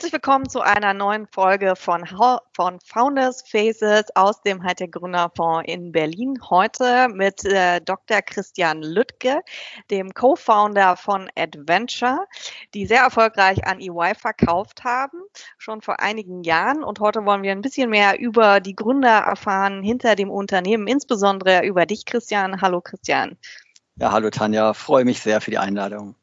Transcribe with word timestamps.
Herzlich 0.00 0.14
willkommen 0.14 0.48
zu 0.48 0.62
einer 0.62 0.94
neuen 0.94 1.26
Folge 1.26 1.76
von, 1.76 2.06
von 2.54 2.78
Founders 2.86 3.42
Faces 3.46 4.06
aus 4.14 4.40
dem 4.40 4.62
Hightech 4.62 4.92
Gründerfonds 4.92 5.70
in 5.70 5.92
Berlin. 5.92 6.38
Heute 6.48 7.08
mit 7.12 7.44
äh, 7.44 7.82
Dr. 7.82 8.22
Christian 8.22 8.82
Lüttke, 8.82 9.42
dem 9.90 10.14
Co-Founder 10.14 10.96
von 10.96 11.28
Adventure, 11.36 12.26
die 12.72 12.86
sehr 12.86 13.02
erfolgreich 13.02 13.66
an 13.66 13.78
EY 13.78 14.14
verkauft 14.14 14.84
haben, 14.84 15.18
schon 15.58 15.82
vor 15.82 16.00
einigen 16.00 16.44
Jahren. 16.44 16.82
Und 16.82 17.00
heute 17.00 17.26
wollen 17.26 17.42
wir 17.42 17.52
ein 17.52 17.60
bisschen 17.60 17.90
mehr 17.90 18.18
über 18.18 18.60
die 18.60 18.74
Gründer 18.74 19.18
erfahren 19.18 19.82
hinter 19.82 20.16
dem 20.16 20.30
Unternehmen, 20.30 20.86
insbesondere 20.86 21.66
über 21.66 21.84
dich, 21.84 22.06
Christian. 22.06 22.62
Hallo, 22.62 22.80
Christian. 22.80 23.36
Ja, 23.96 24.12
hallo 24.12 24.30
Tanja, 24.30 24.72
freue 24.72 25.04
mich 25.04 25.20
sehr 25.20 25.42
für 25.42 25.50
die 25.50 25.58
Einladung. 25.58 26.14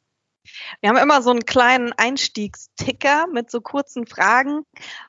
Wir 0.82 0.90
haben 0.90 0.98
immer 0.98 1.22
so 1.22 1.30
einen 1.30 1.46
kleinen 1.46 1.94
Einstiegsticker 1.94 3.28
mit 3.28 3.52
so 3.52 3.62
kurzen 3.62 4.06
Fragen, 4.06 4.64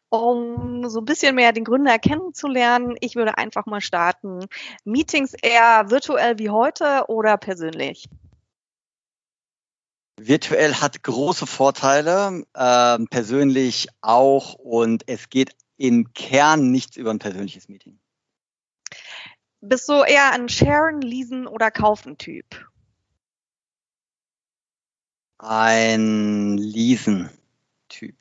um 0.09 0.89
so 0.89 1.01
ein 1.01 1.05
bisschen 1.05 1.35
mehr 1.35 1.53
den 1.53 1.65
Gründer 1.65 1.99
kennenzulernen. 1.99 2.97
Ich 3.01 3.17
würde 3.17 3.39
einfach 3.39 3.67
mal 3.67 3.81
starten. 3.81 4.47
Meetings 4.85 5.35
eher 5.35 5.91
virtuell 5.91 6.39
wie 6.39 6.51
heute 6.51 7.05
oder 7.09 7.37
persönlich? 7.37 8.09
Virtuell 10.21 10.75
hat 10.75 11.03
große 11.03 11.47
Vorteile, 11.47 12.45
äh, 12.55 12.99
persönlich 13.11 13.89
auch 14.01 14.55
und 14.55 15.05
es 15.07 15.29
geht 15.29 15.55
im 15.77 16.13
Kern 16.13 16.73
nichts 16.73 16.97
über 16.97 17.11
ein 17.11 17.21
persönliches 17.21 17.69
Meeting. 17.69 18.01
Bist 19.61 19.89
du 19.89 20.03
eher 20.03 20.33
ein 20.33 20.49
Sharen, 20.49 21.01
Leasen 21.01 21.47
oder 21.47 21.71
Kaufen-Typ? 21.71 22.45
Ein 25.39 26.59
Leasen-Typ. 26.59 28.17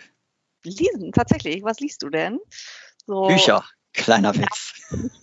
Lesen, 0.64 1.12
tatsächlich. 1.12 1.64
Was 1.64 1.80
liest 1.80 2.04
du 2.04 2.10
denn? 2.10 2.40
So, 3.06 3.28
Bücher. 3.28 3.64
Kleiner 3.94 4.36
Witz. 4.36 4.74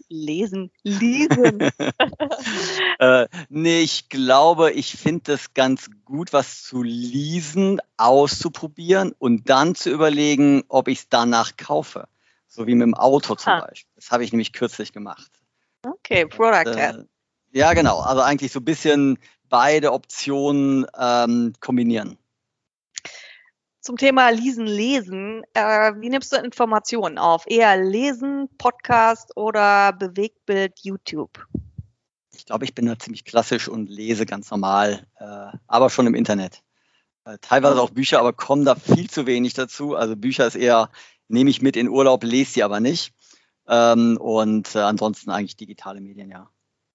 Lesen, 0.08 0.72
lesen. 0.82 1.60
äh, 2.98 3.28
nee, 3.48 3.80
ich 3.80 4.08
glaube, 4.08 4.72
ich 4.72 4.96
finde 4.96 5.34
es 5.34 5.54
ganz 5.54 5.88
gut, 6.04 6.32
was 6.32 6.64
zu 6.64 6.82
lesen, 6.82 7.80
auszuprobieren 7.96 9.14
und 9.16 9.48
dann 9.48 9.76
zu 9.76 9.90
überlegen, 9.90 10.64
ob 10.68 10.88
ich 10.88 10.98
es 10.98 11.08
danach 11.08 11.56
kaufe. 11.56 12.08
So 12.48 12.66
wie 12.66 12.74
mit 12.74 12.82
dem 12.82 12.94
Auto 12.94 13.36
zum 13.36 13.52
ah. 13.52 13.60
Beispiel. 13.60 13.92
Das 13.94 14.10
habe 14.10 14.24
ich 14.24 14.32
nämlich 14.32 14.52
kürzlich 14.52 14.92
gemacht. 14.92 15.30
Okay, 15.86 16.26
Product 16.26 16.66
und, 16.66 16.76
äh, 16.76 17.04
Ja, 17.52 17.72
genau. 17.74 18.00
Also 18.00 18.22
eigentlich 18.22 18.50
so 18.50 18.58
ein 18.58 18.64
bisschen 18.64 19.18
beide 19.54 19.92
Optionen 19.92 20.84
ähm, 20.98 21.52
kombinieren. 21.60 22.18
Zum 23.80 23.96
Thema 23.96 24.30
Lesen, 24.30 24.66
Lesen. 24.66 25.44
Äh, 25.54 25.92
wie 26.00 26.08
nimmst 26.08 26.32
du 26.32 26.38
Informationen 26.38 27.18
auf? 27.18 27.44
Eher 27.46 27.76
Lesen, 27.76 28.48
Podcast 28.58 29.36
oder 29.36 29.92
Bewegtbild, 29.92 30.80
YouTube? 30.82 31.46
Ich 32.34 32.46
glaube, 32.46 32.64
ich 32.64 32.74
bin 32.74 32.86
da 32.86 32.98
ziemlich 32.98 33.24
klassisch 33.24 33.68
und 33.68 33.88
lese 33.88 34.26
ganz 34.26 34.50
normal, 34.50 35.06
äh, 35.20 35.56
aber 35.68 35.88
schon 35.88 36.08
im 36.08 36.16
Internet. 36.16 36.64
Äh, 37.24 37.38
teilweise 37.40 37.80
auch 37.80 37.90
Bücher, 37.90 38.18
aber 38.18 38.32
kommen 38.32 38.64
da 38.64 38.74
viel 38.74 39.08
zu 39.08 39.24
wenig 39.24 39.54
dazu. 39.54 39.94
Also 39.94 40.16
Bücher 40.16 40.48
ist 40.48 40.56
eher, 40.56 40.90
nehme 41.28 41.50
ich 41.50 41.62
mit 41.62 41.76
in 41.76 41.88
Urlaub, 41.88 42.24
lese 42.24 42.54
sie 42.54 42.64
aber 42.64 42.80
nicht. 42.80 43.14
Ähm, 43.68 44.16
und 44.20 44.74
äh, 44.74 44.80
ansonsten 44.80 45.30
eigentlich 45.30 45.56
digitale 45.56 46.00
Medien, 46.00 46.28
ja. 46.28 46.50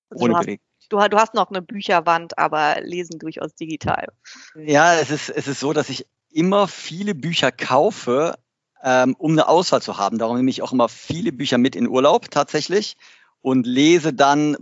Also 0.09 0.25
Ohne 0.25 0.33
Bewegtbild 0.33 0.68
du, 0.89 0.97
du 0.97 1.17
hast 1.17 1.33
noch 1.33 1.49
eine 1.49 1.61
Bücherwand, 1.61 2.37
aber 2.37 2.81
lesen 2.81 3.19
durchaus 3.19 3.55
digital. 3.55 4.09
Ja, 4.55 4.95
es 4.95 5.09
ist, 5.09 5.29
es 5.29 5.47
ist 5.47 5.59
so, 5.59 5.73
dass 5.73 5.89
ich 5.89 6.05
immer 6.31 6.67
viele 6.67 7.15
Bücher 7.15 7.51
kaufe, 7.51 8.35
ähm, 8.83 9.15
um 9.17 9.31
eine 9.31 9.47
Auswahl 9.47 9.81
zu 9.81 9.97
haben. 9.97 10.17
Darum 10.17 10.37
nehme 10.37 10.49
ich 10.49 10.61
auch 10.61 10.71
immer 10.71 10.89
viele 10.89 11.31
Bücher 11.31 11.57
mit 11.57 11.75
in 11.75 11.87
Urlaub 11.87 12.29
tatsächlich 12.31 12.97
und 13.41 13.65
lese 13.65 14.13
dann 14.13 14.57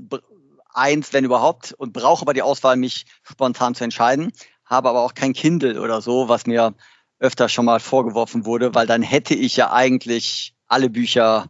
eins, 0.73 1.13
wenn 1.13 1.25
überhaupt, 1.25 1.73
und 1.73 1.93
brauche 1.93 2.21
aber 2.21 2.33
die 2.33 2.41
Auswahl, 2.41 2.77
mich 2.77 3.05
spontan 3.23 3.75
zu 3.75 3.83
entscheiden. 3.83 4.31
Habe 4.65 4.89
aber 4.89 5.01
auch 5.01 5.13
kein 5.13 5.33
Kindle 5.33 5.81
oder 5.81 6.01
so, 6.01 6.29
was 6.29 6.45
mir 6.45 6.73
öfter 7.19 7.49
schon 7.49 7.65
mal 7.65 7.79
vorgeworfen 7.79 8.45
wurde, 8.45 8.75
weil 8.75 8.85
dann 8.85 9.01
hätte 9.01 9.33
ich 9.33 9.57
ja 9.57 9.71
eigentlich 9.71 10.55
alle 10.67 10.89
Bücher 10.89 11.49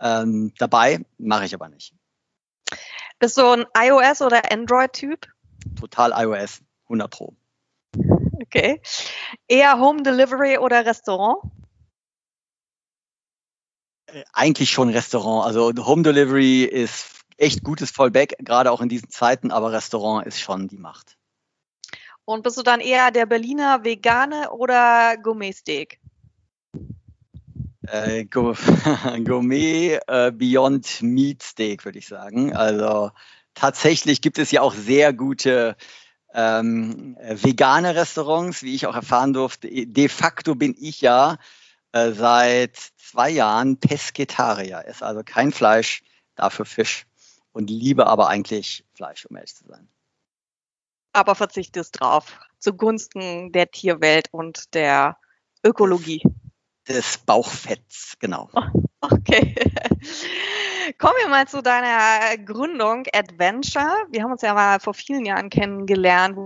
ähm, 0.00 0.52
dabei, 0.58 1.00
mache 1.18 1.46
ich 1.46 1.54
aber 1.54 1.68
nicht. 1.68 1.94
Bist 3.20 3.36
du 3.36 3.46
ein 3.46 3.66
iOS- 3.76 4.22
oder 4.22 4.50
Android-Typ? 4.50 5.28
Total 5.78 6.10
iOS, 6.24 6.62
100 6.88 7.10
Pro. 7.10 7.34
Okay. 8.42 8.80
Eher 9.46 9.78
Home 9.78 10.02
Delivery 10.02 10.56
oder 10.56 10.86
Restaurant? 10.86 11.42
Äh, 14.06 14.24
eigentlich 14.32 14.70
schon 14.70 14.88
Restaurant. 14.88 15.46
Also 15.46 15.70
Home 15.84 16.02
Delivery 16.02 16.64
ist 16.64 17.20
echt 17.36 17.62
gutes 17.62 17.90
Fallback, 17.90 18.36
gerade 18.38 18.72
auch 18.72 18.80
in 18.80 18.88
diesen 18.88 19.10
Zeiten, 19.10 19.50
aber 19.50 19.70
Restaurant 19.70 20.26
ist 20.26 20.40
schon 20.40 20.66
die 20.68 20.78
Macht. 20.78 21.18
Und 22.24 22.42
bist 22.42 22.56
du 22.56 22.62
dann 22.62 22.80
eher 22.80 23.10
der 23.10 23.26
Berliner 23.26 23.84
Vegane 23.84 24.50
oder 24.50 25.18
Gourmet-Steak? 25.18 26.00
Äh, 27.90 28.24
Gourmet 28.24 30.00
äh, 30.06 30.30
Beyond 30.32 31.02
Meat 31.02 31.42
Steak, 31.42 31.84
würde 31.84 31.98
ich 31.98 32.06
sagen. 32.06 32.54
Also 32.54 33.10
tatsächlich 33.54 34.20
gibt 34.20 34.38
es 34.38 34.50
ja 34.50 34.62
auch 34.62 34.74
sehr 34.74 35.12
gute 35.12 35.76
ähm, 36.32 37.16
vegane 37.18 37.96
Restaurants, 37.96 38.62
wie 38.62 38.74
ich 38.74 38.86
auch 38.86 38.94
erfahren 38.94 39.32
durfte. 39.32 39.68
De 39.68 40.08
facto 40.08 40.54
bin 40.54 40.76
ich 40.78 41.00
ja 41.00 41.38
äh, 41.92 42.12
seit 42.12 42.76
zwei 42.96 43.30
Jahren 43.30 43.78
Pesketarier, 43.78 44.84
ist 44.86 45.02
also 45.02 45.22
kein 45.24 45.50
Fleisch, 45.50 46.02
dafür 46.36 46.66
Fisch 46.66 47.06
und 47.52 47.68
liebe 47.68 48.06
aber 48.06 48.28
eigentlich 48.28 48.84
Fleisch, 48.94 49.26
um 49.26 49.36
ehrlich 49.36 49.56
zu 49.56 49.66
sein. 49.66 49.88
Aber 51.12 51.34
verzichtest 51.34 52.00
drauf, 52.00 52.38
zugunsten 52.60 53.50
der 53.50 53.72
Tierwelt 53.72 54.28
und 54.30 54.74
der 54.74 55.16
Ökologie 55.64 56.22
des 56.88 57.18
Bauchfetts, 57.18 58.16
genau. 58.18 58.48
Okay. 59.02 59.54
Kommen 60.98 61.14
wir 61.20 61.28
mal 61.28 61.48
zu 61.48 61.62
deiner 61.62 62.36
Gründung 62.38 63.04
Adventure. 63.14 64.06
Wir 64.10 64.22
haben 64.22 64.32
uns 64.32 64.42
ja 64.42 64.54
mal 64.54 64.78
vor 64.80 64.94
vielen 64.94 65.24
Jahren 65.24 65.48
kennengelernt, 65.48 66.36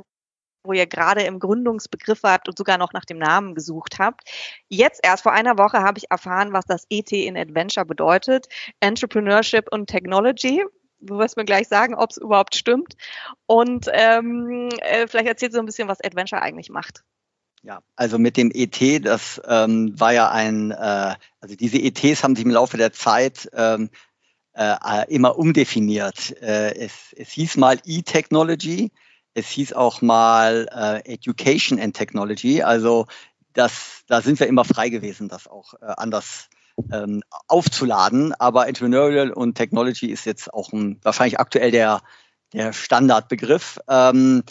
wo 0.63 0.73
ihr 0.73 0.87
gerade 0.87 1.23
im 1.23 1.39
Gründungsbegriff 1.41 2.23
wart 2.23 2.49
und 2.49 2.57
sogar 2.57 2.79
noch 2.79 2.93
nach 2.93 3.05
dem 3.05 3.19
Namen 3.19 3.55
gesucht 3.55 3.99
habt. 3.99 4.23
Jetzt 4.69 5.01
erst 5.03 5.23
vor 5.23 5.33
einer 5.33 5.59
Woche 5.59 5.79
habe 5.79 5.99
ich 5.99 6.11
erfahren, 6.11 6.53
was 6.53 6.65
das 6.65 6.87
ET 6.91 7.11
in 7.13 7.37
Adventure 7.37 7.87
bedeutet. 7.87 8.47
Entrepreneurship 8.81 9.67
und 9.71 9.89
Technology. 9.89 10.65
Du 11.01 11.19
wirst 11.19 11.37
mir 11.37 11.45
gleich 11.45 11.69
sagen, 11.69 11.95
ob 11.95 12.11
es 12.11 12.17
überhaupt 12.17 12.55
stimmt. 12.55 12.95
Und 13.47 13.89
ähm, 13.93 14.71
äh, 14.81 15.07
vielleicht 15.07 15.29
erzählst 15.29 15.57
du 15.57 15.61
ein 15.61 15.67
bisschen, 15.67 15.89
was 15.89 16.01
Adventure 16.03 16.41
eigentlich 16.41 16.71
macht. 16.71 17.05
Ja, 17.67 17.81
also 17.97 18.19
mit 18.19 18.37
dem 18.37 18.51
ET, 18.53 19.07
das 19.07 19.41
ähm, 19.49 19.99
war 19.99 20.13
ja 20.13 20.31
ein, 20.31 20.71
äh, 20.71 21.15
also 21.41 21.57
diese 21.59 21.79
ETs 21.79 22.23
haben 22.23 22.37
sich 22.37 22.45
im 22.45 22.51
Laufe 22.51 22.77
der 22.77 22.93
Zeit 22.93 23.49
ähm, 23.55 23.89
äh, 24.53 24.77
immer 25.09 25.39
umdefiniert. 25.39 26.37
Äh, 26.43 26.75
es, 26.75 27.15
es 27.17 27.31
hieß 27.31 27.57
mal 27.57 27.79
E-Technology, 27.87 28.93
es 29.33 29.49
hieß 29.49 29.73
auch 29.73 30.03
mal 30.03 30.69
äh, 30.75 31.11
Education 31.11 31.81
and 31.81 31.97
Technology. 31.97 32.63
Also 32.63 33.07
das, 33.55 34.03
da 34.09 34.21
sind 34.21 34.41
wir 34.41 34.47
immer 34.47 34.67
frei 34.67 34.91
gewesen, 34.91 35.31
das 35.31 35.49
auch 35.49 35.73
äh, 35.81 35.87
anders 35.97 36.51
ähm, 36.93 37.23
aufzuladen. 37.49 38.35
Aber 38.35 38.69
Entrepreneurial 38.69 39.31
und 39.31 39.55
Technology 39.55 40.11
ist 40.11 40.27
jetzt 40.27 40.53
auch 40.53 40.71
ein, 40.75 41.01
wahrscheinlich 41.03 41.41
aktuell 41.41 41.71
der, 41.71 42.03
der 42.53 42.75
Standardbegriff. 42.75 43.79
Ähm, 43.89 44.43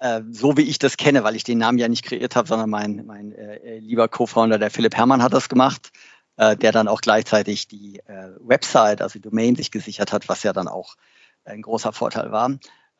äh, 0.00 0.22
so 0.30 0.56
wie 0.56 0.62
ich 0.62 0.78
das 0.78 0.96
kenne, 0.96 1.24
weil 1.24 1.36
ich 1.36 1.44
den 1.44 1.58
Namen 1.58 1.78
ja 1.78 1.88
nicht 1.88 2.04
kreiert 2.04 2.36
habe, 2.36 2.48
sondern 2.48 2.70
mein, 2.70 3.04
mein 3.06 3.32
äh, 3.32 3.78
lieber 3.78 4.08
Co-Founder, 4.08 4.58
der 4.58 4.70
Philipp 4.70 4.94
Herrmann, 4.94 5.22
hat 5.22 5.32
das 5.32 5.48
gemacht, 5.48 5.90
äh, 6.36 6.56
der 6.56 6.72
dann 6.72 6.88
auch 6.88 7.00
gleichzeitig 7.00 7.68
die 7.68 8.00
äh, 8.06 8.30
Website, 8.40 9.02
also 9.02 9.14
die 9.14 9.22
Domain 9.22 9.56
sich 9.56 9.70
gesichert 9.70 10.12
hat, 10.12 10.28
was 10.28 10.42
ja 10.42 10.52
dann 10.52 10.68
auch 10.68 10.96
ein 11.44 11.62
großer 11.62 11.92
Vorteil 11.92 12.32
war. 12.32 12.50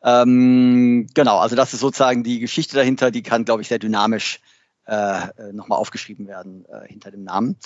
Ähm, 0.02 1.06
genau, 1.14 1.38
also 1.38 1.56
das 1.56 1.74
ist 1.74 1.80
sozusagen 1.80 2.22
die 2.22 2.38
Geschichte 2.38 2.76
dahinter, 2.76 3.10
die 3.10 3.22
kann, 3.22 3.44
glaube 3.44 3.62
ich, 3.62 3.68
sehr 3.68 3.78
dynamisch 3.78 4.40
äh, 4.86 5.52
nochmal 5.52 5.78
aufgeschrieben 5.78 6.28
werden 6.28 6.64
äh, 6.66 6.86
hinter 6.86 7.10
dem 7.10 7.24
Namen. 7.24 7.56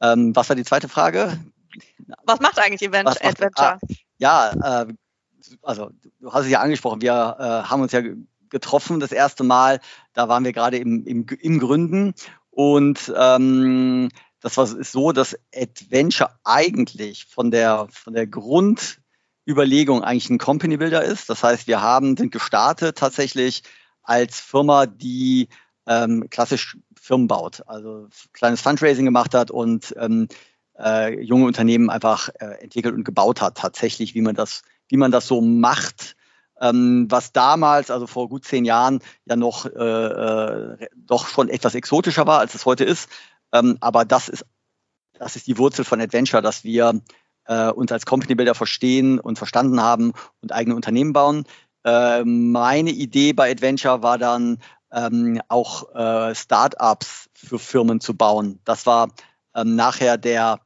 Ähm, 0.00 0.34
was 0.34 0.48
war 0.48 0.56
die 0.56 0.64
zweite 0.64 0.88
Frage? 0.88 1.38
Was 2.24 2.40
macht 2.40 2.58
eigentlich 2.58 2.82
Event 2.82 3.04
macht, 3.04 3.24
Adventure? 3.24 3.74
Ah, 3.74 3.78
ja, 4.18 4.82
äh, 4.82 4.94
also 5.62 5.90
du 6.20 6.32
hast 6.32 6.44
es 6.44 6.50
ja 6.50 6.60
angesprochen, 6.60 7.02
wir 7.02 7.36
äh, 7.38 7.68
haben 7.68 7.82
uns 7.82 7.92
ja 7.92 8.02
getroffen 8.50 9.00
das 9.00 9.12
erste 9.12 9.44
Mal. 9.44 9.80
Da 10.12 10.28
waren 10.28 10.44
wir 10.44 10.52
gerade 10.52 10.76
im, 10.76 11.04
im, 11.06 11.26
im 11.40 11.58
Gründen. 11.58 12.14
Und 12.50 13.12
ähm, 13.16 14.08
das 14.40 14.56
war 14.56 14.64
ist 14.64 14.92
so, 14.92 15.12
dass 15.12 15.36
Adventure 15.54 16.30
eigentlich 16.44 17.26
von 17.26 17.50
der, 17.50 17.86
von 17.90 18.14
der 18.14 18.26
Grundüberlegung 18.26 20.02
eigentlich 20.02 20.30
ein 20.30 20.38
Company 20.38 20.76
Builder 20.76 21.02
ist. 21.02 21.30
Das 21.30 21.42
heißt, 21.42 21.66
wir 21.66 21.80
haben, 21.80 22.16
sind 22.16 22.32
gestartet 22.32 22.98
tatsächlich 22.98 23.62
als 24.02 24.40
Firma, 24.40 24.86
die 24.86 25.48
ähm, 25.86 26.28
klassisch 26.30 26.76
Firmen 27.00 27.28
baut, 27.28 27.62
also 27.66 28.08
kleines 28.32 28.60
Fundraising 28.60 29.04
gemacht 29.04 29.34
hat 29.34 29.50
und 29.50 29.94
ähm, 29.98 30.28
äh, 30.78 31.20
junge 31.20 31.46
Unternehmen 31.46 31.90
einfach 31.90 32.28
äh, 32.40 32.62
entwickelt 32.62 32.94
und 32.94 33.04
gebaut 33.04 33.40
hat, 33.40 33.56
tatsächlich, 33.56 34.14
wie 34.14 34.22
man 34.22 34.34
das, 34.34 34.62
wie 34.88 34.96
man 34.96 35.10
das 35.10 35.26
so 35.26 35.40
macht. 35.40 36.16
Ähm, 36.60 37.06
was 37.08 37.32
damals, 37.32 37.90
also 37.90 38.06
vor 38.06 38.28
gut 38.28 38.44
zehn 38.44 38.64
Jahren, 38.64 39.00
ja 39.24 39.36
noch 39.36 39.64
äh, 39.66 39.70
äh, 39.70 40.88
doch 40.94 41.26
schon 41.26 41.48
etwas 41.48 41.74
exotischer 41.74 42.26
war, 42.26 42.40
als 42.40 42.54
es 42.54 42.66
heute 42.66 42.84
ist. 42.84 43.08
Ähm, 43.52 43.78
aber 43.80 44.04
das 44.04 44.28
ist, 44.28 44.44
das 45.14 45.36
ist 45.36 45.46
die 45.46 45.58
Wurzel 45.58 45.84
von 45.84 46.00
Adventure, 46.00 46.42
dass 46.42 46.64
wir 46.64 47.00
äh, 47.46 47.70
uns 47.70 47.92
als 47.92 48.06
Company 48.06 48.34
Builder 48.34 48.54
verstehen 48.54 49.18
und 49.18 49.38
verstanden 49.38 49.80
haben 49.80 50.12
und 50.40 50.52
eigene 50.52 50.76
Unternehmen 50.76 51.12
bauen. 51.12 51.44
Äh, 51.84 52.24
meine 52.24 52.90
Idee 52.90 53.32
bei 53.32 53.50
Adventure 53.50 54.02
war 54.02 54.18
dann 54.18 54.58
ähm, 54.92 55.40
auch 55.48 55.94
äh, 55.94 56.34
Startups 56.34 57.30
für 57.34 57.58
Firmen 57.58 58.00
zu 58.00 58.14
bauen. 58.14 58.60
Das 58.64 58.86
war 58.86 59.08
ähm, 59.54 59.76
nachher 59.76 60.18
der 60.18 60.60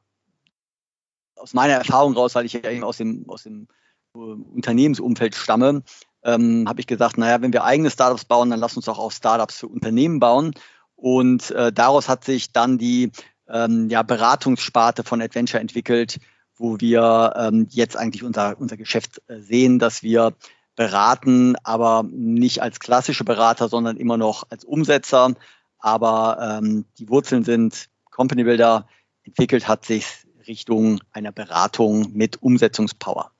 aus 1.35 1.53
meiner 1.53 1.73
Erfahrung 1.73 2.13
raus, 2.13 2.35
weil 2.35 2.45
ich 2.45 2.53
ja 2.53 2.69
eben 2.69 2.83
aus 2.83 2.97
dem, 2.97 3.29
aus 3.29 3.43
dem 3.43 3.67
Unternehmensumfeld 4.15 5.35
stamme, 5.35 5.83
ähm, 6.23 6.65
habe 6.67 6.81
ich 6.81 6.87
gesagt, 6.87 7.17
naja, 7.17 7.41
wenn 7.41 7.53
wir 7.53 7.63
eigene 7.63 7.89
Startups 7.89 8.25
bauen, 8.25 8.49
dann 8.49 8.59
lass 8.59 8.75
uns 8.75 8.89
auch, 8.89 8.99
auch 8.99 9.11
Startups 9.11 9.59
für 9.59 9.67
Unternehmen 9.67 10.19
bauen. 10.19 10.53
Und 10.95 11.51
äh, 11.51 11.71
daraus 11.71 12.09
hat 12.09 12.23
sich 12.23 12.51
dann 12.51 12.77
die 12.77 13.11
ähm, 13.47 13.89
ja, 13.89 14.01
Beratungssparte 14.01 15.03
von 15.03 15.21
Adventure 15.21 15.61
entwickelt, 15.61 16.19
wo 16.57 16.79
wir 16.79 17.33
ähm, 17.37 17.67
jetzt 17.69 17.97
eigentlich 17.97 18.23
unser, 18.23 18.59
unser 18.59 18.77
Geschäft 18.77 19.21
äh, 19.27 19.39
sehen, 19.39 19.77
dass 19.77 20.03
wir 20.03 20.33
beraten, 20.75 21.55
aber 21.63 22.03
nicht 22.09 22.61
als 22.61 22.79
klassische 22.79 23.23
Berater, 23.23 23.69
sondern 23.69 23.97
immer 23.97 24.17
noch 24.17 24.45
als 24.49 24.63
Umsetzer. 24.63 25.33
Aber 25.79 26.59
ähm, 26.61 26.85
die 26.97 27.09
Wurzeln 27.09 27.43
sind 27.43 27.87
Company 28.09 28.43
Builder, 28.43 28.87
entwickelt 29.23 29.67
hat 29.67 29.85
sich 29.85 30.05
Richtung 30.47 31.01
einer 31.11 31.31
Beratung 31.31 32.13
mit 32.13 32.41
Umsetzungspower. 32.41 33.31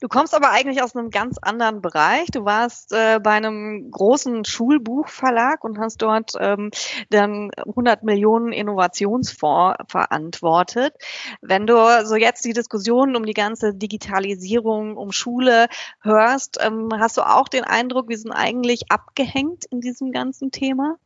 Du 0.00 0.08
kommst 0.08 0.34
aber 0.34 0.50
eigentlich 0.50 0.82
aus 0.82 0.94
einem 0.94 1.10
ganz 1.10 1.38
anderen 1.40 1.80
Bereich. 1.80 2.26
Du 2.32 2.44
warst 2.44 2.92
äh, 2.92 3.20
bei 3.22 3.32
einem 3.32 3.90
großen 3.90 4.44
Schulbuchverlag 4.44 5.64
und 5.64 5.78
hast 5.78 5.98
dort 6.02 6.32
ähm, 6.38 6.70
dann 7.10 7.50
100 7.56 8.02
Millionen 8.02 8.52
Innovationsfonds 8.52 9.76
verantwortet. 9.88 10.94
Wenn 11.40 11.66
du 11.66 11.76
so 12.04 12.16
jetzt 12.16 12.44
die 12.44 12.52
Diskussionen 12.52 13.16
um 13.16 13.24
die 13.24 13.34
ganze 13.34 13.74
Digitalisierung, 13.74 14.96
um 14.96 15.12
Schule 15.12 15.68
hörst, 16.02 16.58
ähm, 16.60 16.88
hast 16.98 17.16
du 17.16 17.22
auch 17.22 17.48
den 17.48 17.64
Eindruck, 17.64 18.08
wir 18.08 18.18
sind 18.18 18.32
eigentlich 18.32 18.90
abgehängt 18.90 19.64
in 19.70 19.80
diesem 19.80 20.12
ganzen 20.12 20.50
Thema? 20.50 20.96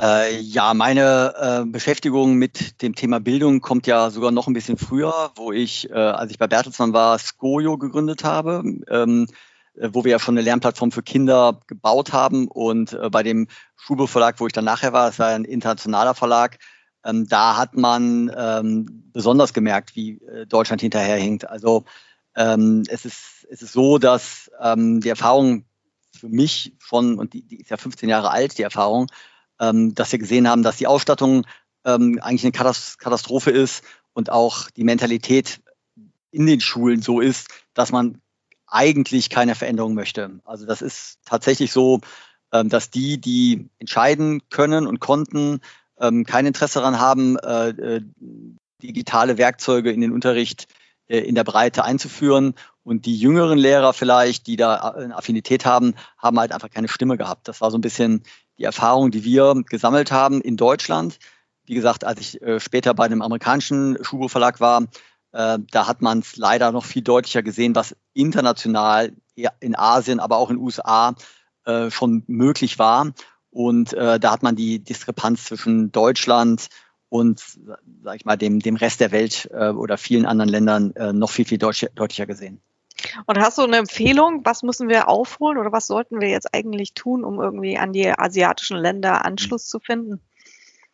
Äh, 0.00 0.40
ja, 0.40 0.72
meine 0.72 1.34
äh, 1.36 1.64
Beschäftigung 1.66 2.34
mit 2.34 2.80
dem 2.82 2.94
Thema 2.94 3.18
Bildung 3.20 3.60
kommt 3.60 3.86
ja 3.86 4.10
sogar 4.10 4.30
noch 4.30 4.46
ein 4.46 4.54
bisschen 4.54 4.76
früher, 4.76 5.32
wo 5.34 5.52
ich, 5.52 5.90
äh, 5.90 5.94
als 5.94 6.30
ich 6.30 6.38
bei 6.38 6.46
Bertelsmann 6.46 6.92
war, 6.92 7.18
Skojo 7.18 7.76
gegründet 7.76 8.22
habe, 8.22 8.62
ähm, 8.88 9.26
äh, 9.74 9.88
wo 9.92 10.04
wir 10.04 10.12
ja 10.12 10.18
schon 10.20 10.34
eine 10.34 10.44
Lernplattform 10.44 10.92
für 10.92 11.02
Kinder 11.02 11.60
gebaut 11.66 12.12
haben. 12.12 12.46
Und 12.48 12.92
äh, 12.92 13.10
bei 13.10 13.22
dem 13.24 13.48
Schube 13.76 14.06
Verlag, 14.06 14.38
wo 14.38 14.46
ich 14.46 14.52
dann 14.52 14.64
nachher 14.64 14.92
war, 14.92 15.06
das 15.06 15.18
war 15.18 15.28
ein 15.28 15.44
internationaler 15.44 16.14
Verlag, 16.14 16.58
ähm, 17.04 17.26
da 17.28 17.56
hat 17.56 17.76
man 17.76 18.32
ähm, 18.36 19.10
besonders 19.12 19.52
gemerkt, 19.52 19.96
wie 19.96 20.22
äh, 20.22 20.46
Deutschland 20.46 20.82
hinterherhinkt. 20.82 21.48
Also 21.48 21.84
ähm, 22.36 22.84
es, 22.88 23.04
ist, 23.04 23.46
es 23.50 23.62
ist 23.62 23.72
so, 23.72 23.98
dass 23.98 24.50
ähm, 24.60 25.00
die 25.00 25.08
Erfahrung 25.08 25.64
für 26.16 26.28
mich 26.28 26.74
schon, 26.78 27.18
und 27.18 27.32
die, 27.34 27.42
die 27.42 27.60
ist 27.60 27.70
ja 27.70 27.76
15 27.76 28.08
Jahre 28.08 28.30
alt, 28.30 28.56
die 28.58 28.62
Erfahrung, 28.62 29.08
ähm, 29.60 29.94
dass 29.94 30.12
wir 30.12 30.18
gesehen 30.18 30.48
haben, 30.48 30.62
dass 30.62 30.76
die 30.76 30.86
Ausstattung 30.86 31.46
ähm, 31.84 32.18
eigentlich 32.22 32.44
eine 32.44 32.52
Katastrophe 32.52 33.50
ist 33.50 33.84
und 34.12 34.30
auch 34.30 34.70
die 34.70 34.84
Mentalität 34.84 35.60
in 36.30 36.46
den 36.46 36.60
Schulen 36.60 37.02
so 37.02 37.20
ist, 37.20 37.48
dass 37.74 37.92
man 37.92 38.20
eigentlich 38.66 39.30
keine 39.30 39.54
Veränderung 39.54 39.94
möchte. 39.94 40.40
Also 40.44 40.66
das 40.66 40.82
ist 40.82 41.18
tatsächlich 41.24 41.72
so, 41.72 42.00
ähm, 42.52 42.68
dass 42.68 42.90
die, 42.90 43.20
die 43.20 43.68
entscheiden 43.78 44.42
können 44.50 44.86
und 44.86 45.00
konnten, 45.00 45.60
ähm, 46.00 46.24
kein 46.24 46.46
Interesse 46.46 46.80
daran 46.80 46.98
haben, 46.98 47.38
äh, 47.38 47.68
äh, 47.68 48.00
digitale 48.82 49.38
Werkzeuge 49.38 49.92
in 49.92 50.00
den 50.00 50.12
Unterricht 50.12 50.66
äh, 51.06 51.18
in 51.18 51.34
der 51.34 51.44
Breite 51.44 51.84
einzuführen. 51.84 52.54
Und 52.82 53.06
die 53.06 53.16
jüngeren 53.16 53.58
Lehrer 53.58 53.92
vielleicht, 53.92 54.46
die 54.46 54.56
da 54.56 54.76
eine 54.76 55.16
Affinität 55.16 55.64
haben, 55.64 55.94
haben 56.18 56.38
halt 56.38 56.52
einfach 56.52 56.70
keine 56.70 56.88
Stimme 56.88 57.16
gehabt. 57.16 57.48
Das 57.48 57.60
war 57.60 57.70
so 57.70 57.78
ein 57.78 57.82
bisschen 57.82 58.24
die 58.58 58.64
Erfahrung, 58.64 59.10
die 59.10 59.24
wir 59.24 59.54
gesammelt 59.68 60.12
haben 60.12 60.40
in 60.40 60.56
Deutschland. 60.56 61.18
Wie 61.64 61.74
gesagt, 61.74 62.04
als 62.04 62.20
ich 62.20 62.42
äh, 62.42 62.60
später 62.60 62.94
bei 62.94 63.04
einem 63.04 63.22
amerikanischen 63.22 63.98
Schubo-Verlag 64.02 64.60
war, 64.60 64.82
äh, 65.32 65.58
da 65.70 65.86
hat 65.86 66.02
man 66.02 66.20
es 66.20 66.36
leider 66.36 66.72
noch 66.72 66.84
viel 66.84 67.02
deutlicher 67.02 67.42
gesehen, 67.42 67.74
was 67.74 67.96
international 68.12 69.12
in 69.60 69.76
Asien, 69.76 70.20
aber 70.20 70.36
auch 70.36 70.50
in 70.50 70.56
den 70.56 70.64
USA 70.64 71.14
äh, 71.64 71.90
schon 71.90 72.22
möglich 72.26 72.78
war. 72.78 73.12
Und 73.50 73.92
äh, 73.92 74.20
da 74.20 74.32
hat 74.32 74.42
man 74.42 74.56
die 74.56 74.78
Diskrepanz 74.78 75.44
zwischen 75.44 75.90
Deutschland 75.92 76.68
und, 77.08 77.40
sag 78.02 78.16
ich 78.16 78.24
mal, 78.24 78.36
dem, 78.36 78.60
dem 78.60 78.76
Rest 78.76 79.00
der 79.00 79.12
Welt 79.12 79.48
äh, 79.52 79.68
oder 79.70 79.96
vielen 79.96 80.26
anderen 80.26 80.50
Ländern 80.50 80.92
äh, 80.96 81.12
noch 81.12 81.30
viel, 81.30 81.44
viel 81.44 81.58
deutlicher 81.58 82.26
gesehen. 82.26 82.60
Und 83.26 83.38
hast 83.38 83.58
du 83.58 83.62
eine 83.62 83.76
Empfehlung, 83.76 84.40
was 84.44 84.62
müssen 84.62 84.88
wir 84.88 85.08
aufholen 85.08 85.58
oder 85.58 85.72
was 85.72 85.86
sollten 85.86 86.20
wir 86.20 86.28
jetzt 86.28 86.54
eigentlich 86.54 86.94
tun, 86.94 87.24
um 87.24 87.40
irgendwie 87.40 87.78
an 87.78 87.92
die 87.92 88.10
asiatischen 88.10 88.76
Länder 88.76 89.24
Anschluss 89.24 89.66
zu 89.66 89.80
finden? 89.80 90.20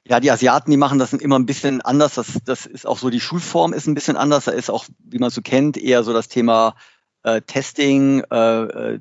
Ja, 0.07 0.19
die 0.19 0.31
Asiaten, 0.31 0.71
die 0.71 0.77
machen 0.77 0.99
das 0.99 1.13
immer 1.13 1.39
ein 1.39 1.47
bisschen 1.47 1.83
anders. 1.83 2.15
Das, 2.15 2.39
das 2.45 2.67
ist 2.67 2.87
auch 2.87 2.99
so, 2.99 3.11
die 3.11 3.21
Schulform 3.21 3.73
ist 3.73 3.87
ein 3.87 3.95
bisschen 3.95 4.17
anders. 4.17 4.47
Da 4.47 4.53
ist 4.53 4.71
auch, 4.71 4.87
wie 4.99 5.19
man 5.19 5.31
so 5.31 5.43
kennt, 5.43 5.77
eher 5.77 6.03
so 6.03 6.13
das 6.13 6.29
Thema 6.29 6.75
äh, 7.23 7.43
Testing, 7.43 8.25
äh, 8.31 8.63
äh 8.63 9.01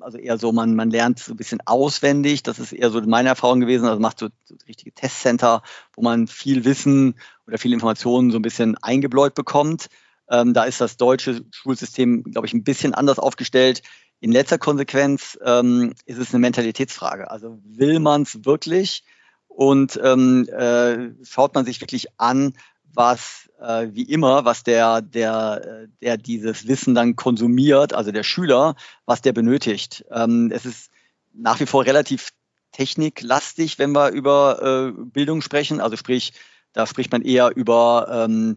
also 0.00 0.16
eher 0.16 0.38
so, 0.38 0.52
man, 0.52 0.74
man 0.74 0.90
lernt 0.90 1.18
so 1.18 1.32
ein 1.34 1.36
bisschen 1.36 1.60
auswendig. 1.66 2.42
Das 2.42 2.58
ist 2.58 2.72
eher 2.72 2.90
so 2.90 3.00
meine 3.02 3.28
Erfahrung 3.28 3.60
gewesen. 3.60 3.86
Also 3.86 4.00
macht 4.00 4.18
so, 4.18 4.28
so 4.44 4.56
richtige 4.66 4.92
Testcenter, 4.92 5.62
wo 5.94 6.02
man 6.02 6.26
viel 6.26 6.64
Wissen 6.64 7.14
oder 7.46 7.58
viel 7.58 7.74
Informationen 7.74 8.30
so 8.30 8.38
ein 8.38 8.42
bisschen 8.42 8.76
eingebläut 8.78 9.34
bekommt. 9.34 9.88
Ähm, 10.30 10.54
da 10.54 10.64
ist 10.64 10.80
das 10.80 10.96
deutsche 10.96 11.44
Schulsystem, 11.50 12.24
glaube 12.24 12.46
ich, 12.46 12.54
ein 12.54 12.64
bisschen 12.64 12.94
anders 12.94 13.18
aufgestellt. 13.18 13.82
In 14.20 14.32
letzter 14.32 14.58
Konsequenz 14.58 15.38
ähm, 15.44 15.94
ist 16.04 16.18
es 16.18 16.32
eine 16.32 16.40
Mentalitätsfrage. 16.40 17.30
Also 17.30 17.58
will 17.64 18.00
man 18.00 18.22
es 18.22 18.44
wirklich 18.44 19.04
und 19.48 19.98
ähm, 20.02 20.48
äh, 20.48 21.10
schaut 21.24 21.54
man 21.54 21.64
sich 21.64 21.80
wirklich 21.80 22.06
an, 22.16 22.52
was 22.94 23.48
äh, 23.60 23.88
wie 23.92 24.02
immer, 24.02 24.44
was 24.44 24.62
der, 24.62 25.02
der, 25.02 25.88
der 26.00 26.16
dieses 26.16 26.66
Wissen 26.68 26.94
dann 26.94 27.16
konsumiert, 27.16 27.92
also 27.92 28.12
der 28.12 28.22
Schüler, 28.22 28.76
was 29.04 29.22
der 29.22 29.32
benötigt. 29.32 30.04
Ähm, 30.10 30.50
es 30.52 30.64
ist 30.64 30.90
nach 31.32 31.60
wie 31.60 31.66
vor 31.66 31.84
relativ 31.84 32.30
techniklastig, 32.72 33.78
wenn 33.78 33.92
wir 33.92 34.10
über 34.10 34.62
äh, 34.62 34.92
Bildung 34.92 35.42
sprechen. 35.42 35.80
Also 35.80 35.96
sprich, 35.96 36.32
da 36.72 36.86
spricht 36.86 37.12
man 37.12 37.22
eher 37.22 37.56
über 37.56 38.08
ähm, 38.10 38.56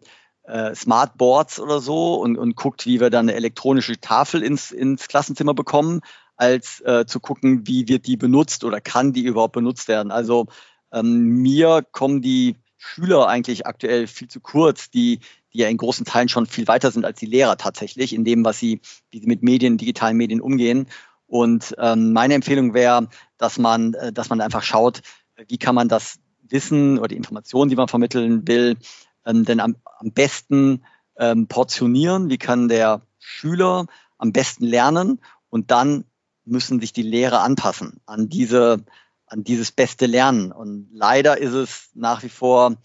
äh, 0.52 0.76
Smartboards 0.76 1.60
oder 1.60 1.80
so 1.80 2.16
und, 2.16 2.38
und 2.38 2.56
guckt, 2.56 2.86
wie 2.86 3.00
wir 3.00 3.10
dann 3.10 3.30
eine 3.30 3.36
elektronische 3.36 4.00
Tafel 4.00 4.44
ins, 4.44 4.72
ins 4.72 5.08
Klassenzimmer 5.08 5.54
bekommen, 5.54 6.02
als 6.36 6.82
äh, 6.82 7.06
zu 7.06 7.20
gucken, 7.20 7.68
wie 7.68 7.88
wird 7.88 8.06
die 8.06 8.18
benutzt 8.18 8.64
oder 8.64 8.82
kann 8.82 9.14
die 9.14 9.24
überhaupt 9.24 9.54
benutzt 9.54 9.88
werden. 9.88 10.12
Also 10.12 10.48
ähm, 10.92 11.42
mir 11.42 11.86
kommen 11.92 12.22
die 12.22 12.56
Schüler 12.78 13.28
eigentlich 13.28 13.66
aktuell 13.66 14.08
viel 14.08 14.28
zu 14.28 14.42
kurz, 14.42 14.90
die, 14.90 15.20
die 15.54 15.60
ja 15.60 15.70
in 15.70 15.78
großen 15.78 16.06
Teilen 16.06 16.30
schon 16.30 16.48
viel 16.48 16.68
weiter 16.68 16.92
sind 16.92 17.06
als 17.06 17.20
die 17.20 17.28
Lehrer 17.28 17.58
tatsächlich, 17.58 18.14
in 18.14 18.26
dem, 18.26 18.44
was 18.44 18.60
sie, 18.60 18.82
wie 19.12 19.20
sie 19.20 19.28
mit 19.28 19.44
Medien, 19.44 19.78
digitalen 19.78 20.18
Medien 20.18 20.42
umgehen. 20.42 20.88
Und 21.28 21.76
ähm, 21.78 22.12
meine 22.12 22.34
Empfehlung 22.34 22.74
wäre, 22.74 23.08
dass 23.38 23.58
man, 23.58 23.94
äh, 23.94 24.12
dass 24.12 24.30
man 24.30 24.42
einfach 24.42 24.64
schaut, 24.64 25.02
wie 25.48 25.58
kann 25.58 25.76
man 25.76 25.88
das 25.88 26.20
Wissen 26.50 26.98
oder 26.98 27.08
die 27.08 27.16
Informationen, 27.16 27.70
die 27.70 27.78
man 27.78 27.88
vermitteln 27.88 28.48
will, 28.48 28.76
ähm, 29.26 29.46
denn 29.46 29.60
am, 29.60 29.76
am 30.00 30.12
besten 30.12 30.84
ähm, 31.18 31.48
portionieren? 31.48 32.30
Wie 32.30 32.38
kann 32.38 32.68
der 32.68 33.02
Schüler 33.20 33.86
am 34.18 34.32
besten 34.32 34.66
lernen? 34.66 35.20
Und 35.50 35.72
dann 35.72 36.06
müssen 36.46 36.80
sich 36.80 36.94
die 36.94 37.04
Lehrer 37.04 37.42
anpassen 37.42 38.02
an 38.06 38.30
diese, 38.30 38.84
an 39.26 39.44
dieses 39.44 39.72
beste 39.72 40.06
Lernen. 40.06 40.52
Und 40.52 40.90
leider 40.92 41.38
ist 41.38 41.54
es 41.54 41.90
nach 41.94 42.24
wie 42.24 42.30
vor 42.30 42.76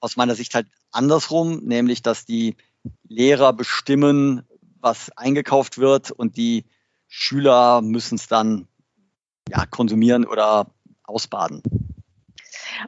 aus 0.00 0.16
meiner 0.16 0.34
Sicht 0.34 0.54
halt 0.54 0.66
andersrum, 0.90 1.58
nämlich 1.64 2.02
dass 2.02 2.24
die 2.24 2.56
Lehrer 3.08 3.52
bestimmen, 3.52 4.42
was 4.80 5.10
eingekauft 5.16 5.78
wird 5.78 6.10
und 6.10 6.36
die 6.36 6.64
Schüler 7.08 7.82
müssen 7.82 8.16
es 8.16 8.28
dann 8.28 8.68
ja, 9.48 9.66
konsumieren 9.66 10.24
oder 10.24 10.66
ausbaden. 11.04 11.62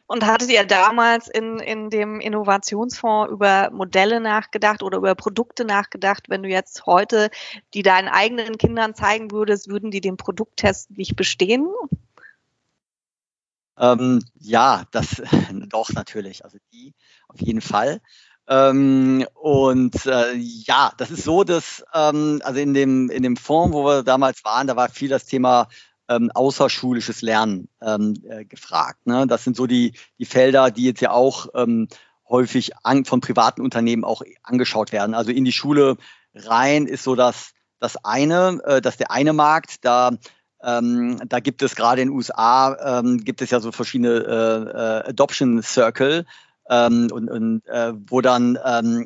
Und 0.07 0.27
hattet 0.27 0.51
ihr 0.51 0.65
damals 0.65 1.29
in, 1.29 1.59
in 1.59 1.91
dem 1.91 2.21
Innovationsfonds 2.21 3.33
über 3.33 3.71
Modelle 3.71 4.21
nachgedacht 4.21 4.83
oder 4.83 4.99
über 4.99 5.15
Produkte 5.15 5.65
nachgedacht? 5.65 6.25
Wenn 6.29 6.43
du 6.43 6.49
jetzt 6.49 6.87
heute 6.87 7.31
die 7.75 7.83
deinen 7.83 8.09
eigenen 8.09 8.59
Kindern 8.59 8.95
zeigen 8.95 9.31
würdest, 9.31 9.69
würden 9.69 9.91
die 9.91 10.01
den 10.01 10.17
Produkttest 10.17 10.91
nicht 10.91 11.17
bestehen? 11.17 11.69
Ähm, 13.79 14.23
ja, 14.35 14.85
das 14.91 15.23
doch 15.69 15.91
natürlich. 15.91 16.45
Also 16.45 16.59
die 16.73 16.95
auf 17.29 17.41
jeden 17.41 17.61
Fall. 17.61 18.01
Ähm, 18.49 19.27
und 19.35 20.07
äh, 20.07 20.33
ja, 20.35 20.93
das 20.97 21.11
ist 21.11 21.25
so, 21.25 21.45
dass 21.45 21.85
ähm, 21.95 22.41
also 22.45 22.59
in 22.61 22.73
dem 22.73 23.11
in 23.11 23.23
dem 23.23 23.37
Fonds, 23.37 23.75
wo 23.75 23.85
wir 23.85 24.03
damals 24.03 24.43
waren, 24.45 24.67
da 24.67 24.75
war 24.75 24.89
viel 24.89 25.11
das 25.11 25.27
Thema 25.27 25.69
ähm, 26.09 26.31
außerschulisches 26.33 27.23
Lernen 27.23 27.69
ähm, 27.83 28.15
äh, 28.29 28.45
gefragt. 28.45 29.07
Ne? 29.07 29.27
Das 29.27 29.45
sind 29.45 29.57
so 29.57 29.67
die 29.67 29.93
die 30.19 30.25
Felder, 30.25 30.71
die 30.71 30.85
jetzt 30.85 31.01
ja 31.01 31.11
auch 31.11 31.49
ähm, 31.55 31.89
häufig 32.29 32.77
an, 32.83 33.05
von 33.05 33.21
privaten 33.21 33.63
Unternehmen 33.63 34.05
auch 34.05 34.23
angeschaut 34.43 34.93
werden. 34.93 35.15
Also 35.15 35.31
in 35.31 35.45
die 35.45 35.53
Schule 35.53 35.97
rein 36.35 36.87
ist 36.87 37.05
so 37.05 37.15
das 37.15 37.53
das 37.79 38.05
eine, 38.05 38.61
äh, 38.65 38.81
das 38.81 38.97
der 38.97 39.11
eine 39.11 39.33
Markt. 39.33 39.85
Da 39.85 40.13
ähm, 40.63 41.21
da 41.29 41.41
gibt 41.41 41.63
es 41.63 41.77
gerade 41.77 42.03
in 42.03 42.09
den 42.09 42.17
USA 42.17 42.99
ähm, 42.99 43.25
gibt 43.25 43.43
es 43.43 43.51
ja 43.51 43.61
so 43.61 43.71
verschiedene 43.71 44.09
äh, 44.09 45.09
äh, 45.09 45.11
Adoption 45.11 45.63
Circle 45.63 46.27
ähm, 46.69 47.09
und, 47.13 47.31
und 47.31 47.67
äh, 47.67 47.93
wo 48.09 48.21
dann 48.21 48.59
ähm, 48.65 49.05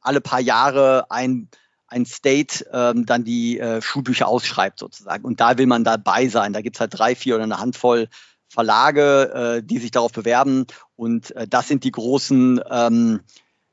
alle 0.00 0.20
paar 0.20 0.40
Jahre 0.40 1.10
ein, 1.10 1.48
ein 1.94 2.06
State 2.06 2.66
ähm, 2.72 3.06
dann 3.06 3.24
die 3.24 3.58
äh, 3.58 3.80
Schulbücher 3.80 4.26
ausschreibt 4.26 4.80
sozusagen. 4.80 5.24
Und 5.24 5.40
da 5.40 5.56
will 5.56 5.66
man 5.66 5.84
dabei 5.84 6.28
sein. 6.28 6.52
Da 6.52 6.60
gibt's 6.60 6.80
halt 6.80 6.98
drei, 6.98 7.14
vier 7.14 7.36
oder 7.36 7.44
eine 7.44 7.60
Handvoll 7.60 8.08
Verlage, 8.48 9.58
äh, 9.58 9.62
die 9.62 9.78
sich 9.78 9.90
darauf 9.90 10.12
bewerben. 10.12 10.66
Und 10.96 11.30
äh, 11.32 11.46
das 11.48 11.68
sind 11.68 11.84
die 11.84 11.90
großen, 11.90 12.60
ähm, 12.70 13.20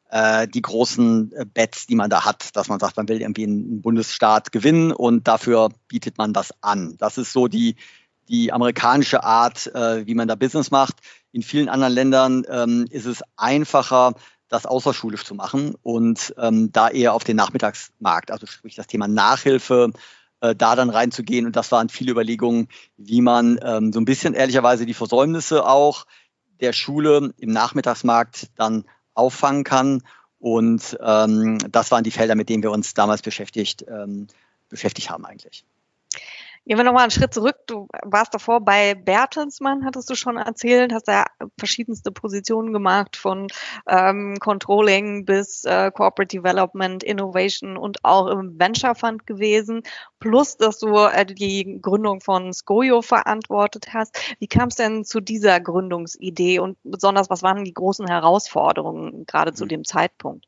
äh, 0.09 0.47
die 0.47 0.61
großen 0.61 1.31
äh, 1.33 1.45
Bets, 1.45 1.87
die 1.87 1.95
man 1.95 2.09
da 2.09 2.25
hat, 2.25 2.55
dass 2.55 2.67
man 2.67 2.79
sagt, 2.79 2.97
man 2.97 3.07
will 3.07 3.21
irgendwie 3.21 3.43
einen 3.43 3.81
Bundesstaat 3.81 4.51
gewinnen 4.51 4.91
und 4.91 5.27
dafür 5.27 5.69
bietet 5.87 6.17
man 6.17 6.35
was 6.35 6.51
an. 6.61 6.95
Das 6.97 7.17
ist 7.17 7.31
so 7.31 7.47
die, 7.47 7.75
die 8.27 8.51
amerikanische 8.51 9.23
Art, 9.23 9.67
äh, 9.67 10.05
wie 10.07 10.15
man 10.15 10.27
da 10.27 10.35
Business 10.35 10.71
macht. 10.71 10.95
In 11.31 11.43
vielen 11.43 11.69
anderen 11.69 11.93
Ländern 11.93 12.43
ähm, 12.49 12.87
ist 12.89 13.05
es 13.05 13.23
einfacher, 13.37 14.15
das 14.51 14.65
außerschulisch 14.65 15.23
zu 15.23 15.33
machen 15.33 15.75
und 15.81 16.35
ähm, 16.37 16.73
da 16.73 16.89
eher 16.89 17.13
auf 17.13 17.23
den 17.23 17.37
Nachmittagsmarkt, 17.37 18.31
also 18.31 18.45
sprich 18.45 18.75
das 18.75 18.85
Thema 18.85 19.07
Nachhilfe, 19.07 19.93
äh, 20.41 20.53
da 20.53 20.75
dann 20.75 20.89
reinzugehen. 20.89 21.45
Und 21.45 21.55
das 21.55 21.71
waren 21.71 21.87
viele 21.87 22.11
Überlegungen, 22.11 22.67
wie 22.97 23.21
man 23.21 23.59
ähm, 23.63 23.93
so 23.93 24.01
ein 24.01 24.05
bisschen 24.05 24.33
ehrlicherweise 24.33 24.85
die 24.85 24.93
Versäumnisse 24.93 25.65
auch 25.65 26.05
der 26.59 26.73
Schule 26.73 27.33
im 27.37 27.51
Nachmittagsmarkt 27.51 28.49
dann 28.57 28.83
auffangen 29.13 29.63
kann. 29.63 30.03
Und 30.37 30.97
ähm, 31.01 31.57
das 31.71 31.89
waren 31.91 32.03
die 32.03 32.11
Felder, 32.11 32.35
mit 32.35 32.49
denen 32.49 32.61
wir 32.61 32.71
uns 32.71 32.93
damals 32.93 33.21
beschäftigt, 33.21 33.85
ähm, 33.87 34.27
beschäftigt 34.67 35.09
haben 35.09 35.25
eigentlich. 35.25 35.63
Gehen 36.67 36.77
wir 36.77 36.83
nochmal 36.83 37.03
einen 37.03 37.11
Schritt 37.11 37.33
zurück. 37.33 37.55
Du 37.65 37.87
warst 38.03 38.35
davor 38.35 38.61
bei 38.61 38.93
Bertelsmann, 38.93 39.83
hattest 39.83 40.11
du 40.11 40.15
schon 40.15 40.37
erzählt, 40.37 40.93
hast 40.93 41.07
da 41.07 41.25
verschiedenste 41.57 42.11
Positionen 42.11 42.71
gemacht, 42.71 43.17
von 43.17 43.47
ähm, 43.87 44.37
Controlling 44.39 45.25
bis 45.25 45.63
äh, 45.63 45.89
Corporate 45.91 46.37
Development, 46.37 47.03
Innovation 47.03 47.77
und 47.77 48.05
auch 48.05 48.27
im 48.27 48.59
Venture 48.59 48.93
Fund 48.93 49.25
gewesen. 49.25 49.81
Plus, 50.19 50.55
dass 50.57 50.77
du 50.77 50.95
äh, 50.97 51.25
die 51.25 51.79
Gründung 51.81 52.21
von 52.21 52.53
Skoyo 52.53 53.01
verantwortet 53.01 53.87
hast. 53.93 54.15
Wie 54.37 54.47
kam 54.47 54.69
es 54.69 54.75
denn 54.75 55.03
zu 55.03 55.19
dieser 55.19 55.59
Gründungsidee 55.59 56.59
und 56.59 56.77
besonders, 56.83 57.31
was 57.31 57.41
waren 57.41 57.63
die 57.63 57.73
großen 57.73 58.07
Herausforderungen 58.07 59.25
gerade 59.25 59.53
zu 59.53 59.63
mhm. 59.63 59.69
dem 59.69 59.83
Zeitpunkt? 59.83 60.45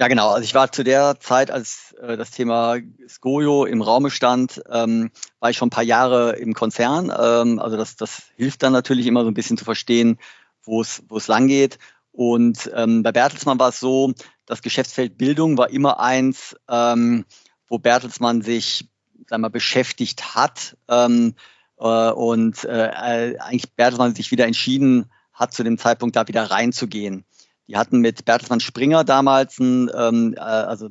Ja, 0.00 0.06
genau. 0.06 0.28
Also 0.30 0.44
ich 0.44 0.54
war 0.54 0.70
zu 0.70 0.84
der 0.84 1.18
Zeit, 1.18 1.50
als 1.50 1.92
äh, 2.00 2.16
das 2.16 2.30
Thema 2.30 2.76
Skojo 3.08 3.64
im 3.64 3.82
Raume 3.82 4.10
stand, 4.10 4.62
ähm, 4.70 5.10
war 5.40 5.50
ich 5.50 5.56
schon 5.56 5.66
ein 5.66 5.70
paar 5.70 5.82
Jahre 5.82 6.36
im 6.36 6.54
Konzern. 6.54 7.06
Ähm, 7.06 7.58
also 7.58 7.76
das, 7.76 7.96
das 7.96 8.22
hilft 8.36 8.62
dann 8.62 8.72
natürlich 8.72 9.06
immer 9.06 9.24
so 9.24 9.28
ein 9.28 9.34
bisschen 9.34 9.58
zu 9.58 9.64
verstehen, 9.64 10.18
wo 10.62 10.82
es 10.82 11.02
wo 11.08 11.16
es 11.16 11.26
lang 11.26 11.48
geht. 11.48 11.80
Und 12.12 12.70
ähm, 12.76 13.02
bei 13.02 13.10
Bertelsmann 13.10 13.58
war 13.58 13.70
es 13.70 13.80
so, 13.80 14.12
das 14.46 14.62
Geschäftsfeld 14.62 15.18
Bildung 15.18 15.58
war 15.58 15.70
immer 15.70 15.98
eins, 15.98 16.54
ähm, 16.68 17.24
wo 17.66 17.78
Bertelsmann 17.78 18.42
sich 18.42 18.88
sagen 19.26 19.42
wir, 19.42 19.50
beschäftigt 19.50 20.36
hat 20.36 20.76
ähm, 20.88 21.34
äh, 21.76 22.10
und 22.12 22.64
äh, 22.64 23.36
eigentlich 23.40 23.74
Bertelsmann 23.74 24.14
sich 24.14 24.30
wieder 24.30 24.46
entschieden 24.46 25.10
hat, 25.32 25.52
zu 25.52 25.64
dem 25.64 25.76
Zeitpunkt 25.76 26.14
da 26.14 26.28
wieder 26.28 26.44
reinzugehen. 26.44 27.24
Die 27.68 27.76
hatten 27.76 28.00
mit 28.00 28.24
Bertelsmann 28.24 28.60
Springer 28.60 29.04
damals 29.04 29.58
ein 29.58 29.90
ähm, 29.94 30.34
äh, 30.36 30.40
also 30.40 30.88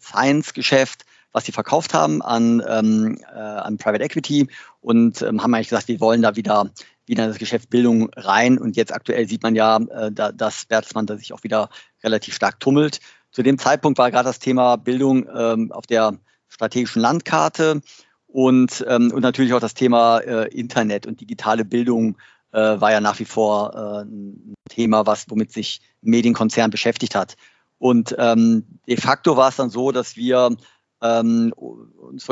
Science-Geschäft, 0.00 1.04
was 1.32 1.44
sie 1.44 1.52
verkauft 1.52 1.94
haben 1.94 2.22
an, 2.22 2.62
ähm, 2.66 3.18
äh, 3.32 3.38
an 3.38 3.76
Private 3.76 4.02
Equity 4.02 4.48
und 4.80 5.22
ähm, 5.22 5.42
haben 5.42 5.54
eigentlich 5.54 5.68
gesagt, 5.68 5.88
wir 5.88 6.00
wollen 6.00 6.22
da 6.22 6.36
wieder 6.36 6.70
wieder 7.06 7.24
in 7.24 7.30
das 7.30 7.38
Geschäft 7.38 7.70
Bildung 7.70 8.10
rein. 8.16 8.58
Und 8.58 8.76
jetzt 8.76 8.92
aktuell 8.92 9.28
sieht 9.28 9.42
man 9.42 9.54
ja, 9.54 9.76
äh, 9.76 10.10
da, 10.12 10.32
dass 10.32 10.66
Bertelsmann 10.66 11.06
da 11.06 11.16
sich 11.16 11.32
auch 11.32 11.42
wieder 11.42 11.68
relativ 12.02 12.34
stark 12.34 12.60
tummelt. 12.60 13.00
Zu 13.30 13.42
dem 13.42 13.58
Zeitpunkt 13.58 13.98
war 13.98 14.10
gerade 14.10 14.28
das 14.28 14.38
Thema 14.38 14.76
Bildung 14.76 15.26
ähm, 15.34 15.72
auf 15.72 15.86
der 15.86 16.18
strategischen 16.48 17.02
Landkarte 17.02 17.80
und, 18.26 18.84
ähm, 18.88 19.12
und 19.12 19.22
natürlich 19.22 19.52
auch 19.52 19.60
das 19.60 19.74
Thema 19.74 20.18
äh, 20.18 20.48
Internet 20.48 21.06
und 21.06 21.20
digitale 21.20 21.64
Bildung 21.64 22.16
äh, 22.54 22.80
war 22.80 22.92
ja 22.92 23.00
nach 23.00 23.18
wie 23.18 23.24
vor 23.24 23.74
äh, 23.74 24.04
ein 24.04 24.54
Thema, 24.68 25.06
was 25.06 25.28
womit 25.28 25.52
sich 25.52 25.80
Medienkonzern 26.02 26.70
beschäftigt 26.70 27.14
hat. 27.14 27.36
Und 27.78 28.14
ähm, 28.18 28.64
de 28.86 28.96
facto 28.96 29.36
war 29.36 29.48
es 29.48 29.56
dann 29.56 29.70
so, 29.70 29.90
dass 29.90 30.16
wir 30.16 30.56
ähm, 31.02 31.52
uns 31.52 32.28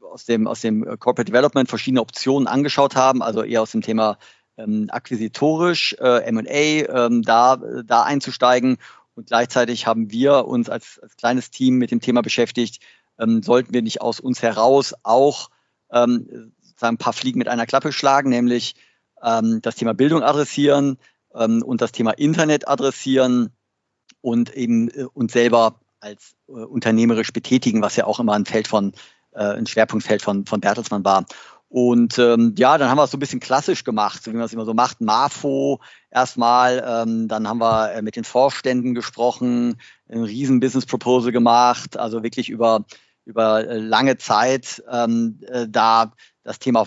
aus 0.00 0.24
dem, 0.24 0.48
aus 0.48 0.62
dem 0.62 0.82
Corporate 0.98 1.30
Development 1.30 1.68
verschiedene 1.68 2.00
Optionen 2.00 2.48
angeschaut 2.48 2.96
haben, 2.96 3.22
also 3.22 3.42
eher 3.42 3.62
aus 3.62 3.72
dem 3.72 3.82
Thema 3.82 4.18
ähm, 4.56 4.86
akquisitorisch, 4.90 5.94
äh, 6.00 6.32
MA, 6.32 6.42
ähm, 6.48 7.22
da, 7.22 7.56
da 7.84 8.02
einzusteigen. 8.02 8.78
Und 9.14 9.28
gleichzeitig 9.28 9.86
haben 9.86 10.10
wir 10.10 10.46
uns 10.46 10.70
als, 10.70 10.98
als 11.02 11.16
kleines 11.16 11.50
Team 11.50 11.76
mit 11.76 11.90
dem 11.90 12.00
Thema 12.00 12.22
beschäftigt, 12.22 12.82
ähm, 13.18 13.42
sollten 13.42 13.74
wir 13.74 13.82
nicht 13.82 14.00
aus 14.00 14.20
uns 14.20 14.42
heraus 14.42 14.94
auch 15.02 15.50
ähm, 15.92 16.52
ein 16.80 16.98
paar 16.98 17.12
Fliegen 17.12 17.38
mit 17.38 17.48
einer 17.48 17.66
Klappe 17.66 17.92
schlagen, 17.92 18.30
nämlich 18.30 18.74
ähm, 19.22 19.60
das 19.62 19.76
Thema 19.76 19.94
Bildung 19.94 20.22
adressieren 20.22 20.98
ähm, 21.34 21.62
und 21.62 21.80
das 21.80 21.92
Thema 21.92 22.12
Internet 22.12 22.68
adressieren 22.68 23.50
und 24.20 24.54
eben 24.54 24.88
äh, 24.90 25.04
uns 25.12 25.32
selber 25.32 25.80
als 26.00 26.34
äh, 26.48 26.52
unternehmerisch 26.52 27.32
betätigen, 27.32 27.82
was 27.82 27.96
ja 27.96 28.04
auch 28.06 28.20
immer 28.20 28.34
ein 28.34 28.46
Feld 28.46 28.68
von, 28.68 28.92
äh, 29.32 29.42
ein 29.42 29.66
Schwerpunktfeld 29.66 30.22
von, 30.22 30.46
von 30.46 30.60
Bertelsmann 30.60 31.04
war. 31.04 31.26
Und 31.68 32.18
ähm, 32.18 32.54
ja, 32.56 32.78
dann 32.78 32.88
haben 32.88 32.98
wir 32.98 33.04
es 33.04 33.10
so 33.10 33.16
ein 33.16 33.20
bisschen 33.20 33.40
klassisch 33.40 33.82
gemacht, 33.82 34.22
so 34.22 34.32
wie 34.32 34.36
man 34.36 34.46
es 34.46 34.52
immer 34.52 34.64
so 34.64 34.74
macht. 34.74 35.00
MAFO 35.00 35.80
erstmal, 36.10 36.82
ähm, 36.86 37.28
dann 37.28 37.48
haben 37.48 37.58
wir 37.58 37.92
äh, 37.92 38.02
mit 38.02 38.16
den 38.16 38.24
Vorständen 38.24 38.94
gesprochen, 38.94 39.80
ein 40.08 40.22
riesen 40.22 40.60
Business 40.60 40.86
Proposal 40.86 41.32
gemacht, 41.32 41.96
also 41.96 42.22
wirklich 42.22 42.50
über, 42.50 42.84
über 43.24 43.66
äh, 43.68 43.78
lange 43.78 44.16
Zeit 44.16 44.82
ähm, 44.90 45.40
äh, 45.48 45.66
da 45.68 46.12
das 46.44 46.60
Thema 46.60 46.86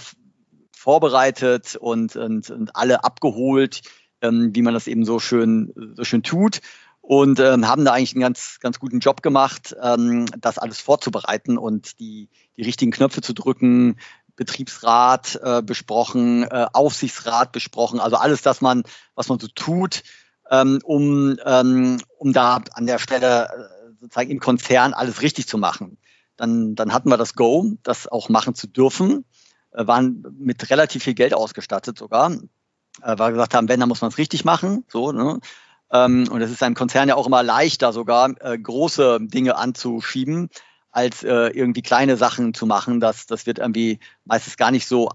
vorbereitet 0.80 1.76
und, 1.76 2.16
und, 2.16 2.50
und 2.50 2.76
alle 2.76 3.04
abgeholt, 3.04 3.82
ähm, 4.22 4.52
wie 4.54 4.62
man 4.62 4.74
das 4.74 4.88
eben 4.88 5.04
so 5.04 5.20
schön, 5.20 5.74
so 5.96 6.06
schön 6.06 6.24
tut. 6.24 6.62
Und 7.02 7.40
ähm, 7.40 7.68
haben 7.68 7.86
da 7.86 7.94
eigentlich 7.94 8.14
einen 8.14 8.22
ganz, 8.22 8.60
ganz 8.60 8.80
guten 8.80 9.00
Job 9.00 9.22
gemacht, 9.22 9.76
ähm, 9.82 10.26
das 10.40 10.58
alles 10.58 10.80
vorzubereiten 10.80 11.58
und 11.58 12.00
die, 12.00 12.30
die 12.56 12.62
richtigen 12.62 12.92
Knöpfe 12.92 13.22
zu 13.22 13.34
drücken, 13.34 13.98
Betriebsrat 14.36 15.40
äh, 15.44 15.62
besprochen, 15.62 16.44
äh, 16.44 16.68
Aufsichtsrat 16.72 17.52
besprochen, 17.52 18.00
also 18.00 18.16
alles 18.16 18.42
das 18.42 18.62
man, 18.62 18.84
was 19.16 19.28
man 19.28 19.40
so 19.40 19.48
tut, 19.48 20.04
ähm, 20.50 20.80
um, 20.84 21.38
ähm, 21.46 21.98
um 22.18 22.32
da 22.32 22.62
an 22.74 22.86
der 22.86 23.00
Stelle 23.00 23.50
äh, 23.50 23.92
sozusagen 24.00 24.30
im 24.30 24.40
Konzern 24.40 24.94
alles 24.94 25.22
richtig 25.22 25.48
zu 25.48 25.58
machen. 25.58 25.98
Dann, 26.38 26.76
dann 26.76 26.94
hatten 26.94 27.10
wir 27.10 27.18
das 27.18 27.34
Go, 27.36 27.74
das 27.84 28.08
auch 28.08 28.30
machen 28.30 28.56
zu 28.56 28.68
dürfen. 28.68 29.26
Äh, 29.72 29.86
waren 29.86 30.26
mit 30.40 30.70
relativ 30.70 31.04
viel 31.04 31.14
Geld 31.14 31.34
ausgestattet 31.34 31.98
sogar, 31.98 32.32
äh, 32.32 32.38
weil 33.02 33.18
wir 33.18 33.32
gesagt 33.32 33.54
haben, 33.54 33.70
wenn, 33.70 33.80
dann 33.80 33.90
muss 33.90 34.02
man 34.02 34.10
es 34.10 34.18
richtig 34.18 34.44
machen. 34.44 34.84
So, 34.88 35.12
ne? 35.12 35.40
Ähm, 35.92 36.28
und 36.32 36.42
es 36.42 36.52
ist 36.52 36.64
einem 36.64 36.76
Konzern 36.76 37.08
ja 37.08 37.16
auch 37.16 37.28
immer 37.28 37.44
leichter, 37.44 37.94
sogar 37.94 38.34
äh, 38.42 38.58
große 38.58 39.20
Dinge 39.22 39.58
anzuschieben, 39.58 40.50
als 40.92 41.22
irgendwie 41.22 41.84
kleine 41.84 42.18
Sachen 42.18 42.56
zu 42.56 42.66
machen. 42.66 43.00
Das, 43.00 43.28
das 43.28 43.46
wird 43.46 43.60
irgendwie 43.60 44.00
meistens 44.26 44.58
gar 44.58 44.72
nicht 44.72 44.88
so 44.88 45.10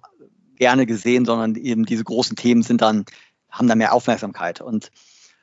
gerne 0.55 0.87
gesehen, 0.87 1.25
sondern 1.25 1.57
eben 1.57 1.85
diese 1.85 2.05
großen 2.05 2.37
Themen 2.37 2.63
sind 2.63 2.81
dann, 2.81 3.05
haben 3.51 3.67
da 3.67 3.75
mehr 3.75 3.93
Aufmerksamkeit. 3.93 4.61
Und 4.61 4.93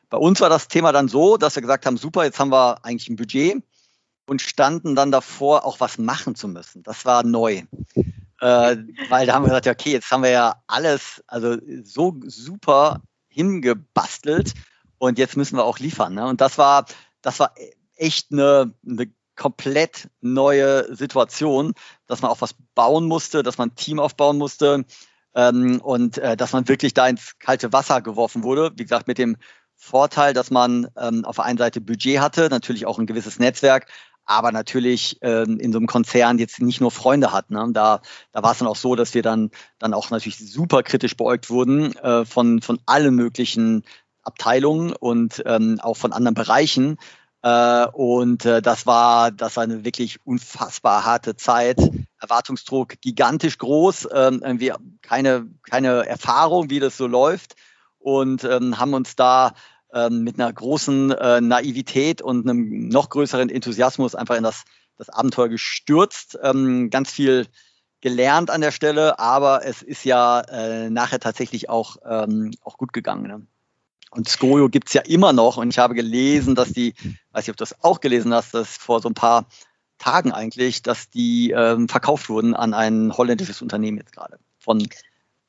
bei 0.09 0.17
uns 0.17 0.39
war 0.39 0.47
das 0.47 0.69
Thema 0.69 0.93
dann 0.93 1.09
so, 1.09 1.35
dass 1.35 1.55
wir 1.55 1.61
gesagt 1.61 1.85
haben, 1.85 1.97
super, 1.97 2.23
jetzt 2.23 2.39
haben 2.39 2.49
wir 2.49 2.85
eigentlich 2.85 3.09
ein 3.09 3.17
Budget 3.17 3.61
und 4.25 4.41
standen 4.41 4.95
dann 4.95 5.11
davor, 5.11 5.65
auch 5.65 5.81
was 5.81 5.97
machen 5.97 6.35
zu 6.35 6.47
müssen. 6.47 6.81
Das 6.81 7.03
war 7.03 7.23
neu. 7.23 7.63
Äh, 8.41 8.77
weil 9.09 9.25
da 9.25 9.33
haben 9.33 9.43
wir 9.43 9.49
gesagt, 9.49 9.67
okay, 9.67 9.91
jetzt 9.91 10.11
haben 10.11 10.23
wir 10.23 10.31
ja 10.31 10.55
alles 10.67 11.23
also 11.27 11.57
so 11.83 12.15
super 12.25 13.01
hingebastelt 13.27 14.53
und 14.97 15.17
jetzt 15.17 15.37
müssen 15.37 15.57
wir 15.57 15.63
auch 15.63 15.79
liefern. 15.79 16.15
Ne? 16.15 16.25
Und 16.25 16.41
das 16.41 16.57
war, 16.57 16.85
das 17.21 17.39
war 17.39 17.53
echt 17.95 18.31
eine, 18.31 18.73
eine 18.85 19.11
komplett 19.35 20.09
neue 20.21 20.93
Situation, 20.95 21.73
dass 22.07 22.21
man 22.21 22.31
auch 22.31 22.41
was 22.41 22.55
bauen 22.75 23.05
musste, 23.05 23.43
dass 23.43 23.57
man 23.57 23.69
ein 23.69 23.75
Team 23.75 23.99
aufbauen 23.99 24.37
musste, 24.37 24.85
ähm, 25.35 25.79
und 25.81 26.17
äh, 26.17 26.35
dass 26.35 26.53
man 26.53 26.67
wirklich 26.67 26.93
da 26.93 27.07
ins 27.07 27.37
kalte 27.39 27.71
Wasser 27.73 28.01
geworfen 28.01 28.43
wurde. 28.43 28.71
Wie 28.75 28.83
gesagt, 28.83 29.07
mit 29.07 29.17
dem 29.17 29.37
Vorteil, 29.75 30.33
dass 30.33 30.51
man 30.51 30.87
ähm, 30.97 31.25
auf 31.25 31.37
der 31.37 31.45
einen 31.45 31.57
Seite 31.57 31.81
Budget 31.81 32.19
hatte, 32.19 32.49
natürlich 32.49 32.85
auch 32.85 32.99
ein 32.99 33.07
gewisses 33.07 33.39
Netzwerk, 33.39 33.87
aber 34.25 34.51
natürlich 34.51 35.17
ähm, 35.21 35.59
in 35.59 35.71
so 35.71 35.77
einem 35.77 35.87
Konzern 35.87 36.37
jetzt 36.37 36.61
nicht 36.61 36.81
nur 36.81 36.91
Freunde 36.91 37.31
hat. 37.31 37.51
Ne? 37.51 37.67
Da, 37.73 38.01
da 38.31 38.43
war 38.43 38.51
es 38.51 38.59
dann 38.59 38.67
auch 38.67 38.75
so, 38.75 38.95
dass 38.95 39.13
wir 39.13 39.21
dann, 39.21 39.51
dann 39.79 39.93
auch 39.93 40.09
natürlich 40.09 40.37
super 40.37 40.83
kritisch 40.83 41.17
beäugt 41.17 41.49
wurden 41.49 41.95
äh, 41.97 42.25
von, 42.25 42.61
von 42.61 42.79
allen 42.85 43.15
möglichen 43.15 43.83
Abteilungen 44.23 44.93
und 44.93 45.41
ähm, 45.45 45.79
auch 45.81 45.97
von 45.97 46.13
anderen 46.13 46.35
Bereichen. 46.35 46.97
Äh, 47.43 47.87
und 47.87 48.45
äh, 48.45 48.61
das 48.61 48.85
war, 48.85 49.31
das 49.31 49.57
war 49.57 49.63
eine 49.63 49.83
wirklich 49.83 50.19
unfassbar 50.25 51.05
harte 51.05 51.35
Zeit. 51.35 51.77
Erwartungsdruck 52.19 53.01
gigantisch 53.01 53.57
groß, 53.57 54.09
ähm, 54.13 54.41
irgendwie 54.43 54.73
keine, 55.01 55.47
keine 55.69 56.05
Erfahrung, 56.05 56.69
wie 56.69 56.79
das 56.79 56.97
so 56.97 57.07
läuft. 57.07 57.55
Und 57.97 58.43
ähm, 58.43 58.79
haben 58.79 58.93
uns 58.93 59.15
da 59.15 59.53
ähm, 59.93 60.23
mit 60.23 60.39
einer 60.39 60.51
großen 60.51 61.11
äh, 61.11 61.41
Naivität 61.41 62.21
und 62.21 62.47
einem 62.47 62.87
noch 62.89 63.09
größeren 63.09 63.49
Enthusiasmus 63.49 64.15
einfach 64.15 64.35
in 64.35 64.43
das, 64.43 64.63
das 64.97 65.09
Abenteuer 65.09 65.49
gestürzt. 65.49 66.37
Ähm, 66.41 66.89
ganz 66.89 67.11
viel 67.11 67.47
gelernt 68.01 68.49
an 68.49 68.61
der 68.61 68.71
Stelle, 68.71 69.19
aber 69.19 69.65
es 69.65 69.81
ist 69.81 70.03
ja 70.03 70.41
äh, 70.41 70.89
nachher 70.89 71.19
tatsächlich 71.19 71.69
auch, 71.69 71.97
ähm, 72.05 72.51
auch 72.63 72.77
gut 72.77 72.93
gegangen. 72.93 73.27
Ne? 73.27 73.45
Und 74.09 74.27
Skojo 74.27 74.69
gibt's 74.69 74.93
ja 74.93 75.01
immer 75.01 75.33
noch 75.33 75.57
und 75.57 75.69
ich 75.69 75.79
habe 75.79 75.93
gelesen, 75.93 76.55
dass 76.55 76.73
die, 76.73 76.93
weiß 77.31 77.45
ich, 77.45 77.49
ob 77.51 77.57
du 77.57 77.61
das 77.61 77.83
auch 77.83 78.01
gelesen 78.01 78.33
hast, 78.33 78.53
dass 78.53 78.75
vor 78.75 79.01
so 79.01 79.09
ein 79.09 79.13
paar 79.13 79.45
Tagen 79.99 80.31
eigentlich, 80.31 80.81
dass 80.81 81.09
die 81.09 81.51
ähm, 81.51 81.87
verkauft 81.87 82.27
wurden 82.27 82.55
an 82.55 82.73
ein 82.73 83.15
holländisches 83.15 83.61
Unternehmen 83.61 83.99
jetzt 83.99 84.11
gerade 84.11 84.39
von, 84.57 84.85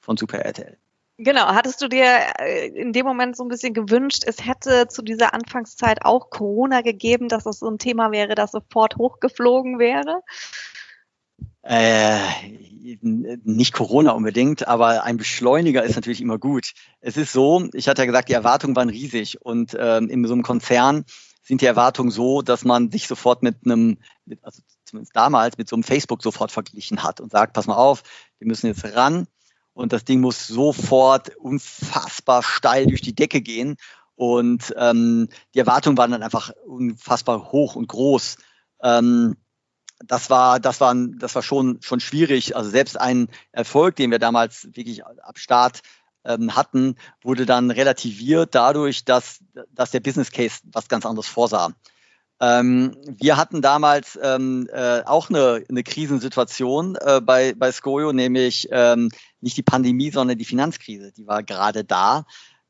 von 0.01 0.17
Super 0.17 0.41
RTL. 0.41 0.77
Genau, 1.25 1.47
hattest 1.47 1.81
du 1.81 1.87
dir 1.87 2.05
äh, 2.41 2.67
in 2.69 2.93
dem 2.93 3.07
Moment 3.07 3.37
so 3.37 3.45
ein 3.45 3.49
bisschen 3.49 3.75
gewünscht, 3.75 4.25
es 4.27 4.45
hätte 4.45 4.89
zu 4.89 5.03
dieser 5.03 5.35
Anfangszeit 5.35 6.05
auch 6.05 6.31
Corona 6.31 6.81
gegeben, 6.81 7.29
dass 7.29 7.45
das 7.45 7.61
so 7.61 7.69
ein 7.69 7.79
Thema 7.79 8.11
wäre, 8.11 8.35
das 8.35 8.51
sofort 8.51 8.97
hochgeflogen 8.97 9.79
wäre? 9.79 10.23
Äh, 11.63 12.19
nicht 13.45 13.73
Corona 13.73 14.11
unbedingt, 14.11 14.67
aber 14.67 15.05
ein 15.05 15.17
Beschleuniger 15.17 15.85
ist 15.85 15.95
natürlich 15.95 16.21
immer 16.21 16.39
gut. 16.39 16.73
Es 17.01 17.17
ist 17.17 17.33
so, 17.33 17.69
ich 17.73 17.87
hatte 17.87 18.03
ja 18.03 18.07
gesagt, 18.07 18.29
die 18.29 18.33
Erwartungen 18.35 18.75
waren 18.75 18.89
riesig 18.89 19.41
und 19.41 19.77
ähm, 19.79 20.09
in 20.09 20.25
so 20.27 20.33
einem 20.33 20.43
Konzern 20.43 21.05
sind 21.45 21.61
die 21.61 21.67
Erwartungen 21.67 22.11
so, 22.11 22.43
dass 22.43 22.65
man 22.65 22.91
sich 22.91 23.07
sofort 23.07 23.45
mit 23.45 23.59
einem, 23.65 23.99
also 24.43 24.61
zumindest 24.85 25.15
damals, 25.15 25.57
mit 25.57 25.69
so 25.69 25.77
einem 25.77 25.85
Facebook 25.85 26.21
sofort 26.21 26.51
verglichen 26.51 27.05
hat 27.05 27.21
und 27.21 27.31
sagt, 27.31 27.53
pass 27.53 27.69
mal 27.69 27.77
auf, 27.77 28.03
wir 28.41 28.49
müssen 28.49 28.67
jetzt 28.67 28.85
ran 28.97 29.29
und 29.75 29.93
das 29.93 30.05
Ding 30.05 30.21
muss 30.21 30.47
sofort 30.47 31.35
unfassbar 31.37 32.43
steil 32.43 32.87
durch 32.87 33.01
die 33.01 33.15
Decke 33.15 33.41
gehen. 33.41 33.77
Und 34.15 34.75
ähm, 34.77 35.29
die 35.55 35.59
Erwartungen 35.59 35.97
waren 35.97 36.11
dann 36.11 36.23
einfach 36.23 36.51
unfassbar 36.67 37.51
hoch 37.51 37.75
und 37.77 37.89
groß. 37.89 38.37
Ähm, 38.83 39.37
das 40.05 40.31
war, 40.31 40.61
das 40.61 40.81
war, 40.81 40.95
das 40.95 41.35
war 41.35 41.43
schon, 41.43 41.81
schon 41.81 42.01
schwierig. 42.01 42.55
Also 42.57 42.71
selbst 42.71 43.01
ein 43.01 43.29
Erfolg, 43.53 43.97
den 43.97 44.11
wir 44.11 44.19
damals 44.19 44.69
wirklich 44.73 45.05
ab 45.05 45.39
Start 45.39 45.81
ähm, 46.25 46.55
hatten, 46.55 46.97
wurde 47.23 47.47
dann 47.47 47.71
relativiert 47.71 48.55
dadurch, 48.55 49.05
dass, 49.05 49.41
dass 49.71 49.91
der 49.91 50.01
Business 50.01 50.31
Case 50.31 50.61
was 50.65 50.89
ganz 50.89 51.07
anderes 51.07 51.29
vorsah. 51.29 51.73
Ähm, 52.43 52.97
wir 53.07 53.37
hatten 53.37 53.63
damals 53.63 54.19
ähm, 54.21 54.69
äh, 54.73 55.03
auch 55.05 55.31
eine, 55.31 55.65
eine 55.69 55.85
Krisensituation 55.85 56.97
äh, 56.97 57.21
bei, 57.21 57.55
bei 57.57 57.71
Skojo, 57.71 58.13
nämlich 58.13 58.67
ähm, 58.73 59.11
nicht 59.41 59.57
die 59.57 59.63
Pandemie, 59.63 60.11
sondern 60.11 60.39
die 60.39 60.45
Finanzkrise. 60.45 61.13
Die 61.13 61.29
war 61.29 61.45
gerade 61.45 61.85
da. 61.85 62.25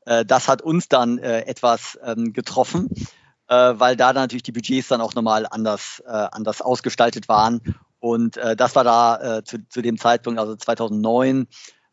Äh, 0.05 0.25
das 0.25 0.47
hat 0.47 0.61
uns 0.61 0.89
dann 0.89 1.17
äh, 1.17 1.47
etwas 1.47 1.97
ähm, 2.05 2.33
getroffen, 2.33 2.87
äh, 3.47 3.73
weil 3.75 3.95
da 3.95 4.13
natürlich 4.13 4.43
die 4.43 4.51
Budgets 4.51 4.89
dann 4.89 5.01
auch 5.01 5.15
nochmal 5.15 5.47
anders, 5.49 6.03
äh, 6.05 6.11
anders 6.11 6.61
ausgestaltet 6.61 7.27
waren. 7.27 7.61
Und 7.99 8.35
das 8.35 8.75
war 8.75 8.83
da 8.83 9.45
zu, 9.45 9.65
zu 9.69 9.81
dem 9.81 9.97
Zeitpunkt, 9.97 10.37
also 10.37 10.57
2009, 10.57 11.47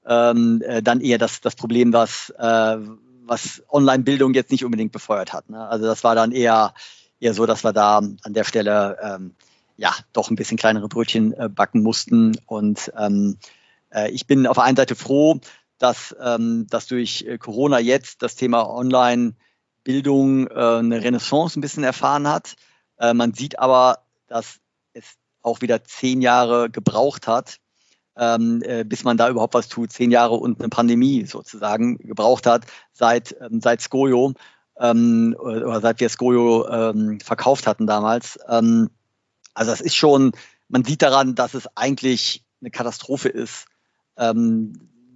ähm, 0.04 0.60
äh, 0.66 0.82
dann 0.82 1.00
eher 1.00 1.18
das, 1.18 1.40
das 1.40 1.54
Problem, 1.54 1.92
was, 1.92 2.34
was 2.36 3.62
Online-Bildung 3.70 4.34
jetzt 4.34 4.50
nicht 4.50 4.64
unbedingt 4.64 4.90
befeuert 4.90 5.32
hat. 5.32 5.48
Ne? 5.50 5.68
Also 5.68 5.86
das 5.86 6.02
war 6.02 6.16
dann 6.16 6.32
eher 6.32 6.74
eher 7.20 7.34
so, 7.34 7.46
dass 7.46 7.64
wir 7.64 7.72
da 7.72 7.98
an 7.98 8.34
der 8.34 8.44
Stelle 8.44 8.98
ähm, 9.02 9.34
ja 9.76 9.94
doch 10.12 10.30
ein 10.30 10.36
bisschen 10.36 10.58
kleinere 10.58 10.88
Brötchen 10.88 11.32
äh, 11.34 11.48
backen 11.48 11.82
mussten. 11.82 12.36
Und 12.46 12.92
ähm, 12.98 13.38
äh, 13.90 14.10
ich 14.10 14.26
bin 14.26 14.46
auf 14.46 14.56
der 14.56 14.64
einen 14.64 14.76
Seite 14.76 14.96
froh, 14.96 15.40
dass, 15.78 16.14
ähm, 16.20 16.66
dass 16.68 16.86
durch 16.86 17.24
äh, 17.26 17.38
Corona 17.38 17.78
jetzt 17.78 18.22
das 18.22 18.36
Thema 18.36 18.68
Online-Bildung 18.68 20.48
äh, 20.48 20.78
eine 20.78 21.02
Renaissance 21.02 21.58
ein 21.58 21.62
bisschen 21.62 21.84
erfahren 21.84 22.28
hat. 22.28 22.56
Äh, 22.98 23.14
man 23.14 23.32
sieht 23.32 23.58
aber, 23.58 24.00
dass 24.26 24.60
es 24.92 25.04
auch 25.42 25.62
wieder 25.62 25.84
zehn 25.84 26.20
Jahre 26.20 26.68
gebraucht 26.68 27.26
hat, 27.26 27.58
ähm, 28.16 28.62
äh, 28.62 28.84
bis 28.84 29.04
man 29.04 29.16
da 29.16 29.30
überhaupt 29.30 29.54
was 29.54 29.68
tut. 29.68 29.90
Zehn 29.90 30.10
Jahre 30.10 30.34
und 30.34 30.60
eine 30.60 30.68
Pandemie 30.68 31.24
sozusagen 31.24 31.96
gebraucht 31.96 32.46
hat 32.46 32.66
seit, 32.92 33.34
ähm, 33.40 33.60
seit 33.62 33.80
Skojo 33.80 34.34
ähm, 34.80 35.36
oder 35.38 35.80
seit 35.80 36.00
wir 36.00 36.08
Skojo 36.08 36.68
ähm, 36.68 37.20
verkauft 37.20 37.66
hatten 37.66 37.86
damals. 37.86 38.38
Ähm, 38.48 38.90
also 39.54 39.70
das 39.70 39.80
ist 39.80 39.94
schon, 39.94 40.32
man 40.68 40.84
sieht 40.84 41.02
daran, 41.02 41.34
dass 41.34 41.54
es 41.54 41.68
eigentlich 41.76 42.44
eine 42.60 42.70
Katastrophe 42.70 43.28
ist, 43.28 43.66
ähm, 44.16 44.72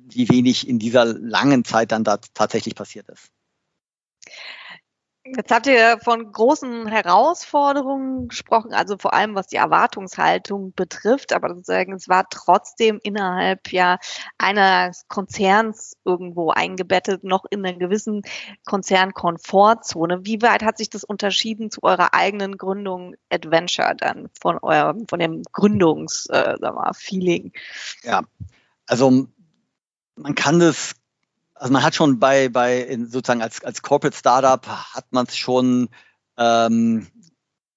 wie 0.09 0.29
wenig 0.29 0.69
in 0.69 0.79
dieser 0.79 1.05
langen 1.05 1.65
Zeit 1.65 1.93
dann 1.93 2.05
da 2.05 2.19
tatsächlich 2.35 2.75
passiert 2.75 3.09
ist. 3.09 3.31
Jetzt 5.27 5.51
habt 5.51 5.67
ihr 5.67 5.99
von 6.03 6.31
großen 6.33 6.87
Herausforderungen 6.87 8.29
gesprochen, 8.29 8.75
also 8.75 8.99
vor 8.99 9.15
allem 9.15 9.35
was 9.35 9.47
die 9.47 9.57
Erwartungshaltung 9.57 10.75
betrifft, 10.75 11.33
aber 11.33 11.49
sozusagen 11.55 11.95
es 11.95 12.11
war 12.11 12.27
trotzdem 12.29 13.01
innerhalb 13.03 13.73
ja 13.73 13.99
eines 14.37 15.09
Konzerns 15.09 15.97
irgendwo 16.05 16.51
eingebettet, 16.51 17.25
noch 17.25 17.47
in 17.49 17.65
einer 17.65 17.79
gewissen 17.79 18.21
Konzernkomfortzone. 18.67 20.27
Wie 20.27 20.43
weit 20.43 20.63
hat 20.63 20.77
sich 20.77 20.91
das 20.91 21.05
unterschieden 21.05 21.71
zu 21.71 21.83
eurer 21.83 22.13
eigenen 22.13 22.59
Gründung 22.59 23.15
Adventure 23.31 23.95
dann 23.97 24.29
von 24.39 24.59
eurem, 24.59 25.09
von 25.09 25.21
dem 25.21 25.43
Gründungs, 25.53 26.27
äh, 26.27 26.57
sag 26.61 26.75
mal, 26.75 26.93
Feeling? 26.93 27.53
Ja, 28.03 28.25
also 28.87 29.27
man 30.17 30.35
kann 30.35 30.61
das 30.61 30.97
also 31.55 31.73
man 31.73 31.83
hat 31.83 31.95
schon 31.95 32.19
bei, 32.19 32.49
bei 32.49 32.99
sozusagen 33.07 33.43
als, 33.43 33.63
als 33.65 33.83
Corporate 33.83 34.17
Startup 34.17 34.67
hat 34.67 35.07
man 35.11 35.27
es 35.27 35.37
schon 35.37 35.89
ähm, 36.37 37.07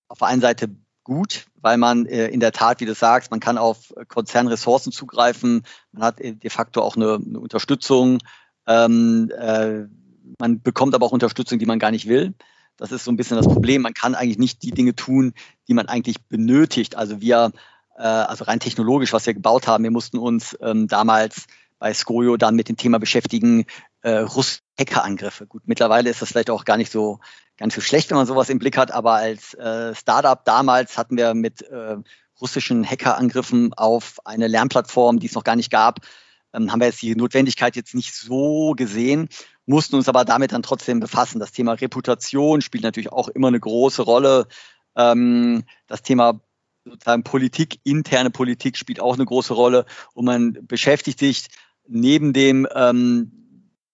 auf 0.07 0.19
der 0.19 0.27
einen 0.27 0.41
Seite 0.41 0.69
gut, 1.03 1.45
weil 1.55 1.77
man 1.77 2.05
äh, 2.05 2.27
in 2.27 2.39
der 2.39 2.51
Tat, 2.51 2.81
wie 2.81 2.85
du 2.85 2.93
sagst, 2.93 3.31
man 3.31 3.39
kann 3.39 3.57
auf 3.57 3.93
Konzernressourcen 4.07 4.91
zugreifen, 4.91 5.63
man 5.91 6.03
hat 6.03 6.19
äh, 6.19 6.33
de 6.33 6.49
facto 6.49 6.81
auch 6.81 6.95
eine, 6.95 7.15
eine 7.15 7.39
Unterstützung, 7.39 8.19
ähm, 8.67 9.31
äh, 9.37 9.85
man 10.39 10.61
bekommt 10.61 10.93
aber 10.93 11.05
auch 11.05 11.11
Unterstützung, 11.11 11.59
die 11.59 11.65
man 11.65 11.79
gar 11.79 11.91
nicht 11.91 12.07
will. 12.07 12.33
Das 12.75 12.91
ist 12.91 13.05
so 13.05 13.11
ein 13.11 13.17
bisschen 13.17 13.37
das 13.37 13.47
Problem. 13.47 13.81
Man 13.81 13.93
kann 13.93 14.13
eigentlich 14.13 14.37
nicht 14.37 14.61
die 14.63 14.71
Dinge 14.71 14.95
tun, 14.95 15.33
die 15.67 15.73
man 15.73 15.87
eigentlich 15.87 16.21
benötigt. 16.27 16.95
Also 16.95 17.21
wir, 17.21 17.51
äh, 17.97 18.03
also 18.03 18.43
rein 18.43 18.59
technologisch, 18.59 19.13
was 19.13 19.25
wir 19.25 19.33
gebaut 19.33 19.67
haben, 19.67 19.83
wir 19.83 19.91
mussten 19.91 20.17
uns 20.17 20.57
ähm, 20.61 20.87
damals 20.87 21.47
bei 21.79 21.93
Skojo 21.93 22.37
dann 22.37 22.55
mit 22.55 22.69
dem 22.69 22.77
Thema 22.77 22.99
beschäftigen, 22.99 23.65
äh, 24.01 24.19
russische 24.19 24.61
Hackerangriffe. 24.79 25.47
Gut, 25.47 25.63
mittlerweile 25.65 26.09
ist 26.09 26.21
das 26.21 26.29
vielleicht 26.29 26.49
auch 26.49 26.65
gar 26.65 26.77
nicht 26.77 26.91
so 26.91 27.19
ganz 27.57 27.75
so 27.75 27.81
schlecht, 27.81 28.09
wenn 28.09 28.17
man 28.17 28.27
sowas 28.27 28.49
im 28.49 28.59
Blick 28.59 28.77
hat, 28.77 28.91
aber 28.91 29.13
als 29.13 29.53
äh, 29.55 29.95
Startup 29.95 30.43
damals 30.45 30.97
hatten 30.97 31.17
wir 31.17 31.33
mit 31.33 31.63
äh, 31.63 31.97
russischen 32.39 32.87
Hackerangriffen 32.87 33.73
auf 33.73 34.19
eine 34.25 34.47
Lernplattform, 34.47 35.19
die 35.19 35.27
es 35.27 35.33
noch 35.33 35.43
gar 35.43 35.55
nicht 35.55 35.71
gab, 35.71 35.99
ähm, 36.53 36.71
haben 36.71 36.79
wir 36.79 36.87
jetzt 36.87 37.01
die 37.01 37.15
Notwendigkeit 37.15 37.75
jetzt 37.75 37.95
nicht 37.95 38.13
so 38.13 38.73
gesehen, 38.75 39.29
mussten 39.65 39.95
uns 39.95 40.07
aber 40.07 40.23
damit 40.25 40.51
dann 40.51 40.63
trotzdem 40.63 40.99
befassen. 40.99 41.39
Das 41.39 41.51
Thema 41.51 41.73
Reputation 41.73 42.61
spielt 42.61 42.83
natürlich 42.83 43.11
auch 43.11 43.27
immer 43.27 43.47
eine 43.47 43.59
große 43.59 44.03
Rolle. 44.03 44.47
Ähm, 44.95 45.63
das 45.87 46.03
Thema 46.03 46.39
sozusagen 46.85 47.23
Politik, 47.23 47.79
interne 47.83 48.29
Politik 48.29 48.77
spielt 48.77 48.99
auch 48.99 49.15
eine 49.15 49.25
große 49.25 49.53
Rolle 49.53 49.85
und 50.13 50.25
man 50.25 50.57
beschäftigt 50.61 51.19
sich 51.19 51.47
neben 51.87 52.33
dem 52.33 52.67
ähm, 52.73 53.31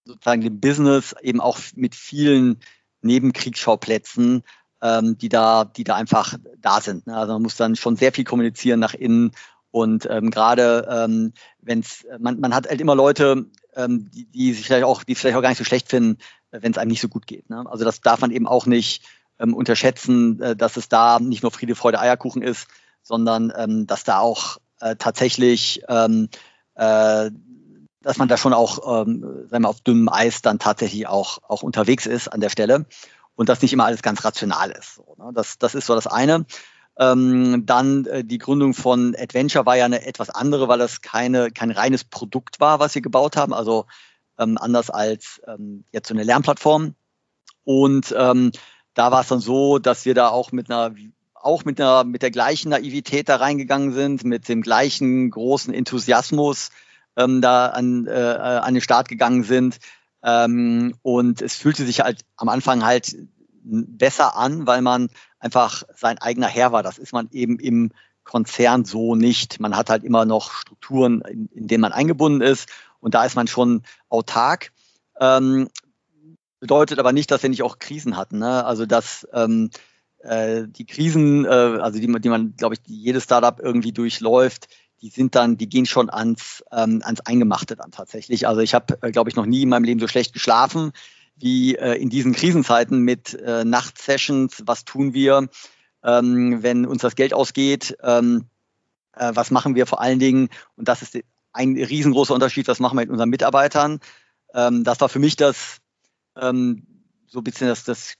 sozusagen 0.06 0.41
dem 0.41 0.60
Business 0.60 1.15
eben 1.21 1.39
auch 1.39 1.60
mit 1.75 1.95
vielen 1.95 2.60
Nebenkriegsschauplätzen, 3.01 4.43
ähm, 4.82 5.17
die 5.17 5.29
da, 5.29 5.65
die 5.65 5.84
da 5.84 5.95
einfach 5.95 6.36
da 6.60 6.82
sind. 6.82 7.08
Ne? 7.08 7.15
Also 7.15 7.34
man 7.34 7.41
muss 7.41 7.56
dann 7.56 7.75
schon 7.75 7.95
sehr 7.95 8.12
viel 8.12 8.23
kommunizieren 8.23 8.79
nach 8.79 8.93
innen 8.93 9.32
und 9.71 10.08
ähm, 10.10 10.29
gerade 10.29 10.88
ähm, 10.89 11.34
wenn 11.60 11.79
es, 11.79 12.06
man, 12.19 12.39
man 12.39 12.53
hat 12.53 12.69
halt 12.69 12.79
immer 12.79 12.95
Leute, 12.95 13.47
ähm, 13.75 14.12
die, 14.12 14.25
die 14.25 14.53
sich 14.53 14.65
vielleicht 14.65 14.84
auch, 14.84 15.03
die 15.03 15.15
vielleicht 15.15 15.36
auch 15.36 15.41
gar 15.41 15.49
nicht 15.49 15.58
so 15.58 15.63
schlecht 15.63 15.89
finden, 15.89 16.19
wenn 16.51 16.71
es 16.71 16.77
einem 16.77 16.91
nicht 16.91 17.01
so 17.01 17.10
gut 17.10 17.25
geht. 17.25 17.49
Ne? 17.49 17.63
Also 17.67 17.84
das 17.84 18.01
darf 18.01 18.21
man 18.21 18.29
eben 18.29 18.47
auch 18.47 18.67
nicht 18.67 19.03
ähm, 19.39 19.56
unterschätzen, 19.56 20.39
äh, 20.41 20.56
dass 20.56 20.77
es 20.77 20.89
da 20.89 21.19
nicht 21.19 21.41
nur 21.41 21.51
Friede, 21.51 21.73
Freude, 21.73 21.99
Eierkuchen 21.99 22.43
ist, 22.43 22.67
sondern 23.01 23.51
ähm, 23.58 23.88
dass 23.88 24.03
da 24.03 24.19
auch 24.19 24.58
äh, 24.79 24.95
tatsächlich 24.95 25.82
ähm, 25.89 26.29
äh, 26.75 27.32
dass 28.03 28.17
man 28.17 28.27
da 28.27 28.37
schon 28.37 28.53
auch, 28.53 29.01
ähm, 29.01 29.47
sagen 29.47 29.63
wir, 29.63 29.69
auf 29.69 29.81
dünnem 29.81 30.09
Eis 30.09 30.41
dann 30.41 30.59
tatsächlich 30.59 31.07
auch, 31.07 31.39
auch 31.47 31.63
unterwegs 31.63 32.05
ist 32.05 32.27
an 32.27 32.41
der 32.41 32.49
Stelle 32.49 32.85
und 33.35 33.49
dass 33.49 33.61
nicht 33.61 33.73
immer 33.73 33.85
alles 33.85 34.03
ganz 34.03 34.23
rational 34.23 34.71
ist. 34.71 34.95
So, 34.95 35.15
ne? 35.17 35.31
das, 35.33 35.57
das 35.57 35.73
ist 35.73 35.87
so 35.87 35.95
das 35.95 36.05
eine. 36.05 36.45
Ähm, 36.99 37.65
dann 37.65 38.05
äh, 38.05 38.23
die 38.23 38.37
Gründung 38.37 38.75
von 38.75 39.15
Adventure 39.17 39.65
war 39.65 39.77
ja 39.77 39.85
eine 39.85 40.05
etwas 40.05 40.29
andere, 40.29 40.67
weil 40.67 40.77
das 40.77 41.01
keine, 41.01 41.49
kein 41.49 41.71
reines 41.71 42.03
Produkt 42.03 42.59
war, 42.59 42.79
was 42.79 42.93
wir 42.93 43.01
gebaut 43.01 43.35
haben, 43.35 43.53
also 43.53 43.85
ähm, 44.37 44.57
anders 44.59 44.91
als 44.91 45.41
ähm, 45.47 45.85
jetzt 45.91 46.09
so 46.09 46.13
eine 46.13 46.23
Lernplattform. 46.23 46.93
Und 47.63 48.13
ähm, 48.15 48.51
da 48.93 49.11
war 49.11 49.21
es 49.21 49.29
dann 49.29 49.39
so, 49.39 49.79
dass 49.79 50.05
wir 50.05 50.13
da 50.13 50.29
auch 50.29 50.51
mit 50.51 50.69
einer 50.69 50.93
auch 51.33 51.65
mit 51.65 51.81
einer 51.81 52.03
mit 52.03 52.21
der 52.21 52.31
gleichen 52.31 52.69
Naivität 52.69 53.27
da 53.27 53.37
reingegangen 53.37 53.91
sind, 53.91 54.23
mit 54.23 54.47
dem 54.47 54.61
gleichen 54.61 55.29
großen 55.29 55.73
Enthusiasmus 55.73 56.69
ähm, 57.15 57.41
da 57.41 57.67
an, 57.67 58.08
äh, 58.08 58.12
an 58.12 58.73
den 58.73 58.82
Start 58.82 59.08
gegangen 59.08 59.43
sind. 59.43 59.78
Ähm, 60.23 60.95
und 61.02 61.41
es 61.41 61.56
fühlte 61.56 61.86
sich 61.86 62.02
halt 62.02 62.21
am 62.38 62.49
Anfang 62.49 62.84
halt 62.84 63.15
besser 63.63 64.36
an, 64.36 64.67
weil 64.67 64.82
man 64.82 65.10
einfach 65.39 65.84
sein 65.95 66.17
eigener 66.17 66.47
Herr 66.47 66.71
war. 66.71 66.84
Das 66.84 66.97
ist 66.97 67.13
man 67.13 67.30
eben 67.32 67.60
im 67.60 67.91
Konzern 68.23 68.86
so 68.86 69.15
nicht. 69.15 69.60
Man 69.60 69.76
hat 69.76 69.89
halt 69.89 70.04
immer 70.04 70.26
noch 70.26 70.52
Strukturen, 70.52 71.21
in, 71.21 71.47
in 71.47 71.67
denen 71.67 71.82
man 71.82 71.91
eingebunden 71.91 72.41
ist 72.41 72.69
und 72.99 73.13
da 73.13 73.26
ist 73.26 73.36
man 73.36 73.47
schon 73.47 73.84
autark. 74.10 74.71
Ähm, 75.19 75.67
bedeutet 76.60 76.99
aber 76.99 77.12
nicht, 77.12 77.30
dass 77.30 77.43
wir 77.43 77.49
nicht 77.49 77.63
auch 77.63 77.80
Krisen 77.80 78.15
hatten. 78.15 78.39
Ne? 78.39 78.63
Also 78.63 78.86
dass 78.86 79.28
ähm, 79.34 79.69
äh, 80.19 80.63
die 80.67 80.86
Krisen, 80.86 81.43
äh, 81.43 81.49
also 81.49 81.99
die, 81.99 82.08
die 82.08 82.30
man, 82.30 82.56
glaube 82.56 82.76
ich, 82.76 82.82
jedes 82.86 83.26
Startup 83.26 83.60
irgendwie 83.60 83.91
durchläuft, 83.91 84.67
die 85.03 85.09
sind 85.09 85.35
dann, 85.35 85.57
die 85.57 85.67
gehen 85.67 85.85
schon 85.85 86.09
ans, 86.09 86.63
ähm, 86.71 87.01
ans 87.03 87.19
Eingemachte 87.21 87.75
dann 87.75 87.91
tatsächlich. 87.91 88.47
Also 88.47 88.61
ich 88.61 88.73
habe, 88.73 88.97
äh, 89.01 89.11
glaube 89.11 89.29
ich, 89.29 89.35
noch 89.35 89.45
nie 89.45 89.63
in 89.63 89.69
meinem 89.69 89.83
Leben 89.83 89.99
so 89.99 90.07
schlecht 90.07 90.31
geschlafen 90.31 90.93
wie 91.35 91.75
äh, 91.75 91.95
in 91.95 92.09
diesen 92.09 92.31
Krisenzeiten 92.31 92.99
mit 92.99 93.33
äh, 93.33 93.65
Nachtsessions, 93.65 94.63
was 94.65 94.85
tun 94.85 95.13
wir, 95.13 95.49
ähm, 96.03 96.63
wenn 96.63 96.85
uns 96.85 97.01
das 97.01 97.15
Geld 97.15 97.33
ausgeht, 97.33 97.97
ähm, 98.01 98.45
äh, 99.13 99.31
was 99.33 99.51
machen 99.51 99.75
wir 99.75 99.85
vor 99.87 99.99
allen 99.99 100.19
Dingen, 100.19 100.49
und 100.77 100.87
das 100.87 101.01
ist 101.01 101.19
ein 101.51 101.75
riesengroßer 101.75 102.33
Unterschied, 102.33 102.67
was 102.69 102.79
machen 102.79 102.97
wir 102.97 103.01
mit 103.01 103.09
unseren 103.09 103.29
Mitarbeitern. 103.29 103.99
Ähm, 104.53 104.85
das 104.85 105.01
war 105.01 105.09
für 105.09 105.19
mich 105.19 105.35
das 105.35 105.79
ähm, 106.39 106.87
so 107.27 107.39
ein 107.39 107.43
bisschen 107.43 107.67
das, 107.67 107.83
das 107.83 108.13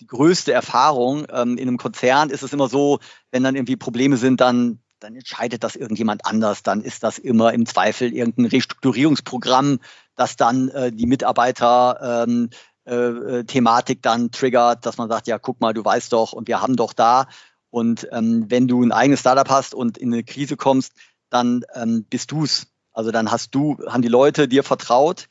die 0.00 0.06
größte 0.06 0.52
Erfahrung. 0.52 1.26
Ähm, 1.30 1.56
in 1.56 1.68
einem 1.68 1.78
Konzern 1.78 2.30
ist 2.30 2.42
es 2.42 2.52
immer 2.52 2.68
so, 2.68 2.98
wenn 3.30 3.44
dann 3.44 3.54
irgendwie 3.54 3.76
Probleme 3.76 4.16
sind, 4.16 4.40
dann 4.40 4.80
dann 5.04 5.14
entscheidet 5.14 5.62
das 5.62 5.76
irgendjemand 5.76 6.24
anders. 6.24 6.62
Dann 6.62 6.80
ist 6.80 7.02
das 7.02 7.18
immer 7.18 7.52
im 7.52 7.66
Zweifel 7.66 8.12
irgendein 8.12 8.46
Restrukturierungsprogramm, 8.46 9.80
das 10.16 10.36
dann 10.36 10.68
äh, 10.70 10.90
die 10.90 11.06
Mitarbeiter 11.06 12.24
ähm, 12.26 12.50
äh, 12.86 12.94
äh, 12.94 13.44
Thematik 13.44 14.02
dann 14.02 14.30
triggert, 14.30 14.86
dass 14.86 14.96
man 14.96 15.08
sagt, 15.08 15.26
ja, 15.26 15.38
guck 15.38 15.60
mal, 15.60 15.74
du 15.74 15.84
weißt 15.84 16.12
doch 16.12 16.32
und 16.32 16.48
wir 16.48 16.62
haben 16.62 16.76
doch 16.76 16.94
da. 16.94 17.26
Und 17.70 18.08
ähm, 18.12 18.46
wenn 18.48 18.66
du 18.66 18.82
ein 18.82 18.92
eigenes 18.92 19.20
Startup 19.20 19.48
hast 19.48 19.74
und 19.74 19.98
in 19.98 20.12
eine 20.12 20.24
Krise 20.24 20.56
kommst, 20.56 20.92
dann 21.28 21.64
ähm, 21.74 22.06
bist 22.08 22.32
du's. 22.32 22.66
Also 22.92 23.10
dann 23.10 23.30
hast 23.30 23.54
du, 23.54 23.78
haben 23.86 24.02
die 24.02 24.08
Leute 24.08 24.48
dir 24.48 24.62
vertraut 24.62 25.28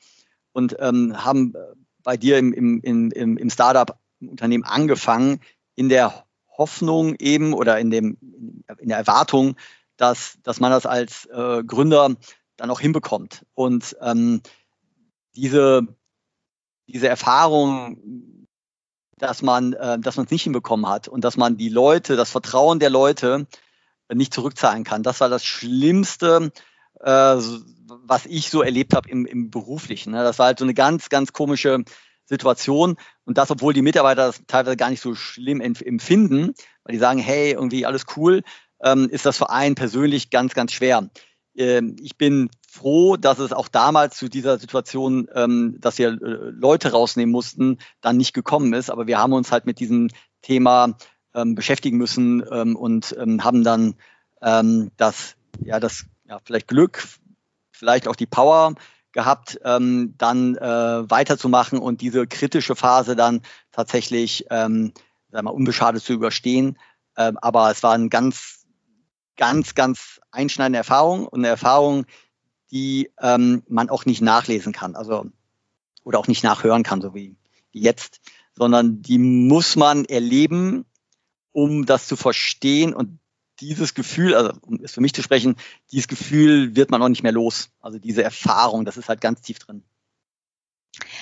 und 0.52 0.76
ähm, 0.80 1.24
haben 1.24 1.54
bei 2.04 2.18
dir 2.18 2.38
im, 2.38 2.54
im, 2.54 2.82
im, 2.82 3.38
im 3.38 3.50
Startup, 3.50 3.98
im 4.20 4.30
Unternehmen 4.30 4.66
angefangen, 4.66 5.40
in 5.76 5.90
der 5.90 6.23
Hoffnung 6.58 7.16
eben 7.20 7.54
oder 7.54 7.80
in, 7.80 7.90
dem, 7.90 8.18
in 8.80 8.90
der 8.90 8.98
Erwartung, 8.98 9.56
dass, 9.98 10.38
dass 10.44 10.60
man 10.60 10.72
das 10.72 10.86
als 10.86 11.26
äh, 11.26 11.64
Gründer 11.64 12.16
dann 12.58 12.70
auch 12.70 12.80
hinbekommt. 12.80 13.46
Und 13.54 13.96
ähm, 14.02 14.42
diese, 15.36 15.82
diese 16.88 17.08
Erfahrung, 17.08 18.48
dass 19.18 19.42
man 19.42 19.74
äh, 19.74 20.00
es 20.04 20.18
nicht 20.18 20.44
hinbekommen 20.44 20.88
hat 20.88 21.08
und 21.08 21.24
dass 21.24 21.38
man 21.38 21.58
die 21.58 21.70
Leute, 21.70 22.16
das 22.16 22.32
Vertrauen 22.32 22.80
der 22.80 22.90
Leute 22.90 23.48
nicht 24.14 24.34
zurückzahlen 24.34 24.84
kann, 24.84 25.02
das 25.02 25.22
war 25.22 25.30
das 25.30 25.46
Schlimmste, 25.46 26.52
äh, 27.00 27.38
was 27.86 28.26
ich 28.26 28.50
so 28.50 28.62
erlebt 28.62 28.96
habe 28.96 29.10
im, 29.10 29.26
im 29.26 29.50
Beruflichen. 29.50 30.12
Ne? 30.12 30.24
Das 30.24 30.40
war 30.40 30.48
halt 30.48 30.60
so 30.60 30.66
eine 30.66 30.74
ganz, 30.74 31.10
ganz 31.10 31.34
komische 31.34 31.84
Situation. 32.26 32.96
Und 33.26 33.38
das, 33.38 33.52
obwohl 33.52 33.74
die 33.74 33.82
Mitarbeiter 33.82 34.28
das 34.28 34.42
teilweise 34.48 34.78
gar 34.78 34.90
nicht 34.90 35.02
so 35.02 35.16
schlimm 35.16 35.62
empfinden, 35.62 36.54
weil 36.84 36.94
die 36.94 37.00
sagen, 37.00 37.20
hey, 37.20 37.52
irgendwie 37.52 37.86
alles 37.86 38.06
cool, 38.16 38.44
ähm, 38.84 39.10
ist 39.10 39.26
das 39.26 39.38
für 39.38 39.50
einen 39.50 39.76
persönlich 39.76 40.30
ganz, 40.30 40.54
ganz 40.54 40.72
schwer. 40.72 41.10
Ähm, 41.56 41.96
ich 42.00 42.18
bin 42.18 42.50
froh, 42.68 43.18
dass 43.18 43.40
es 43.40 43.54
auch 43.54 43.68
damals 43.68 44.18
zu 44.18 44.30
dieser 44.30 44.58
Situation, 44.58 45.28
ähm, 45.34 45.78
dass 45.80 45.98
wir 45.98 46.10
äh, 46.10 46.52
Leute 46.52 46.92
rausnehmen 46.92 47.32
mussten, 47.32 47.78
dann 48.02 48.18
nicht 48.18 48.34
gekommen 48.34 48.74
ist. 48.74 48.90
Aber 48.90 49.08
wir 49.08 49.20
haben 49.20 49.34
uns 49.34 49.52
halt 49.52 49.66
mit 49.66 49.80
diesem 49.80 50.10
Thema 50.42 50.98
ähm, 51.34 51.56
beschäftigen 51.56 51.98
müssen 51.98 52.44
ähm, 52.52 52.76
und 52.76 53.16
ähm, 53.20 53.44
haben 53.44 53.64
dann 53.64 53.96
das, 54.98 55.38
ja, 55.64 55.80
das, 55.80 56.04
ja, 56.26 56.38
vielleicht 56.44 56.68
Glück, 56.68 57.08
vielleicht 57.72 58.10
auch 58.10 58.16
die 58.18 58.26
Power, 58.26 58.76
gehabt, 59.14 59.60
ähm, 59.64 60.16
dann 60.18 60.56
äh, 60.58 61.10
weiterzumachen 61.10 61.80
und 61.80 62.02
diese 62.02 62.28
kritische 62.28 62.76
Phase 62.76 63.16
dann 63.16 63.42
tatsächlich 63.72 64.46
ähm, 64.50 64.94
wir, 65.32 65.54
unbeschadet 65.54 66.04
zu 66.04 66.14
überstehen. 66.14 66.78
Ähm, 67.16 67.38
aber 67.42 67.72
es 67.72 67.84
war 67.84 67.94
eine 67.94 68.10
ganz, 68.10 68.66
ganz, 69.38 69.76
ganz 69.76 70.20
einschneidende 70.32 70.78
Erfahrung 70.78 71.28
und 71.28 71.42
eine 71.42 71.48
Erfahrung, 71.48 72.06
die 72.72 73.12
ähm, 73.22 73.64
man 73.68 73.90
auch 73.90 74.06
nicht 74.06 74.22
nachlesen 74.22 74.74
kann, 74.74 74.96
also 74.96 75.28
oder 76.04 76.20
auch 76.20 76.28
nicht 76.28 76.44
nachhören 76.44 76.84
kann, 76.84 77.02
so 77.02 77.14
wie 77.14 77.36
jetzt, 77.72 78.20
sondern 78.56 79.02
die 79.02 79.20
muss 79.20 79.76
man 79.76 80.06
erleben, 80.06 80.86
um 81.52 81.86
das 81.86 82.08
zu 82.08 82.16
verstehen 82.16 82.94
und 82.94 83.20
dieses 83.60 83.94
Gefühl, 83.94 84.36
also 84.36 84.54
um 84.62 84.80
es 84.84 84.94
für 84.94 85.02
mich 85.02 85.14
zu 85.14 85.22
sprechen, 85.22 85.56
dieses 85.92 86.08
Gefühl 86.08 86.76
wird 86.76 86.92
man 86.92 87.02
auch 87.02 87.10
nicht 87.10 87.24
mehr 87.24 87.32
los. 87.32 87.70
Also 87.80 88.00
diese 88.00 88.24
Erfahrung, 88.24 88.86
das 88.86 88.98
ist 88.98 89.10
halt 89.10 89.22
ganz 89.22 89.42
tief 89.42 89.60
drin. 89.60 89.84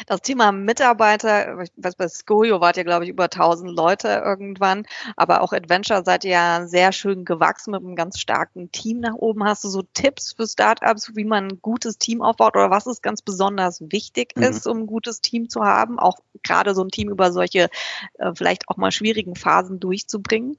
Das 0.06 0.22
Thema 0.22 0.52
Mitarbeiter, 0.52 1.64
was 1.78 1.96
bei 1.96 2.08
Skojo 2.08 2.60
wart 2.60 2.76
ihr, 2.76 2.84
glaube 2.84 3.06
ich, 3.06 3.10
über 3.10 3.26
1000 3.26 3.72
Leute 3.72 4.22
irgendwann, 4.24 4.86
aber 5.16 5.42
auch 5.42 5.54
Adventure 5.54 6.04
seid 6.04 6.26
ihr 6.26 6.32
ja 6.32 6.68
sehr 6.68 6.92
schön 6.92 7.24
gewachsen 7.24 7.72
mit 7.72 7.82
einem 7.82 7.96
ganz 7.96 8.20
starken 8.20 8.72
Team 8.72 9.00
nach 9.00 9.14
oben. 9.14 9.46
Hast 9.46 9.64
du 9.64 9.70
so 9.70 9.82
Tipps 9.82 10.34
für 10.34 10.46
Startups, 10.46 11.16
wie 11.16 11.24
man 11.24 11.48
ein 11.48 11.62
gutes 11.62 11.98
Team 11.98 12.22
aufbaut 12.22 12.56
oder 12.56 12.70
was 12.70 12.86
es 12.86 13.02
ganz 13.02 13.22
besonders 13.22 13.80
wichtig 13.92 14.34
mhm. 14.36 14.44
ist, 14.44 14.68
um 14.68 14.80
ein 14.80 14.88
gutes 14.88 15.22
Team 15.22 15.50
zu 15.50 15.62
haben, 15.62 16.00
auch 16.00 16.20
gerade 16.44 16.76
so 16.76 16.84
ein 16.84 16.90
Team 16.90 17.10
über 17.10 17.32
solche 17.32 17.70
äh, 18.16 18.32
vielleicht 18.36 18.68
auch 18.68 18.76
mal 18.76 18.92
schwierigen 18.92 19.36
Phasen 19.36 19.80
durchzubringen? 19.80 20.58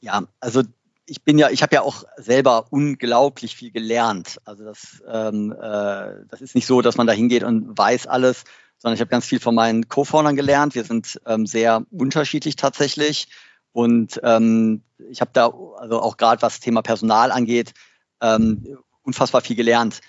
Ja, 0.00 0.24
also 0.40 0.62
ich 1.06 1.22
bin 1.22 1.38
ja, 1.38 1.50
ich 1.50 1.62
habe 1.62 1.74
ja 1.74 1.82
auch 1.82 2.04
selber 2.16 2.66
unglaublich 2.70 3.56
viel 3.56 3.70
gelernt. 3.70 4.40
Also 4.44 4.64
das, 4.64 5.02
ähm, 5.08 5.52
äh, 5.52 6.24
das 6.28 6.40
ist 6.40 6.54
nicht 6.54 6.66
so, 6.66 6.80
dass 6.80 6.96
man 6.96 7.06
da 7.06 7.12
hingeht 7.12 7.42
und 7.42 7.76
weiß 7.76 8.06
alles, 8.06 8.44
sondern 8.78 8.94
ich 8.94 9.00
habe 9.00 9.10
ganz 9.10 9.26
viel 9.26 9.40
von 9.40 9.54
meinen 9.54 9.88
Co-Foundern 9.88 10.36
gelernt. 10.36 10.74
Wir 10.74 10.84
sind 10.84 11.20
ähm, 11.26 11.46
sehr 11.46 11.84
unterschiedlich 11.90 12.56
tatsächlich. 12.56 13.28
Und 13.72 14.20
ähm, 14.22 14.82
ich 15.10 15.20
habe 15.20 15.30
da, 15.32 15.52
also 15.76 16.00
auch 16.00 16.16
gerade 16.16 16.42
was 16.42 16.60
Thema 16.60 16.82
Personal 16.82 17.32
angeht, 17.32 17.72
ähm, 18.20 18.78
unfassbar 19.02 19.40
viel 19.40 19.56
gelernt 19.56 20.00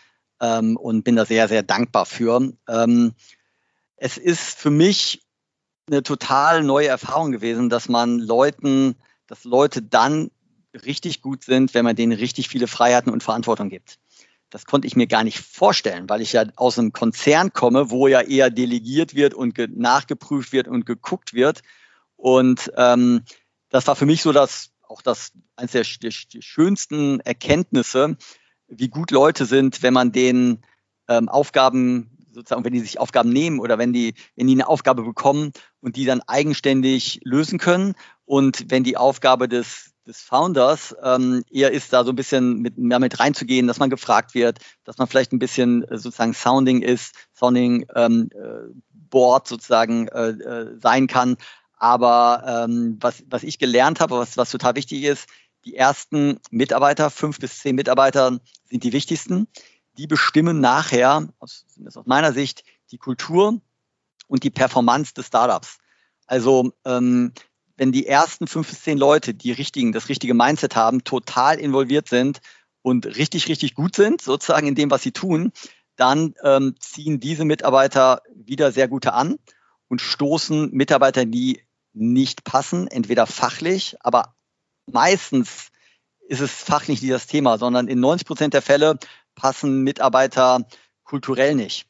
ähm, 0.42 0.78
und 0.78 1.04
bin 1.04 1.16
da 1.16 1.26
sehr, 1.26 1.48
sehr 1.48 1.64
dankbar 1.64 2.06
für. 2.06 2.54
Ähm, 2.68 3.14
es 3.96 4.18
ist 4.18 4.58
für 4.58 4.70
mich 4.70 5.24
eine 5.88 6.04
total 6.04 6.64
neue 6.64 6.88
Erfahrung 6.88 7.32
gewesen, 7.32 7.70
dass 7.70 7.90
man 7.90 8.20
Leuten, 8.20 8.96
dass 9.28 9.44
Leute 9.44 9.82
dann 9.82 10.30
richtig 10.74 11.22
gut 11.22 11.44
sind, 11.44 11.74
wenn 11.74 11.86
man 11.86 11.96
denen 11.96 12.18
richtig 12.18 12.50
viele 12.50 12.68
Freiheiten 12.68 13.12
und 13.12 13.24
Verantwortung 13.24 13.70
gibt. 13.70 14.00
Das 14.50 14.66
konnte 14.66 14.88
ich 14.88 14.96
mir 14.96 15.08
gar 15.08 15.24
nicht 15.24 15.40
vorstellen, 15.40 16.08
weil 16.10 16.22
ich 16.22 16.34
ja 16.34 16.46
aus 16.56 16.78
einem 16.78 16.94
Konzern 16.94 17.54
komme, 17.54 17.90
wo 17.90 18.08
ja 18.08 18.22
eher 18.22 18.50
delegiert 18.50 19.16
wird 19.16 19.34
und 19.34 19.58
nachgeprüft 19.76 20.54
wird 20.54 20.68
und 20.68 20.86
geguckt 20.86 21.34
wird. 21.34 21.62
Und 22.18 22.72
ähm, 22.78 23.24
das 23.70 23.88
war 23.88 23.96
für 23.96 24.06
mich 24.06 24.22
so 24.22 24.32
das 24.32 24.70
auch 24.88 25.02
das 25.02 25.32
eines 25.56 25.72
der, 25.72 25.84
der, 26.02 26.12
der 26.34 26.42
schönsten 26.42 27.20
Erkenntnisse, 27.22 28.16
wie 28.68 28.90
gut 28.90 29.10
Leute 29.12 29.46
sind, 29.46 29.82
wenn 29.82 29.94
man 29.94 30.12
denen 30.12 30.64
ähm, 31.08 31.30
Aufgaben 31.30 32.12
sozusagen, 32.32 32.64
wenn 32.64 32.74
die 32.74 32.80
sich 32.80 33.00
Aufgaben 33.00 33.30
nehmen 33.30 33.60
oder 33.60 33.78
wenn 33.78 33.94
die, 33.94 34.14
wenn 34.36 34.48
die 34.48 34.54
eine 34.54 34.68
Aufgabe 34.68 35.04
bekommen 35.04 35.52
und 35.82 35.96
die 35.96 36.06
dann 36.06 36.22
eigenständig 36.22 37.22
lösen 37.24 37.60
können 37.60 37.96
und 38.26 38.70
wenn 38.70 38.84
die 38.84 38.98
Aufgabe 38.98 39.48
des 39.48 39.93
des 40.06 40.22
Founders 40.22 40.96
ähm, 41.02 41.44
eher 41.50 41.72
ist, 41.72 41.94
da 41.94 42.04
so 42.04 42.12
ein 42.12 42.16
bisschen 42.16 42.60
mit, 42.60 42.78
mehr 42.78 43.00
mit 43.00 43.20
reinzugehen, 43.20 43.68
dass 43.68 43.80
man 43.80 43.90
gefragt 43.90 44.34
wird, 44.34 44.60
dass 44.84 44.98
man 44.98 45.08
vielleicht 45.08 45.32
ein 45.32 45.40
bisschen 45.40 45.84
äh, 45.84 45.98
sozusagen 45.98 46.34
Sounding 46.34 46.82
ist, 46.82 47.16
Sounding 47.34 47.86
ähm, 47.96 48.30
äh, 48.34 48.74
Board 48.92 49.48
sozusagen 49.48 50.08
äh, 50.10 50.30
äh, 50.30 50.80
sein 50.80 51.08
kann. 51.08 51.38
Aber 51.78 52.66
ähm, 52.68 52.98
was, 53.02 53.24
was 53.30 53.44
ich 53.44 53.60
gelernt 53.60 54.00
habe, 54.00 54.18
was, 54.18 54.38
was 54.38 54.52
total 54.52 54.76
wichtig 54.76 55.04
ist, 55.04 55.28
die 55.66 55.76
ersten 55.76 56.40
Mitarbeiter, 56.52 57.10
fünf 57.10 57.40
bis 57.40 57.60
zehn 57.60 57.76
Mitarbeiter 57.76 58.40
sind 58.66 58.84
die 58.84 58.94
wichtigsten. 58.94 59.48
die 59.98 60.08
bestimmen 60.08 60.60
nachher, 60.60 61.28
aus, 61.40 61.66
aus 61.86 62.06
meiner 62.06 62.34
Sicht, 62.34 62.64
die 62.92 62.98
Kultur 62.98 63.62
und 64.28 64.44
die 64.44 64.50
Performance 64.50 65.14
des 65.14 65.28
Startups. 65.28 65.78
Also 66.26 66.72
ähm, 66.86 67.34
wenn 67.78 67.92
die 67.92 68.08
ersten 68.08 68.48
fünf 68.48 68.70
bis 68.70 68.84
zehn 68.84 68.98
Leute, 68.98 69.34
die 69.34 69.52
richtigen, 69.52 69.92
das 69.92 70.10
richtige 70.10 70.34
Mindset 70.34 70.76
haben, 70.76 71.04
total 71.04 71.60
involviert 71.60 72.08
sind 72.08 72.40
und 72.82 73.06
richtig, 73.06 73.48
richtig 73.48 73.76
gut 73.76 73.96
sind, 73.96 74.22
sozusagen 74.22 74.68
in 74.68 74.76
dem, 74.76 74.92
was 74.92 75.02
sie 75.02 75.12
tun, 75.12 75.52
dann 75.96 76.36
ähm, 76.44 76.76
ziehen 76.80 77.20
diese 77.20 77.46
Mitarbeiter 77.46 78.22
wieder 78.34 78.72
sehr 78.72 78.88
gute 78.88 79.14
an 79.14 79.38
und 79.88 80.02
stoßen 80.02 80.72
Mitarbeiter, 80.72 81.26
die 81.26 81.62
nicht 81.94 82.44
passen, 82.44 82.88
entweder 82.88 83.28
fachlich, 83.28 83.96
aber 84.02 84.36
meistens 84.88 85.70
ist 86.28 86.42
es 86.42 86.52
fachlich 86.52 87.02
nicht 87.02 87.14
das 87.14 87.28
Thema, 87.28 87.58
sondern 87.58 87.88
in 87.88 88.00
90 88.00 88.28
Prozent 88.28 88.54
der 88.54 88.62
Fälle 88.62 88.98
passen 89.36 89.84
Mitarbeiter 89.84 90.66
kulturell 91.04 91.54
nicht. 91.54 91.86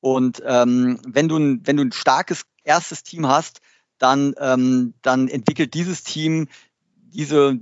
Und 0.00 0.42
ähm, 0.44 0.98
wenn, 1.06 1.28
du, 1.28 1.36
wenn 1.36 1.76
du 1.76 1.84
ein 1.84 1.92
starkes 1.92 2.44
erstes 2.64 3.02
Team 3.02 3.28
hast, 3.28 3.60
dann, 4.02 4.34
ähm, 4.38 4.94
dann 5.02 5.28
entwickelt 5.28 5.74
dieses 5.74 6.02
Team 6.02 6.48
diese, 6.96 7.60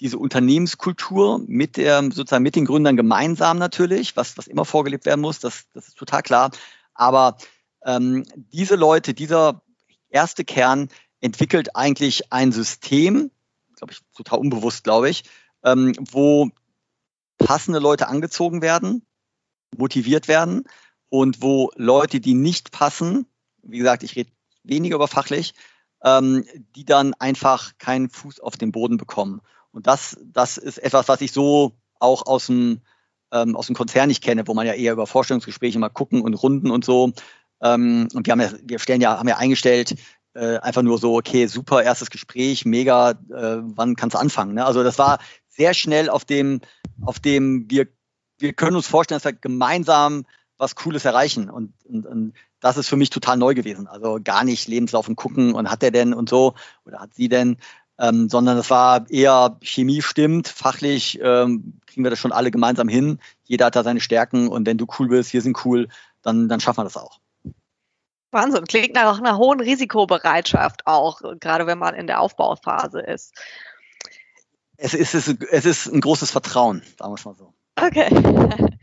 diese 0.00 0.16
Unternehmenskultur 0.16 1.42
mit 1.46 1.76
der, 1.76 2.02
sozusagen 2.04 2.42
mit 2.42 2.56
den 2.56 2.64
Gründern 2.64 2.96
gemeinsam 2.96 3.58
natürlich, 3.58 4.16
was, 4.16 4.38
was 4.38 4.46
immer 4.46 4.64
vorgelebt 4.64 5.04
werden 5.04 5.20
muss, 5.20 5.38
das, 5.38 5.66
das 5.74 5.88
ist 5.88 5.98
total 5.98 6.22
klar. 6.22 6.50
Aber 6.94 7.36
ähm, 7.84 8.24
diese 8.52 8.76
Leute, 8.76 9.12
dieser 9.12 9.60
erste 10.08 10.44
Kern 10.44 10.88
entwickelt 11.20 11.76
eigentlich 11.76 12.32
ein 12.32 12.52
System, 12.52 13.30
glaube 13.76 13.92
ich, 13.92 14.00
total 14.16 14.38
unbewusst, 14.38 14.84
glaube 14.84 15.10
ich, 15.10 15.24
ähm, 15.62 15.92
wo 16.10 16.48
passende 17.36 17.80
Leute 17.80 18.08
angezogen 18.08 18.62
werden, 18.62 19.04
motiviert 19.76 20.26
werden 20.26 20.64
und 21.10 21.42
wo 21.42 21.70
Leute, 21.76 22.20
die 22.20 22.34
nicht 22.34 22.72
passen, 22.72 23.26
wie 23.62 23.78
gesagt, 23.78 24.02
ich 24.04 24.16
rede 24.16 24.30
weniger 24.64 24.96
über 24.96 25.08
fachlich, 25.08 25.54
ähm, 26.04 26.44
die 26.74 26.84
dann 26.84 27.14
einfach 27.14 27.72
keinen 27.78 28.10
Fuß 28.10 28.40
auf 28.40 28.56
den 28.56 28.72
Boden 28.72 28.96
bekommen. 28.96 29.40
Und 29.70 29.86
das, 29.86 30.18
das 30.24 30.58
ist 30.58 30.78
etwas, 30.78 31.08
was 31.08 31.20
ich 31.20 31.32
so 31.32 31.72
auch 31.98 32.26
aus 32.26 32.46
dem, 32.46 32.80
ähm, 33.32 33.56
aus 33.56 33.66
dem 33.66 33.76
Konzern 33.76 34.08
nicht 34.08 34.22
kenne, 34.22 34.46
wo 34.46 34.54
man 34.54 34.66
ja 34.66 34.74
eher 34.74 34.92
über 34.92 35.06
Vorstellungsgespräche 35.06 35.78
mal 35.78 35.88
gucken 35.88 36.20
und 36.22 36.34
Runden 36.34 36.70
und 36.70 36.84
so. 36.84 37.12
Ähm, 37.62 38.08
und 38.14 38.26
wir 38.26 38.32
haben 38.32 38.40
ja, 38.40 38.50
wir 38.62 38.78
stellen 38.78 39.00
ja, 39.00 39.18
haben 39.18 39.28
ja 39.28 39.36
eingestellt, 39.36 39.94
äh, 40.34 40.58
einfach 40.58 40.82
nur 40.82 40.98
so, 40.98 41.16
okay, 41.16 41.46
super, 41.46 41.82
erstes 41.82 42.10
Gespräch, 42.10 42.64
mega, 42.64 43.10
äh, 43.10 43.14
wann 43.62 43.96
kannst 43.96 44.14
du 44.14 44.18
anfangen? 44.18 44.54
Ne? 44.54 44.64
Also 44.64 44.82
das 44.82 44.98
war 44.98 45.18
sehr 45.48 45.74
schnell 45.74 46.10
auf 46.10 46.24
dem, 46.24 46.60
auf 47.02 47.20
dem 47.20 47.70
wir, 47.70 47.86
wir 48.38 48.52
können 48.52 48.76
uns 48.76 48.86
vorstellen, 48.86 49.20
dass 49.20 49.30
wir 49.30 49.38
gemeinsam 49.38 50.24
was 50.62 50.76
Cooles 50.76 51.04
erreichen. 51.04 51.50
Und, 51.50 51.74
und, 51.84 52.06
und 52.06 52.32
das 52.60 52.76
ist 52.78 52.88
für 52.88 52.96
mich 52.96 53.10
total 53.10 53.36
neu 53.36 53.52
gewesen. 53.52 53.88
Also 53.88 54.20
gar 54.22 54.44
nicht 54.44 54.68
Lebenslauf 54.68 55.08
und 55.08 55.16
gucken 55.16 55.54
und 55.54 55.70
hat 55.70 55.82
er 55.82 55.90
denn 55.90 56.14
und 56.14 56.28
so 56.28 56.54
oder 56.86 57.00
hat 57.00 57.14
sie 57.14 57.28
denn, 57.28 57.58
ähm, 57.98 58.28
sondern 58.28 58.56
es 58.56 58.70
war 58.70 59.10
eher 59.10 59.58
Chemie 59.60 60.00
stimmt, 60.00 60.48
fachlich 60.48 61.18
ähm, 61.20 61.80
kriegen 61.86 62.04
wir 62.04 62.10
das 62.10 62.20
schon 62.20 62.32
alle 62.32 62.50
gemeinsam 62.50 62.88
hin. 62.88 63.18
Jeder 63.44 63.66
hat 63.66 63.76
da 63.76 63.82
seine 63.82 64.00
Stärken 64.00 64.48
und 64.48 64.64
wenn 64.66 64.78
du 64.78 64.86
cool 64.98 65.08
bist, 65.08 65.32
wir 65.32 65.42
sind 65.42 65.64
cool, 65.64 65.88
dann, 66.22 66.48
dann 66.48 66.60
schaffen 66.60 66.78
wir 66.78 66.84
das 66.84 66.96
auch. 66.96 67.18
Wahnsinn, 68.30 68.64
klingt 68.64 68.94
nach 68.94 69.18
einer 69.18 69.36
hohen 69.36 69.60
Risikobereitschaft 69.60 70.86
auch, 70.86 71.20
gerade 71.38 71.66
wenn 71.66 71.78
man 71.78 71.94
in 71.94 72.06
der 72.06 72.20
Aufbauphase 72.20 73.00
ist. 73.00 73.34
Es 74.78 74.94
ist, 74.94 75.14
es 75.14 75.64
ist 75.66 75.86
ein 75.86 76.00
großes 76.00 76.30
Vertrauen, 76.30 76.82
sagen 76.98 77.10
wir 77.10 77.16
es 77.16 77.24
mal 77.24 77.34
so. 77.36 77.52
Okay. 77.74 78.08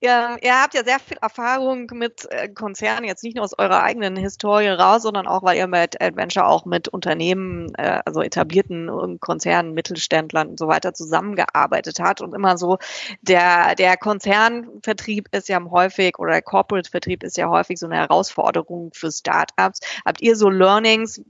ja, 0.00 0.36
ihr 0.42 0.60
habt 0.60 0.74
ja 0.74 0.82
sehr 0.84 0.98
viel 0.98 1.16
Erfahrung 1.22 1.86
mit 1.94 2.26
äh, 2.30 2.48
Konzernen, 2.48 3.04
jetzt 3.04 3.22
nicht 3.22 3.36
nur 3.36 3.44
aus 3.44 3.56
eurer 3.56 3.84
eigenen 3.84 4.16
Historie 4.16 4.68
raus, 4.68 5.02
sondern 5.02 5.28
auch, 5.28 5.44
weil 5.44 5.56
ihr 5.56 5.68
mit 5.68 6.02
Adventure 6.02 6.46
auch 6.48 6.64
mit 6.64 6.88
Unternehmen, 6.88 7.72
äh, 7.76 8.00
also 8.04 8.20
etablierten 8.20 9.20
Konzernen, 9.20 9.74
Mittelständlern 9.74 10.48
und 10.48 10.58
so 10.58 10.66
weiter 10.66 10.92
zusammengearbeitet 10.92 12.00
hat. 12.00 12.20
Und 12.20 12.34
immer 12.34 12.58
so, 12.58 12.78
der, 13.20 13.76
der 13.76 13.96
Konzernvertrieb 13.96 15.28
ist 15.30 15.48
ja 15.48 15.62
häufig 15.70 16.18
oder 16.18 16.32
der 16.32 16.42
Corporate-Vertrieb 16.42 17.22
ist 17.22 17.36
ja 17.36 17.48
häufig 17.48 17.78
so 17.78 17.86
eine 17.86 17.96
Herausforderung 17.96 18.90
für 18.92 19.12
Startups. 19.12 19.80
Habt 20.04 20.20
ihr 20.20 20.34
so 20.34 20.50
Learnings, 20.50 21.22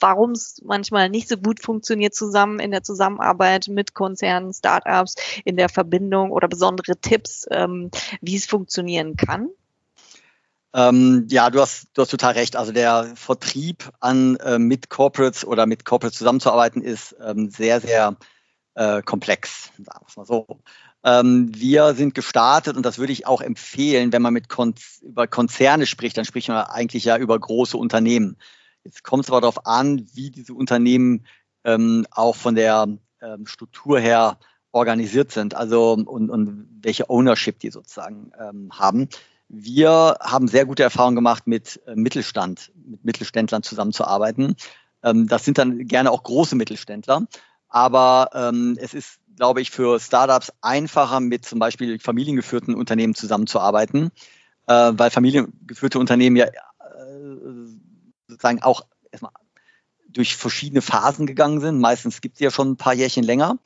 warum 0.00 0.32
es 0.32 0.60
manchmal 0.64 1.08
nicht 1.08 1.28
so 1.28 1.36
gut 1.36 1.62
funktioniert 1.62 2.14
zusammen 2.14 2.58
in 2.58 2.70
der 2.70 2.82
Zusammenarbeit 2.82 3.68
mit 3.68 3.94
Konzernen, 3.94 4.52
Startups, 4.52 5.14
in 5.44 5.56
der 5.56 5.68
Verbindung 5.68 6.30
oder 6.30 6.48
besondere 6.48 6.96
Tipps, 7.00 7.46
ähm, 7.50 7.90
wie 8.20 8.36
es 8.36 8.46
funktionieren 8.46 9.16
kann? 9.16 9.48
Ähm, 10.74 11.26
ja, 11.30 11.50
du 11.50 11.60
hast, 11.60 11.88
du 11.94 12.02
hast 12.02 12.10
total 12.10 12.34
recht. 12.34 12.56
Also 12.56 12.72
der 12.72 13.12
Vertrieb 13.14 13.90
an 14.00 14.36
äh, 14.36 14.58
mit 14.58 14.90
Corporates 14.90 15.44
oder 15.44 15.66
mit 15.66 15.84
Corporates 15.84 16.18
zusammenzuarbeiten 16.18 16.82
ist 16.82 17.16
ähm, 17.24 17.50
sehr, 17.50 17.80
sehr 17.80 18.16
äh, 18.74 19.02
komplex, 19.02 19.70
sagen 19.78 20.06
wir 20.06 20.22
mal 20.22 20.26
so. 20.26 20.46
Ähm, 21.04 21.50
wir 21.54 21.94
sind 21.94 22.14
gestartet 22.14 22.76
und 22.76 22.84
das 22.84 22.98
würde 22.98 23.12
ich 23.12 23.26
auch 23.26 23.40
empfehlen, 23.40 24.12
wenn 24.12 24.22
man 24.22 24.34
mit 24.34 24.48
Konz 24.48 25.00
über 25.02 25.26
Konzerne 25.26 25.86
spricht, 25.86 26.16
dann 26.18 26.24
spricht 26.24 26.48
man 26.48 26.64
eigentlich 26.64 27.04
ja 27.04 27.16
über 27.16 27.38
große 27.38 27.76
Unternehmen. 27.76 28.36
Jetzt 28.88 29.04
kommt 29.04 29.24
es 29.24 29.30
aber 29.30 29.42
darauf 29.42 29.66
an, 29.66 30.06
wie 30.14 30.30
diese 30.30 30.54
Unternehmen 30.54 31.26
ähm, 31.62 32.06
auch 32.10 32.34
von 32.34 32.54
der 32.54 32.88
ähm, 33.20 33.46
Struktur 33.46 34.00
her 34.00 34.38
organisiert 34.72 35.30
sind, 35.30 35.54
also 35.54 35.92
und, 35.92 36.30
und 36.30 36.66
welche 36.80 37.10
Ownership 37.10 37.58
die 37.58 37.70
sozusagen 37.70 38.32
ähm, 38.40 38.70
haben. 38.72 39.10
Wir 39.50 40.16
haben 40.22 40.48
sehr 40.48 40.64
gute 40.64 40.84
Erfahrungen 40.84 41.16
gemacht, 41.16 41.46
mit 41.46 41.82
äh, 41.86 41.96
Mittelstand, 41.96 42.72
mit 42.82 43.04
Mittelständlern 43.04 43.62
zusammenzuarbeiten. 43.62 44.56
Ähm, 45.02 45.26
das 45.28 45.44
sind 45.44 45.58
dann 45.58 45.86
gerne 45.86 46.10
auch 46.10 46.22
große 46.22 46.56
Mittelständler, 46.56 47.26
aber 47.68 48.30
ähm, 48.32 48.78
es 48.80 48.94
ist, 48.94 49.18
glaube 49.36 49.60
ich, 49.60 49.70
für 49.70 50.00
Startups 50.00 50.50
einfacher, 50.62 51.20
mit 51.20 51.44
zum 51.44 51.58
Beispiel 51.58 51.98
familiengeführten 51.98 52.74
Unternehmen 52.74 53.14
zusammenzuarbeiten, 53.14 54.12
äh, 54.66 54.92
weil 54.94 55.10
familiengeführte 55.10 55.98
Unternehmen 55.98 56.36
ja 56.36 56.46
äh, 56.46 57.77
sozusagen 58.28 58.62
auch 58.62 58.82
erstmal 59.10 59.32
durch 60.08 60.36
verschiedene 60.36 60.82
Phasen 60.82 61.26
gegangen 61.26 61.60
sind. 61.60 61.80
Meistens 61.80 62.20
gibt 62.20 62.36
es 62.36 62.40
ja 62.40 62.50
schon 62.50 62.72
ein 62.72 62.76
paar 62.76 62.94
Jährchen 62.94 63.24
länger 63.24 63.58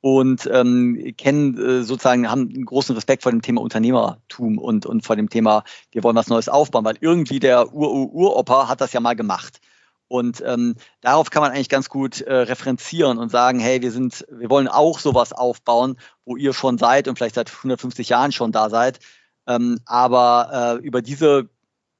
und 0.00 0.48
ähm, 0.52 1.14
kennen 1.16 1.58
äh, 1.58 1.82
sozusagen, 1.82 2.30
haben 2.30 2.48
einen 2.52 2.64
großen 2.64 2.94
Respekt 2.94 3.22
vor 3.22 3.32
dem 3.32 3.42
Thema 3.42 3.60
Unternehmertum 3.60 4.58
und, 4.58 4.86
und 4.86 5.04
vor 5.04 5.16
dem 5.16 5.30
Thema, 5.30 5.64
wir 5.90 6.04
wollen 6.04 6.16
was 6.16 6.28
Neues 6.28 6.48
aufbauen, 6.48 6.84
weil 6.84 6.98
irgendwie 7.00 7.40
der 7.40 7.72
Ur-Uropa 7.74 8.68
hat 8.68 8.80
das 8.80 8.92
ja 8.92 9.00
mal 9.00 9.16
gemacht. 9.16 9.60
Und 10.08 10.40
ähm, 10.46 10.76
darauf 11.00 11.30
kann 11.30 11.42
man 11.42 11.50
eigentlich 11.50 11.68
ganz 11.68 11.88
gut 11.88 12.20
äh, 12.20 12.32
referenzieren 12.32 13.18
und 13.18 13.30
sagen, 13.30 13.58
hey, 13.58 13.82
wir 13.82 13.90
sind, 13.90 14.24
wir 14.30 14.50
wollen 14.50 14.68
auch 14.68 15.00
sowas 15.00 15.32
aufbauen, 15.32 15.96
wo 16.24 16.36
ihr 16.36 16.52
schon 16.52 16.78
seid 16.78 17.08
und 17.08 17.18
vielleicht 17.18 17.34
seit 17.34 17.52
150 17.52 18.08
Jahren 18.08 18.30
schon 18.30 18.52
da 18.52 18.70
seid. 18.70 19.00
Ähm, 19.48 19.80
aber 19.84 20.78
äh, 20.80 20.86
über 20.86 21.02
diese 21.02 21.48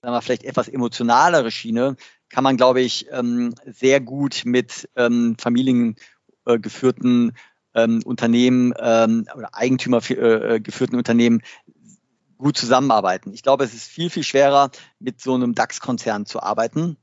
sagen 0.06 0.14
wir, 0.14 0.22
vielleicht 0.22 0.44
etwas 0.44 0.68
emotionalere 0.68 1.50
Schiene 1.50 1.96
kann 2.28 2.44
man, 2.44 2.56
glaube 2.56 2.80
ich, 2.80 3.08
ähm, 3.10 3.56
sehr 3.66 4.00
gut 4.00 4.42
mit 4.44 4.88
ähm, 4.94 5.34
familiengeführten 5.36 7.36
ähm, 7.74 8.02
Unternehmen 8.04 8.72
ähm, 8.78 9.26
oder 9.36 9.52
Eigentümergeführten 9.52 10.94
äh, 10.94 10.96
Unternehmen 10.96 11.42
gut 12.38 12.56
zusammenarbeiten. 12.56 13.32
Ich 13.32 13.42
glaube, 13.42 13.64
es 13.64 13.74
ist 13.74 13.88
viel, 13.88 14.08
viel 14.08 14.22
schwerer, 14.22 14.70
mit 15.00 15.20
so 15.20 15.34
einem 15.34 15.56
DAX-Konzern 15.56 16.24
zu 16.24 16.40
arbeiten, 16.40 16.98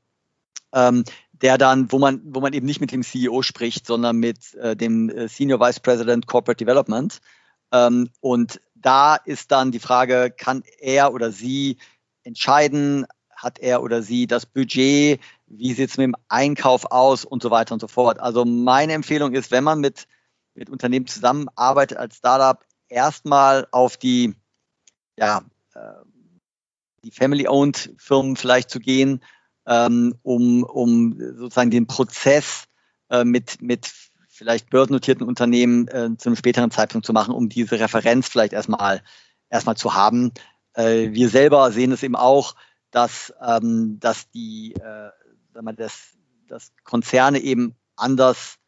ähm, 0.72 1.04
der 1.32 1.58
dann, 1.58 1.92
wo 1.92 1.98
man, 1.98 2.22
wo 2.24 2.40
man 2.40 2.54
eben 2.54 2.64
nicht 2.64 2.80
mit 2.80 2.90
dem 2.90 3.02
CEO 3.02 3.42
spricht, 3.42 3.86
sondern 3.86 4.16
mit 4.16 4.54
äh, 4.54 4.76
dem 4.76 5.10
äh, 5.10 5.28
Senior 5.28 5.60
Vice 5.60 5.80
President 5.80 6.26
Corporate 6.26 6.64
Development. 6.64 7.20
Ähm, 7.70 8.08
und 8.20 8.60
da 8.74 9.16
ist 9.16 9.52
dann 9.52 9.72
die 9.72 9.78
Frage, 9.78 10.32
kann 10.34 10.62
er 10.78 11.12
oder 11.12 11.32
sie 11.32 11.76
entscheiden, 12.24 13.06
hat 13.36 13.58
er 13.58 13.82
oder 13.82 14.02
sie 14.02 14.26
das 14.26 14.46
Budget, 14.46 15.20
wie 15.46 15.74
sieht 15.74 15.90
es 15.90 15.96
mit 15.96 16.04
dem 16.04 16.16
Einkauf 16.28 16.90
aus 16.90 17.24
und 17.24 17.42
so 17.42 17.50
weiter 17.50 17.74
und 17.74 17.80
so 17.80 17.88
fort. 17.88 18.20
Also 18.20 18.44
meine 18.44 18.92
Empfehlung 18.92 19.34
ist, 19.34 19.50
wenn 19.50 19.64
man 19.64 19.80
mit, 19.80 20.06
mit 20.54 20.70
Unternehmen 20.70 21.06
zusammenarbeitet 21.06 21.98
als 21.98 22.16
Startup, 22.16 22.64
erstmal 22.88 23.66
auf 23.70 23.96
die, 23.96 24.34
ja, 25.16 25.42
äh, 25.74 25.80
die 27.04 27.10
Family-Owned 27.10 27.94
Firmen 27.98 28.36
vielleicht 28.36 28.70
zu 28.70 28.80
gehen, 28.80 29.20
ähm, 29.66 30.14
um, 30.22 30.62
um 30.64 31.18
sozusagen 31.18 31.70
den 31.70 31.86
Prozess 31.86 32.64
äh, 33.10 33.24
mit, 33.24 33.60
mit 33.60 33.92
vielleicht 34.28 34.70
börsennotierten 34.70 35.26
Unternehmen 35.26 35.86
äh, 35.88 36.10
zu 36.16 36.28
einem 36.28 36.36
späteren 36.36 36.70
Zeitpunkt 36.70 37.06
zu 37.06 37.12
machen, 37.12 37.34
um 37.34 37.48
diese 37.48 37.78
Referenz 37.78 38.28
vielleicht 38.28 38.52
erstmal 38.52 39.02
erstmal 39.50 39.76
zu 39.76 39.94
haben. 39.94 40.32
Äh, 40.74 41.12
wir 41.12 41.28
selber 41.28 41.72
sehen 41.72 41.92
es 41.92 42.02
eben 42.02 42.16
auch, 42.16 42.54
dass, 42.90 43.32
ähm, 43.44 43.98
dass 44.00 44.30
die, 44.30 44.74
äh, 44.74 45.10
sagen 45.52 45.76
dass, 45.76 46.16
dass 46.46 46.72
Konzerne 46.84 47.38
eben 47.38 47.74
anders 47.96 48.58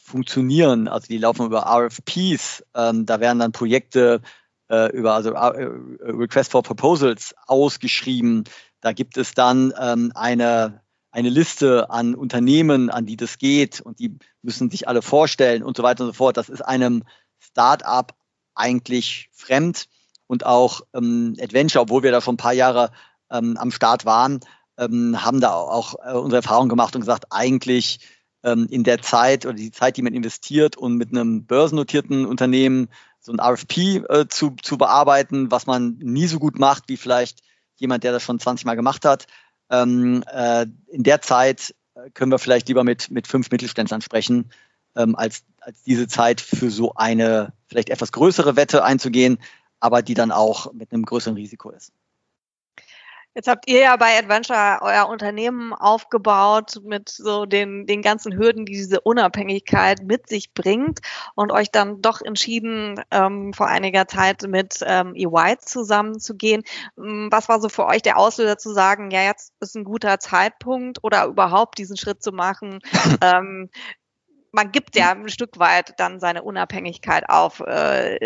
funktionieren. 0.00 0.88
Also 0.88 1.08
die 1.08 1.18
laufen 1.18 1.46
über 1.46 1.66
RFPs. 1.66 2.64
Ähm, 2.74 3.06
da 3.06 3.20
werden 3.20 3.38
dann 3.38 3.52
Projekte 3.52 4.20
äh, 4.68 4.90
über 4.92 5.14
also 5.14 5.32
äh, 5.32 5.68
Request 6.00 6.52
for 6.52 6.62
Proposals 6.62 7.34
ausgeschrieben. 7.46 8.44
Da 8.80 8.92
gibt 8.92 9.16
es 9.16 9.32
dann 9.34 9.72
ähm, 9.80 10.12
eine, 10.14 10.82
eine 11.10 11.28
Liste 11.28 11.90
an 11.90 12.14
Unternehmen, 12.14 12.90
an 12.90 13.06
die 13.06 13.16
das 13.16 13.38
geht 13.38 13.80
und 13.80 13.98
die 13.98 14.18
müssen 14.42 14.70
sich 14.70 14.88
alle 14.88 15.02
vorstellen 15.02 15.62
und 15.62 15.76
so 15.76 15.82
weiter 15.82 16.04
und 16.04 16.10
so 16.10 16.14
fort. 16.14 16.36
Das 16.36 16.48
ist 16.48 16.60
einem 16.60 17.04
Start-up 17.38 18.14
eigentlich 18.54 19.28
fremd 19.32 19.88
und 20.26 20.46
auch 20.46 20.82
ähm, 20.94 21.36
Adventure, 21.40 21.82
obwohl 21.82 22.02
wir 22.02 22.12
da 22.12 22.20
schon 22.20 22.34
ein 22.34 22.38
paar 22.38 22.52
Jahre 22.52 22.90
ähm, 23.30 23.56
am 23.56 23.70
Start 23.70 24.04
waren, 24.04 24.40
ähm, 24.78 25.24
haben 25.24 25.40
da 25.40 25.54
auch 25.54 25.94
äh, 26.04 26.12
unsere 26.12 26.42
Erfahrung 26.42 26.68
gemacht 26.68 26.94
und 26.94 27.02
gesagt, 27.02 27.26
eigentlich 27.30 28.00
ähm, 28.42 28.66
in 28.70 28.84
der 28.84 29.00
Zeit 29.02 29.46
oder 29.46 29.54
die 29.54 29.70
Zeit, 29.70 29.96
die 29.96 30.02
man 30.02 30.14
investiert 30.14 30.76
und 30.76 30.96
mit 30.96 31.10
einem 31.10 31.44
börsennotierten 31.44 32.26
Unternehmen 32.26 32.88
so 33.20 33.32
ein 33.32 33.40
RFP 33.40 34.04
äh, 34.08 34.28
zu, 34.28 34.54
zu 34.62 34.78
bearbeiten, 34.78 35.50
was 35.50 35.66
man 35.66 35.98
nie 35.98 36.26
so 36.26 36.38
gut 36.38 36.58
macht 36.58 36.84
wie 36.88 36.96
vielleicht 36.96 37.40
jemand, 37.76 38.04
der 38.04 38.12
das 38.12 38.22
schon 38.22 38.38
20 38.38 38.64
Mal 38.64 38.76
gemacht 38.76 39.04
hat. 39.04 39.26
Ähm, 39.68 40.22
äh, 40.32 40.66
in 40.88 41.02
der 41.02 41.22
Zeit 41.22 41.74
äh, 41.94 42.10
können 42.10 42.30
wir 42.30 42.38
vielleicht 42.38 42.68
lieber 42.68 42.84
mit, 42.84 43.10
mit 43.10 43.26
fünf 43.26 43.50
Mittelständlern 43.50 44.00
sprechen, 44.00 44.50
ähm, 44.94 45.16
als, 45.16 45.42
als 45.60 45.82
diese 45.82 46.06
Zeit 46.06 46.40
für 46.40 46.70
so 46.70 46.94
eine 46.94 47.52
vielleicht 47.66 47.90
etwas 47.90 48.12
größere 48.12 48.56
Wette 48.56 48.84
einzugehen, 48.84 49.38
aber 49.80 50.02
die 50.02 50.14
dann 50.14 50.32
auch 50.32 50.72
mit 50.72 50.92
einem 50.92 51.04
größeren 51.04 51.36
Risiko 51.36 51.70
ist. 51.70 51.92
Jetzt 53.36 53.48
habt 53.48 53.68
ihr 53.68 53.80
ja 53.80 53.96
bei 53.96 54.18
Adventure 54.18 54.78
euer 54.80 55.10
Unternehmen 55.10 55.74
aufgebaut 55.74 56.80
mit 56.82 57.10
so 57.10 57.44
den, 57.44 57.86
den 57.86 58.00
ganzen 58.00 58.34
Hürden, 58.34 58.64
die 58.64 58.72
diese 58.72 59.02
Unabhängigkeit 59.02 60.02
mit 60.02 60.26
sich 60.26 60.54
bringt 60.54 61.00
und 61.34 61.52
euch 61.52 61.70
dann 61.70 62.00
doch 62.00 62.22
entschieden, 62.22 62.98
ähm, 63.10 63.52
vor 63.52 63.66
einiger 63.66 64.08
Zeit 64.08 64.44
mit 64.48 64.78
ähm, 64.86 65.14
EY 65.14 65.58
zusammenzugehen. 65.58 66.62
Ähm, 66.96 67.28
was 67.30 67.50
war 67.50 67.60
so 67.60 67.68
für 67.68 67.84
euch 67.84 68.00
der 68.00 68.16
Auslöser 68.16 68.56
zu 68.56 68.72
sagen, 68.72 69.10
ja, 69.10 69.24
jetzt 69.24 69.52
ist 69.60 69.76
ein 69.76 69.84
guter 69.84 70.18
Zeitpunkt 70.18 71.04
oder 71.04 71.26
überhaupt 71.26 71.76
diesen 71.76 71.98
Schritt 71.98 72.22
zu 72.22 72.32
machen? 72.32 72.78
ähm, 73.20 73.68
man 74.56 74.72
gibt 74.72 74.96
ja 74.96 75.12
ein 75.12 75.28
Stück 75.28 75.58
weit 75.58 75.92
dann 75.98 76.18
seine 76.18 76.42
Unabhängigkeit 76.42 77.28
auf 77.28 77.60
äh, 77.60 78.16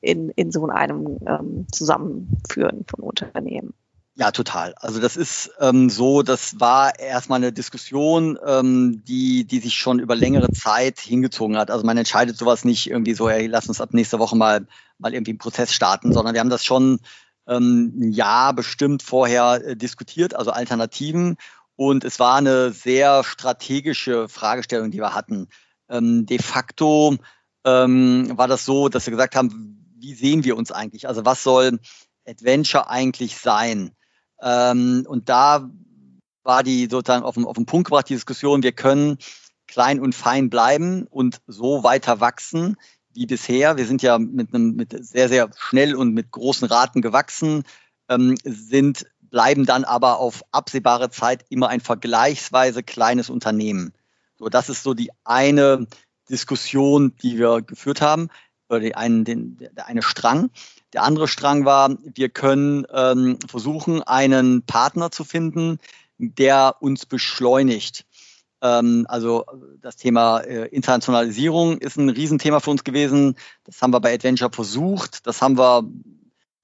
in, 0.00 0.30
in 0.30 0.50
so 0.50 0.66
einem 0.66 1.18
ähm, 1.26 1.66
Zusammenführen 1.70 2.86
von 2.88 3.04
Unternehmen. 3.04 3.74
Ja, 4.16 4.30
total. 4.30 4.74
Also 4.78 5.00
das 5.00 5.16
ist 5.16 5.50
ähm, 5.60 5.90
so, 5.90 6.22
das 6.22 6.58
war 6.58 6.98
erstmal 6.98 7.38
eine 7.38 7.52
Diskussion, 7.52 8.38
ähm, 8.46 9.02
die, 9.04 9.44
die 9.44 9.58
sich 9.58 9.74
schon 9.74 9.98
über 9.98 10.16
längere 10.16 10.52
Zeit 10.52 11.00
hingezogen 11.00 11.58
hat. 11.58 11.70
Also 11.70 11.84
man 11.84 11.98
entscheidet 11.98 12.38
sowas 12.38 12.64
nicht 12.64 12.88
irgendwie 12.88 13.14
so, 13.14 13.28
hey, 13.28 13.46
lass 13.46 13.68
uns 13.68 13.80
ab 13.80 13.92
nächster 13.92 14.18
Woche 14.18 14.36
mal, 14.36 14.66
mal 14.98 15.12
irgendwie 15.12 15.32
einen 15.32 15.38
Prozess 15.38 15.74
starten, 15.74 16.12
sondern 16.12 16.32
wir 16.32 16.40
haben 16.40 16.50
das 16.50 16.64
schon 16.64 17.00
ähm, 17.46 17.92
ein 17.96 18.12
Jahr 18.12 18.54
bestimmt 18.54 19.02
vorher 19.02 19.60
äh, 19.62 19.76
diskutiert, 19.76 20.34
also 20.34 20.50
Alternativen. 20.50 21.36
Und 21.76 22.04
es 22.04 22.20
war 22.20 22.36
eine 22.36 22.70
sehr 22.70 23.24
strategische 23.24 24.28
Fragestellung, 24.28 24.92
die 24.92 24.98
wir 24.98 25.14
hatten. 25.14 25.48
Ähm, 25.88 26.26
de 26.26 26.38
facto 26.40 27.16
ähm, 27.64 28.32
war 28.36 28.48
das 28.48 28.64
so, 28.64 28.88
dass 28.88 29.06
wir 29.06 29.12
gesagt 29.12 29.36
haben, 29.36 29.92
wie 29.96 30.14
sehen 30.14 30.44
wir 30.44 30.56
uns 30.56 30.72
eigentlich? 30.72 31.08
Also 31.08 31.24
was 31.24 31.42
soll 31.42 31.78
Adventure 32.26 32.88
eigentlich 32.88 33.38
sein? 33.38 33.92
Ähm, 34.40 35.04
und 35.08 35.28
da 35.28 35.70
war 36.42 36.62
die 36.62 36.88
sozusagen 36.90 37.24
auf 37.24 37.34
den, 37.34 37.44
auf 37.44 37.56
den 37.56 37.66
Punkt 37.66 37.86
gebracht, 37.86 38.08
die 38.08 38.14
Diskussion, 38.14 38.62
wir 38.62 38.72
können 38.72 39.18
klein 39.66 40.00
und 40.00 40.14
fein 40.14 40.50
bleiben 40.50 41.06
und 41.08 41.40
so 41.46 41.82
weiter 41.82 42.20
wachsen 42.20 42.76
wie 43.14 43.26
bisher. 43.26 43.76
Wir 43.76 43.86
sind 43.86 44.02
ja 44.02 44.18
mit 44.18 44.54
einem 44.54 44.74
mit 44.74 44.94
sehr, 45.04 45.28
sehr 45.28 45.50
schnell 45.56 45.94
und 45.94 46.12
mit 46.12 46.30
großen 46.30 46.68
Raten 46.68 47.00
gewachsen, 47.00 47.62
ähm, 48.08 48.34
sind, 48.44 49.06
bleiben 49.20 49.64
dann 49.64 49.84
aber 49.84 50.18
auf 50.18 50.42
absehbare 50.52 51.10
Zeit 51.10 51.44
immer 51.48 51.68
ein 51.68 51.80
vergleichsweise 51.80 52.82
kleines 52.82 53.30
Unternehmen. 53.30 53.92
So, 54.44 54.50
das 54.50 54.68
ist 54.68 54.82
so 54.82 54.92
die 54.92 55.10
eine 55.24 55.86
Diskussion, 56.28 57.14
die 57.22 57.38
wir 57.38 57.62
geführt 57.62 58.02
haben, 58.02 58.28
oder 58.68 58.80
die 58.80 58.94
einen, 58.94 59.24
den, 59.24 59.56
der 59.56 59.86
eine 59.86 60.02
Strang. 60.02 60.50
Der 60.92 61.02
andere 61.02 61.28
Strang 61.28 61.64
war, 61.64 61.96
wir 62.02 62.28
können 62.28 62.86
ähm, 62.92 63.38
versuchen, 63.48 64.02
einen 64.02 64.60
Partner 64.60 65.10
zu 65.10 65.24
finden, 65.24 65.78
der 66.18 66.76
uns 66.80 67.06
beschleunigt. 67.06 68.04
Ähm, 68.60 69.06
also 69.08 69.46
das 69.80 69.96
Thema 69.96 70.40
äh, 70.40 70.66
Internationalisierung 70.66 71.78
ist 71.78 71.96
ein 71.96 72.10
Riesenthema 72.10 72.60
für 72.60 72.70
uns 72.70 72.84
gewesen. 72.84 73.36
Das 73.64 73.80
haben 73.80 73.94
wir 73.94 74.00
bei 74.00 74.12
Adventure 74.12 74.52
versucht. 74.52 75.26
Das 75.26 75.40
haben 75.40 75.56
wir 75.56 75.88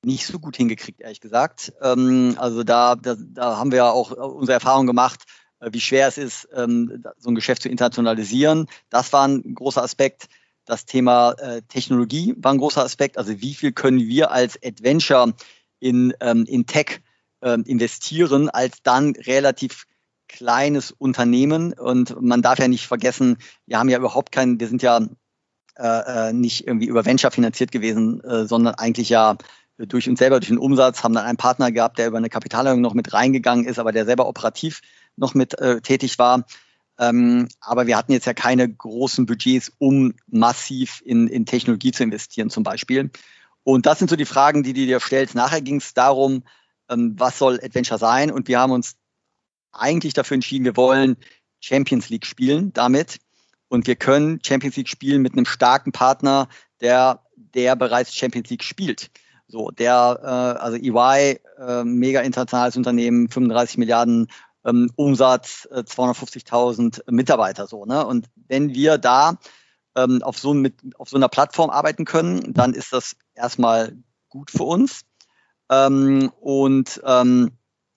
nicht 0.05 0.27
so 0.27 0.39
gut 0.39 0.59
hingekriegt, 0.59 1.01
ehrlich 1.01 1.23
gesagt. 1.23 1.73
Ähm, 1.81 2.37
also 2.39 2.63
da, 2.63 2.95
da, 2.95 3.17
da 3.19 3.57
haben 3.57 3.73
wir 3.73 3.87
auch 3.87 4.11
unsere 4.11 4.53
Erfahrung 4.53 4.87
gemacht, 4.87 5.25
wie 5.61 5.81
schwer 5.81 6.09
es 6.09 6.19
ist, 6.19 6.49
ähm, 6.55 7.03
so 7.19 7.31
ein 7.31 7.35
Geschäft 7.35 7.63
zu 7.63 7.69
internationalisieren. 7.69 8.67
Das 8.89 9.13
war 9.13 9.27
ein 9.27 9.55
großer 9.55 9.83
Aspekt. 9.83 10.29
Das 10.65 10.87
Thema 10.87 11.33
äh, 11.33 11.63
Technologie 11.63 12.35
war 12.39 12.53
ein 12.53 12.59
großer 12.59 12.85
Aspekt. 12.85 13.19
Also 13.19 13.41
wie 13.41 13.55
viel 13.55 13.73
können 13.73 14.01
wir 14.01 14.31
als 14.31 14.59
Adventure 14.65 15.35
in, 15.81 16.15
ähm, 16.21 16.45
in 16.47 16.67
Tech 16.67 17.01
ähm, 17.43 17.65
investieren, 17.65 18.49
als 18.51 18.83
dann 18.83 19.15
relativ 19.17 19.87
kleines 20.29 20.93
Unternehmen. 20.93 21.73
Und 21.73 22.21
man 22.21 22.43
darf 22.43 22.59
ja 22.59 22.69
nicht 22.69 22.87
vergessen, 22.87 23.39
wir 23.67 23.79
haben 23.79 23.89
ja 23.89 23.99
überhaupt 23.99 24.33
keinen, 24.33 24.61
wir 24.61 24.69
sind 24.69 24.83
ja 24.83 25.01
äh, 25.77 26.29
äh 26.29 26.33
nicht 26.33 26.67
irgendwie 26.67 26.87
über 26.87 27.05
Venture 27.05 27.31
finanziert 27.31 27.73
gewesen, 27.73 28.23
äh, 28.23 28.47
sondern 28.47 28.75
eigentlich 28.75 29.09
ja 29.09 29.37
durch 29.79 30.09
uns 30.09 30.19
selber, 30.19 30.41
durch 30.41 30.49
den 30.49 30.59
Umsatz, 30.59 31.03
haben 31.03 31.15
dann 31.15 31.25
einen 31.25 31.39
Partner 31.39 31.73
gehabt, 31.73 31.99
der 31.99 32.07
über 32.07 32.19
eine 32.19 32.29
Kapitalerhöhung 32.29 32.83
noch 32.83 32.95
mit 32.95 33.13
reingegangen 33.13 33.65
ist, 33.65 33.79
aber 33.79 33.93
der 33.93 34.05
selber 34.05 34.29
operativ 34.29 34.83
noch 35.21 35.35
mit 35.35 35.59
äh, 35.59 35.81
tätig 35.81 36.19
war. 36.19 36.45
Ähm, 36.99 37.49
aber 37.61 37.87
wir 37.87 37.97
hatten 37.97 38.13
jetzt 38.13 38.27
ja 38.27 38.35
keine 38.35 38.69
großen 38.69 39.25
Budgets, 39.27 39.73
um 39.79 40.15
massiv 40.27 41.03
in, 41.05 41.29
in 41.29 41.47
Technologie 41.47 41.93
zu 41.93 42.03
investieren 42.03 42.51
zum 42.51 42.63
Beispiel. 42.63 43.11
Und 43.63 43.87
das 43.87 43.99
sind 43.99 44.11
so 44.11 44.17
die 44.17 44.25
Fragen, 44.25 44.63
die 44.63 44.73
du 44.73 44.85
dir 44.85 45.01
stellst. 45.01 45.35
Nachher 45.35 45.61
ging 45.61 45.77
es 45.77 45.95
darum, 45.95 46.43
ähm, 46.89 47.15
was 47.17 47.39
soll 47.39 47.61
Adventure 47.63 47.99
sein? 47.99 48.31
Und 48.31 48.49
wir 48.49 48.59
haben 48.59 48.73
uns 48.73 48.97
eigentlich 49.73 50.15
dafür 50.15 50.35
entschieden, 50.35 50.65
wir 50.65 50.77
wollen 50.77 51.17
Champions 51.61 52.09
League 52.09 52.27
spielen 52.27 52.73
damit. 52.73 53.19
Und 53.69 53.87
wir 53.87 53.97
können 53.97 54.41
Champions 54.45 54.77
League 54.77 54.89
spielen 54.89 55.23
mit 55.23 55.33
einem 55.33 55.47
starken 55.47 55.93
Partner, 55.93 56.49
der, 56.81 57.23
der 57.37 57.77
bereits 57.77 58.15
Champions 58.15 58.51
League 58.51 58.65
spielt. 58.65 59.11
So, 59.47 59.71
der, 59.71 60.21
äh, 60.23 60.61
also 60.61 60.77
EY, 60.77 61.41
äh, 61.59 61.85
mega 61.85 62.21
internationales 62.21 62.77
Unternehmen, 62.77 63.29
35 63.29 63.79
Milliarden 63.79 64.29
ähm, 64.65 64.91
Umsatz, 64.97 65.69
äh, 65.71 65.81
250.000 65.81 67.11
Mitarbeiter 67.11 67.67
so. 67.67 67.85
Ne? 67.85 68.07
Und 68.07 68.29
wenn 68.49 68.75
wir 68.75 68.99
da 68.99 69.39
ähm, 69.97 70.23
auf, 70.23 70.39
so, 70.39 70.55
mit, 70.55 70.75
auf 70.99 71.09
so 71.09 71.17
einer 71.17 71.29
Plattform 71.29 71.71
arbeiten 71.71 72.05
können, 72.05 72.53
dann 72.53 72.75
ist 72.75 72.93
das 72.93 73.17
erstmal 73.35 73.97
gut 74.29 74.51
für 74.51 74.65
uns. 74.65 75.03
Ähm, 75.71 76.33
und 76.41 77.01
ähm, 77.05 77.53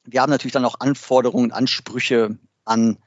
wir 0.05 0.21
haben 0.21 0.29
natürlich 0.29 0.53
dann 0.53 0.65
auch 0.65 0.79
Anforderungen, 0.79 1.51
Ansprüche 1.51 2.37
an 2.65 2.97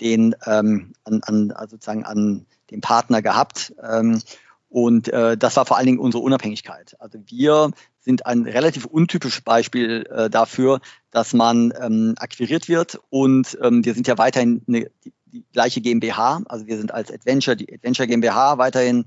den, 0.00 0.34
ähm, 0.46 0.92
an, 1.04 1.22
an, 1.22 1.52
also 1.52 1.76
sozusagen 1.76 2.04
an 2.04 2.46
den 2.70 2.80
Partner 2.80 3.22
gehabt. 3.22 3.74
Ähm, 3.82 4.20
und 4.68 5.08
äh, 5.08 5.36
das 5.36 5.56
war 5.56 5.66
vor 5.66 5.76
allen 5.76 5.86
Dingen 5.86 5.98
unsere 5.98 6.22
Unabhängigkeit. 6.22 6.96
Also 6.98 7.18
wir 7.26 7.70
sind 8.04 8.26
ein 8.26 8.46
relativ 8.46 8.84
untypisches 8.84 9.40
Beispiel 9.40 10.06
äh, 10.10 10.28
dafür, 10.28 10.80
dass 11.10 11.32
man 11.32 11.72
ähm, 11.80 12.14
akquiriert 12.18 12.68
wird 12.68 13.00
und 13.08 13.58
ähm, 13.62 13.84
wir 13.84 13.94
sind 13.94 14.06
ja 14.06 14.18
weiterhin 14.18 14.62
eine, 14.68 14.90
die, 15.04 15.12
die, 15.26 15.44
gleiche 15.52 15.80
GmbH, 15.80 16.42
also 16.46 16.66
wir 16.66 16.76
sind 16.76 16.92
als 16.92 17.10
Adventure, 17.10 17.56
die 17.56 17.72
Adventure 17.72 18.06
GmbH 18.06 18.58
weiterhin, 18.58 19.06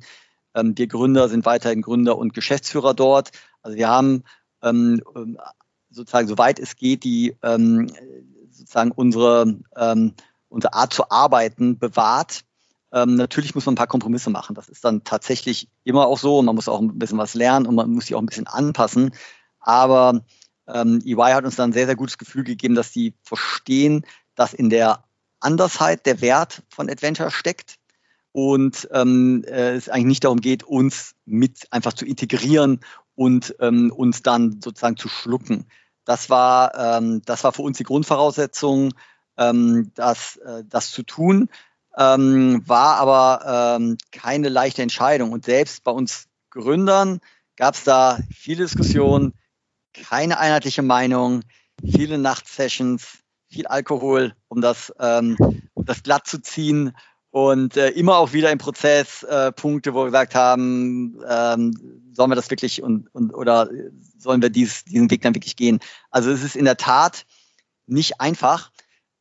ähm, 0.55 0.77
wir 0.77 0.87
Gründer 0.87 1.29
sind 1.29 1.45
weiterhin 1.45 1.81
Gründer 1.81 2.17
und 2.17 2.33
Geschäftsführer 2.33 2.93
dort. 2.93 3.31
Also 3.61 3.77
wir 3.77 3.87
haben 3.87 4.23
ähm, 4.63 5.01
ähm 5.15 5.37
sozusagen, 5.89 6.27
soweit 6.27 6.59
es 6.59 6.75
geht, 6.75 7.05
die 7.05 7.35
ähm, 7.41 7.87
sozusagen 8.51 8.91
unsere, 8.91 9.57
unsere 10.49 10.73
Art 10.73 10.93
zu 10.93 11.09
arbeiten 11.09 11.79
bewahrt 11.79 12.43
ähm, 12.91 13.15
natürlich 13.15 13.53
muss 13.53 13.65
man 13.65 13.73
ein 13.73 13.77
paar 13.77 13.87
Kompromisse 13.87 14.29
machen. 14.29 14.55
Das 14.55 14.69
ist 14.69 14.85
dann 14.85 15.03
tatsächlich 15.03 15.69
immer 15.83 16.07
auch 16.07 16.17
so 16.17 16.41
man 16.41 16.55
muss 16.55 16.69
auch 16.69 16.79
ein 16.79 16.97
bisschen 16.97 17.17
was 17.17 17.33
lernen 17.33 17.65
und 17.65 17.75
man 17.75 17.89
muss 17.91 18.05
sich 18.05 18.15
auch 18.15 18.21
ein 18.21 18.27
bisschen 18.27 18.47
anpassen. 18.47 19.11
Aber 19.59 20.21
ähm, 20.67 21.01
EY 21.05 21.33
hat 21.33 21.45
uns 21.45 21.55
dann 21.55 21.71
ein 21.71 21.73
sehr, 21.73 21.85
sehr 21.85 21.95
gutes 21.95 22.17
Gefühl 22.17 22.43
gegeben, 22.43 22.75
dass 22.75 22.93
sie 22.93 23.13
verstehen, 23.23 24.05
dass 24.35 24.53
in 24.53 24.69
der 24.69 25.03
Andersheit 25.39 26.05
der 26.05 26.21
Wert 26.21 26.63
von 26.69 26.89
Adventure 26.89 27.31
steckt 27.31 27.77
und 28.31 28.87
ähm, 28.91 29.43
äh, 29.45 29.75
es 29.75 29.89
eigentlich 29.89 30.05
nicht 30.05 30.23
darum 30.23 30.41
geht, 30.41 30.63
uns 30.63 31.15
mit 31.25 31.67
einfach 31.71 31.93
zu 31.93 32.05
integrieren 32.05 32.79
und 33.15 33.55
ähm, 33.59 33.91
uns 33.91 34.21
dann 34.23 34.61
sozusagen 34.63 34.97
zu 34.97 35.09
schlucken. 35.09 35.65
Das 36.05 36.29
war, 36.29 36.73
ähm, 36.75 37.21
das 37.25 37.43
war 37.43 37.51
für 37.51 37.63
uns 37.63 37.77
die 37.77 37.83
Grundvoraussetzung, 37.83 38.93
ähm, 39.37 39.91
das, 39.95 40.37
äh, 40.37 40.63
das 40.67 40.91
zu 40.91 41.03
tun 41.03 41.49
ähm, 41.97 42.61
war 42.65 42.97
aber 42.97 43.77
ähm, 43.77 43.97
keine 44.11 44.49
leichte 44.49 44.81
Entscheidung. 44.81 45.31
Und 45.31 45.45
selbst 45.45 45.83
bei 45.83 45.91
uns 45.91 46.27
Gründern 46.51 47.19
gab 47.55 47.73
es 47.73 47.83
da 47.83 48.19
viele 48.33 48.63
Diskussionen, 48.63 49.33
keine 49.93 50.39
einheitliche 50.39 50.83
Meinung, 50.83 51.41
viele 51.83 52.17
Nachtsessions, 52.17 53.19
viel 53.49 53.67
Alkohol, 53.67 54.35
um 54.47 54.61
das, 54.61 54.93
ähm, 54.99 55.37
um 55.73 55.85
das 55.85 56.03
glatt 56.03 56.27
zu 56.27 56.41
ziehen 56.41 56.93
und 57.31 57.77
äh, 57.77 57.89
immer 57.89 58.17
auch 58.17 58.33
wieder 58.33 58.51
im 58.51 58.57
Prozess 58.57 59.23
äh, 59.23 59.51
Punkte, 59.51 59.93
wo 59.93 59.99
wir 59.99 60.05
gesagt 60.05 60.35
haben, 60.35 61.19
ähm, 61.27 62.11
sollen 62.13 62.31
wir 62.31 62.35
das 62.35 62.49
wirklich 62.49 62.81
und, 62.81 63.13
und 63.13 63.33
oder 63.33 63.69
sollen 64.17 64.41
wir 64.41 64.49
dies, 64.49 64.85
diesen 64.85 65.09
Weg 65.11 65.21
dann 65.21 65.35
wirklich 65.35 65.55
gehen? 65.55 65.79
Also 66.09 66.31
es 66.31 66.43
ist 66.43 66.55
in 66.55 66.65
der 66.65 66.77
Tat 66.77 67.25
nicht 67.85 68.21
einfach. 68.21 68.71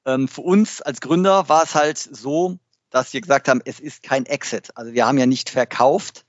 Ähm, 0.05 0.29
für 0.29 0.43
uns 0.43 0.83
als 0.83 1.01
Gründer 1.01 1.49
war 1.49 1.63
es 1.63 1.75
halt 1.75 1.99
so, 1.99 2.59
dass 2.91 3.13
wir 3.13 3.21
gesagt 3.21 3.49
haben, 3.49 3.61
es 3.65 3.81
ist 3.81 4.03
kein 4.03 4.27
Exit. 4.27 4.71
Also 4.77 4.93
wir 4.93 5.07
haben 5.07 5.19
ja 5.19 5.27
nicht 5.27 5.51
verkauft 5.51 6.25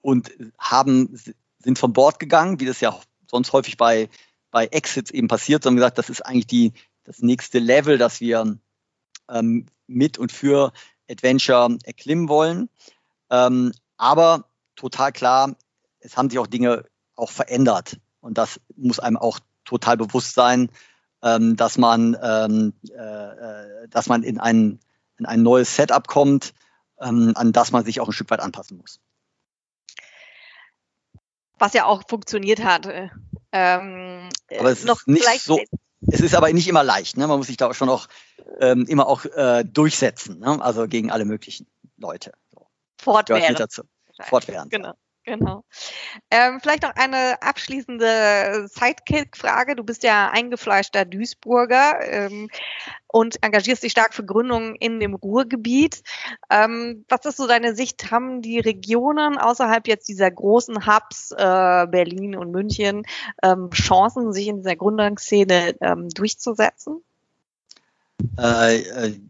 und 0.00 0.30
haben, 0.58 1.18
sind 1.58 1.78
von 1.78 1.92
Bord 1.92 2.18
gegangen, 2.18 2.60
wie 2.60 2.66
das 2.66 2.80
ja 2.80 2.98
sonst 3.26 3.52
häufig 3.52 3.76
bei, 3.76 4.08
bei 4.50 4.66
Exits 4.66 5.10
eben 5.10 5.28
passiert, 5.28 5.62
sondern 5.62 5.76
gesagt, 5.76 5.98
das 5.98 6.10
ist 6.10 6.24
eigentlich 6.24 6.46
die, 6.46 6.72
das 7.04 7.20
nächste 7.20 7.58
Level, 7.58 7.98
das 7.98 8.20
wir 8.20 8.58
ähm, 9.28 9.66
mit 9.86 10.18
und 10.18 10.32
für 10.32 10.72
Adventure 11.08 11.76
erklimmen 11.84 12.28
wollen. 12.28 12.68
Ähm, 13.30 13.72
aber 13.96 14.44
total 14.76 15.12
klar, 15.12 15.56
es 16.00 16.16
haben 16.16 16.30
sich 16.30 16.38
auch 16.38 16.46
Dinge 16.46 16.84
auch 17.14 17.30
verändert. 17.30 17.98
Und 18.20 18.38
das 18.38 18.60
muss 18.76 18.98
einem 18.98 19.16
auch 19.16 19.40
total 19.64 19.96
bewusst 19.96 20.34
sein, 20.34 20.70
ähm, 21.22 21.56
dass 21.56 21.78
man, 21.78 22.16
ähm, 22.22 22.72
äh, 22.90 22.94
äh, 22.96 23.88
dass 23.88 24.08
man 24.08 24.22
in 24.22 24.40
ein, 24.40 24.80
in 25.20 25.26
ein 25.26 25.42
neues 25.42 25.76
Setup 25.76 26.08
kommt, 26.08 26.54
ähm, 27.00 27.32
an 27.36 27.52
das 27.52 27.70
man 27.70 27.84
sich 27.84 28.00
auch 28.00 28.08
ein 28.08 28.12
Stück 28.12 28.30
weit 28.30 28.40
anpassen 28.40 28.78
muss. 28.78 28.98
Was 31.58 31.74
ja 31.74 31.84
auch 31.84 32.02
funktioniert 32.08 32.64
hat. 32.64 32.88
Ähm, 33.52 34.28
aber 34.58 34.70
es 34.70 34.82
ist 34.84 35.06
nicht 35.06 35.42
so. 35.42 35.60
Es 36.10 36.20
ist 36.20 36.34
aber 36.34 36.50
nicht 36.50 36.66
immer 36.66 36.82
leicht. 36.82 37.18
Ne? 37.18 37.26
Man 37.26 37.36
muss 37.36 37.48
sich 37.48 37.58
da 37.58 37.68
auch 37.68 37.74
schon 37.74 37.90
auch 37.90 38.08
ähm, 38.58 38.86
immer 38.86 39.06
auch 39.06 39.26
äh, 39.26 39.64
durchsetzen. 39.64 40.38
Ne? 40.38 40.58
Also 40.62 40.88
gegen 40.88 41.10
alle 41.10 41.26
möglichen 41.26 41.66
Leute. 41.98 42.32
So. 42.54 42.66
Fortwährend. 42.98 43.82
Fortwährend. 44.22 44.70
Genau. 44.70 44.94
Genau. 45.30 45.62
Ähm, 46.32 46.58
vielleicht 46.60 46.82
noch 46.82 46.96
eine 46.96 47.40
abschließende 47.40 48.66
Sidekick-Frage. 48.68 49.76
Du 49.76 49.84
bist 49.84 50.02
ja 50.02 50.28
eingefleischter 50.28 51.04
Duisburger 51.04 52.00
ähm, 52.02 52.50
und 53.06 53.40
engagierst 53.40 53.84
dich 53.84 53.92
stark 53.92 54.12
für 54.12 54.24
Gründungen 54.24 54.74
in 54.74 54.98
dem 54.98 55.14
Ruhrgebiet. 55.14 56.02
Ähm, 56.50 57.04
was 57.08 57.26
ist 57.26 57.36
so 57.36 57.46
deine 57.46 57.76
Sicht? 57.76 58.10
Haben 58.10 58.42
die 58.42 58.58
Regionen 58.58 59.38
außerhalb 59.38 59.86
jetzt 59.86 60.08
dieser 60.08 60.32
großen 60.32 60.84
Hubs 60.84 61.30
äh, 61.30 61.86
Berlin 61.86 62.34
und 62.34 62.50
München 62.50 63.04
ähm, 63.44 63.70
Chancen, 63.70 64.32
sich 64.32 64.48
in 64.48 64.56
dieser 64.56 64.74
Gründungsszene 64.74 65.76
ähm, 65.80 66.08
durchzusetzen? 66.08 67.04
Äh, 68.36 68.80
äh 68.80 69.20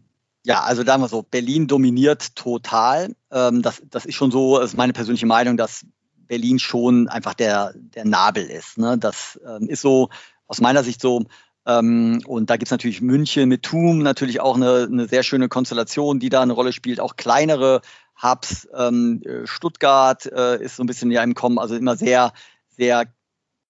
ja, 0.43 0.61
also 0.61 0.85
haben 0.85 1.01
wir 1.01 1.07
so, 1.07 1.23
Berlin 1.23 1.67
dominiert 1.67 2.35
total. 2.35 3.15
Ähm, 3.31 3.61
das, 3.61 3.81
das 3.89 4.05
ist 4.05 4.15
schon 4.15 4.31
so, 4.31 4.59
ist 4.59 4.75
meine 4.75 4.93
persönliche 4.93 5.27
Meinung, 5.27 5.57
dass 5.57 5.85
Berlin 6.15 6.59
schon 6.59 7.07
einfach 7.07 7.33
der, 7.33 7.73
der 7.75 8.05
Nabel 8.05 8.43
ist. 8.43 8.77
Ne? 8.77 8.97
Das 8.97 9.39
ähm, 9.45 9.67
ist 9.67 9.81
so 9.81 10.09
aus 10.47 10.61
meiner 10.61 10.83
Sicht 10.83 11.01
so. 11.01 11.25
Ähm, 11.65 12.23
und 12.25 12.49
da 12.49 12.57
gibt's 12.57 12.71
natürlich 12.71 13.01
München 13.01 13.49
mit 13.49 13.63
TUM, 13.63 13.99
natürlich 13.99 14.39
auch 14.39 14.55
eine, 14.55 14.87
eine 14.91 15.07
sehr 15.07 15.23
schöne 15.23 15.47
Konstellation, 15.47 16.19
die 16.19 16.29
da 16.29 16.41
eine 16.41 16.53
Rolle 16.53 16.73
spielt. 16.73 16.99
Auch 16.99 17.17
kleinere 17.17 17.81
Hubs, 18.21 18.67
ähm, 18.75 19.21
Stuttgart 19.45 20.25
äh, 20.25 20.63
ist 20.63 20.75
so 20.75 20.83
ein 20.83 20.87
bisschen 20.87 21.11
ja 21.11 21.23
im 21.23 21.35
Kommen, 21.35 21.59
also 21.59 21.75
immer 21.75 21.95
sehr, 21.95 22.33
sehr 22.69 23.05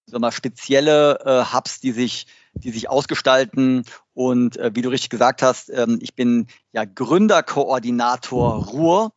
sag 0.06 0.20
mal, 0.20 0.32
spezielle 0.32 1.18
äh, 1.24 1.54
Hubs, 1.54 1.80
die 1.80 1.92
sich 1.92 2.26
die 2.54 2.70
sich 2.70 2.88
ausgestalten. 2.88 3.84
Und 4.14 4.56
äh, 4.56 4.70
wie 4.74 4.82
du 4.82 4.90
richtig 4.90 5.10
gesagt 5.10 5.42
hast, 5.42 5.70
ähm, 5.70 5.98
ich 6.00 6.14
bin 6.14 6.46
ja 6.72 6.84
Gründerkoordinator 6.84 8.66
Ruhr. 8.66 9.12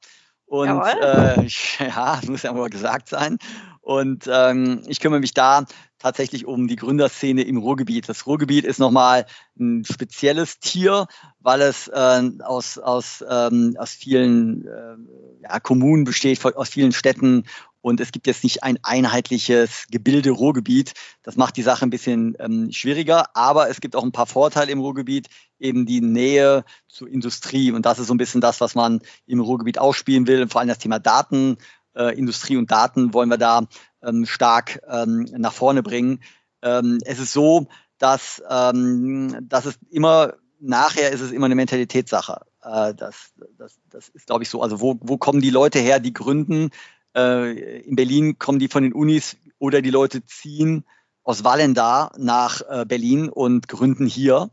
Und 0.45 0.69
äh, 0.69 1.47
ja, 1.79 2.19
muss 2.27 2.43
ja 2.43 2.53
mal 2.53 2.69
gesagt 2.69 3.09
sein. 3.09 3.37
Und 3.81 4.27
ähm, 4.31 4.81
ich 4.87 4.99
kümmere 4.99 5.19
mich 5.19 5.35
da 5.35 5.65
tatsächlich 5.99 6.45
um 6.45 6.67
die 6.67 6.75
Gründerszene 6.75 7.43
im 7.43 7.57
Ruhrgebiet. 7.57 8.09
Das 8.09 8.25
Ruhrgebiet 8.25 8.65
ist 8.65 8.79
nochmal 8.79 9.25
ein 9.59 9.85
spezielles 9.85 10.59
Tier, 10.59 11.07
weil 11.39 11.61
es 11.61 11.87
äh, 11.87 12.31
aus, 12.43 12.77
aus, 12.77 13.23
ähm, 13.29 13.75
aus 13.77 13.91
vielen 13.91 14.67
äh, 14.67 15.43
ja, 15.43 15.59
Kommunen 15.59 16.03
besteht, 16.03 16.43
aus 16.43 16.69
vielen 16.69 16.93
Städten 16.93 17.45
und 17.85 17.99
es 17.99 18.11
gibt 18.11 18.25
jetzt 18.25 18.43
nicht 18.43 18.63
ein 18.63 18.79
einheitliches 18.81 19.85
Gebilde 19.91 20.31
Ruhrgebiet. 20.31 20.93
Das 21.21 21.35
macht 21.35 21.55
die 21.55 21.61
Sache 21.61 21.85
ein 21.85 21.91
bisschen 21.91 22.35
ähm, 22.39 22.71
schwieriger, 22.71 23.35
aber 23.35 23.69
es 23.69 23.79
gibt 23.79 23.95
auch 23.95 24.03
ein 24.03 24.11
paar 24.11 24.25
Vorteile 24.25 24.71
im 24.71 24.79
Ruhrgebiet, 24.79 25.27
eben 25.59 25.85
die 25.85 26.01
Nähe 26.01 26.65
zur 26.87 27.07
Industrie. 27.07 27.71
Und 27.71 27.85
das 27.85 27.99
ist 27.99 28.07
so 28.07 28.15
ein 28.15 28.17
bisschen 28.17 28.41
das, 28.41 28.59
was 28.59 28.73
man 28.73 29.01
im 29.27 29.39
Ruhrgebiet 29.39 29.77
ausspielen 29.77 30.25
will. 30.25 30.41
Und 30.41 30.51
vor 30.51 30.61
allem 30.61 30.67
das 30.67 30.79
Thema 30.79 30.97
Daten, 30.97 31.57
äh, 31.95 32.17
Industrie 32.17 32.57
und 32.57 32.71
Daten 32.71 33.13
wollen 33.13 33.29
wir 33.29 33.37
da 33.37 33.67
ähm, 34.03 34.25
stark 34.25 34.81
ähm, 34.89 35.27
nach 35.37 35.53
vorne 35.53 35.83
bringen. 35.83 36.23
Ähm, 36.63 36.97
es 37.05 37.19
ist 37.19 37.33
so, 37.33 37.67
dass, 37.99 38.41
ähm, 38.49 39.47
dass 39.47 39.65
es 39.67 39.77
immer, 39.91 40.33
nachher 40.59 41.11
ist 41.11 41.21
es 41.21 41.31
immer 41.31 41.45
eine 41.45 41.53
Mentalitätssache. 41.53 42.47
Äh, 42.63 42.95
das, 42.95 43.31
das, 43.59 43.79
das 43.91 44.09
ist, 44.09 44.25
glaube 44.25 44.41
ich, 44.41 44.49
so. 44.49 44.63
Also 44.63 44.81
wo, 44.81 44.97
wo 45.01 45.17
kommen 45.17 45.39
die 45.39 45.51
Leute 45.51 45.77
her, 45.77 45.99
die 45.99 46.13
gründen? 46.13 46.71
Äh, 47.15 47.79
in 47.81 47.95
Berlin 47.95 48.37
kommen 48.37 48.59
die 48.59 48.67
von 48.67 48.83
den 48.83 48.93
Unis 48.93 49.37
oder 49.59 49.81
die 49.81 49.89
Leute 49.89 50.25
ziehen 50.25 50.85
aus 51.23 51.43
Wallendar 51.43 52.11
nach 52.17 52.61
äh, 52.69 52.85
Berlin 52.85 53.29
und 53.29 53.67
gründen 53.67 54.05
hier. 54.05 54.49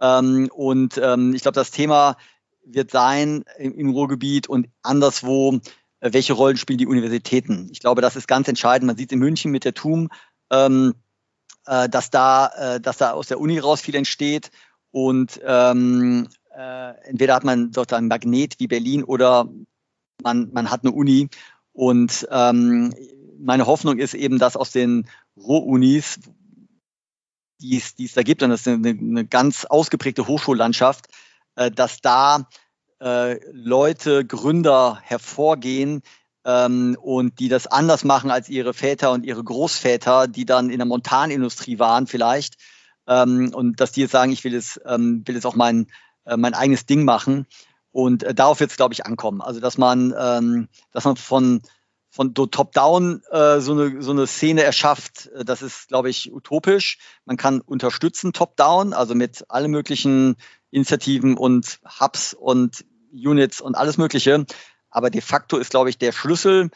Ähm, 0.00 0.50
und 0.52 0.98
ähm, 1.02 1.34
ich 1.34 1.42
glaube, 1.42 1.54
das 1.54 1.70
Thema 1.70 2.16
wird 2.64 2.90
sein 2.90 3.44
im, 3.58 3.74
im 3.74 3.90
Ruhrgebiet 3.90 4.48
und 4.48 4.68
anderswo, 4.82 5.60
äh, 6.00 6.12
welche 6.12 6.32
Rollen 6.32 6.56
spielen 6.56 6.78
die 6.78 6.86
Universitäten. 6.86 7.68
Ich 7.70 7.80
glaube, 7.80 8.02
das 8.02 8.16
ist 8.16 8.28
ganz 8.28 8.48
entscheidend. 8.48 8.86
Man 8.86 8.96
sieht 8.96 9.12
in 9.12 9.18
München 9.18 9.50
mit 9.50 9.64
der 9.64 9.74
TUM, 9.74 10.08
ähm, 10.50 10.94
äh, 11.66 11.88
dass, 11.88 12.10
da, 12.10 12.46
äh, 12.76 12.80
dass 12.80 12.98
da 12.98 13.12
aus 13.12 13.28
der 13.28 13.40
Uni 13.40 13.58
raus 13.58 13.80
viel 13.80 13.94
entsteht. 13.94 14.50
Und 14.90 15.40
ähm, 15.44 16.28
äh, 16.56 16.94
entweder 17.08 17.34
hat 17.34 17.44
man 17.44 17.70
dort 17.70 17.92
ein 17.92 18.08
Magnet 18.08 18.58
wie 18.58 18.66
Berlin 18.66 19.04
oder 19.04 19.48
man, 20.22 20.50
man 20.52 20.70
hat 20.70 20.82
eine 20.82 20.92
Uni. 20.92 21.28
Und 21.78 22.26
ähm, 22.32 22.92
meine 23.38 23.66
Hoffnung 23.66 23.98
ist 23.98 24.14
eben, 24.14 24.40
dass 24.40 24.56
aus 24.56 24.72
den 24.72 25.08
Ruhr-Unis, 25.36 26.18
die 27.60 27.76
es, 27.76 28.14
da 28.14 28.24
gibt, 28.24 28.42
und 28.42 28.50
das 28.50 28.62
ist 28.62 28.66
eine, 28.66 28.88
eine 28.88 29.24
ganz 29.24 29.64
ausgeprägte 29.64 30.26
Hochschullandschaft, 30.26 31.06
äh, 31.54 31.70
dass 31.70 32.00
da 32.00 32.48
äh, 33.00 33.38
Leute, 33.52 34.24
Gründer 34.24 34.98
hervorgehen 35.04 36.02
ähm, 36.44 36.96
und 37.00 37.38
die 37.38 37.48
das 37.48 37.68
anders 37.68 38.02
machen 38.02 38.32
als 38.32 38.48
ihre 38.48 38.74
Väter 38.74 39.12
und 39.12 39.24
ihre 39.24 39.44
Großväter, 39.44 40.26
die 40.26 40.46
dann 40.46 40.70
in 40.70 40.78
der 40.78 40.86
Montanindustrie 40.86 41.78
waren 41.78 42.08
vielleicht. 42.08 42.56
Ähm, 43.06 43.52
und 43.54 43.78
dass 43.78 43.92
die 43.92 44.00
jetzt 44.00 44.10
sagen, 44.10 44.32
ich 44.32 44.42
will 44.42 44.56
es, 44.56 44.80
ähm, 44.84 45.22
will 45.26 45.36
jetzt 45.36 45.46
auch 45.46 45.54
mein, 45.54 45.86
äh, 46.24 46.36
mein 46.36 46.54
eigenes 46.54 46.86
Ding 46.86 47.04
machen. 47.04 47.46
Und 47.98 48.22
äh, 48.22 48.32
darauf 48.32 48.60
wird 48.60 48.70
es, 48.70 48.76
glaube 48.76 48.94
ich, 48.94 49.06
ankommen. 49.06 49.40
Also 49.40 49.58
dass 49.58 49.76
man, 49.76 50.14
ähm, 50.16 50.68
dass 50.92 51.04
man 51.04 51.16
von, 51.16 51.62
von 52.08 52.32
Top-Down 52.32 53.22
äh, 53.32 53.58
so, 53.58 53.72
eine, 53.72 54.00
so 54.00 54.12
eine 54.12 54.28
Szene 54.28 54.62
erschafft, 54.62 55.26
äh, 55.34 55.44
das 55.44 55.62
ist, 55.62 55.88
glaube 55.88 56.08
ich, 56.08 56.32
utopisch. 56.32 56.98
Man 57.24 57.36
kann 57.36 57.60
unterstützen 57.60 58.32
Top-Down, 58.32 58.92
also 58.92 59.16
mit 59.16 59.46
allen 59.48 59.72
möglichen 59.72 60.36
Initiativen 60.70 61.36
und 61.36 61.80
Hubs 61.98 62.34
und 62.34 62.84
Units 63.10 63.60
und 63.60 63.74
alles 63.74 63.98
Mögliche. 63.98 64.46
Aber 64.90 65.10
de 65.10 65.20
facto 65.20 65.56
ist, 65.56 65.70
glaube 65.70 65.90
ich, 65.90 65.98
der 65.98 66.12
Schlüssel 66.12 66.70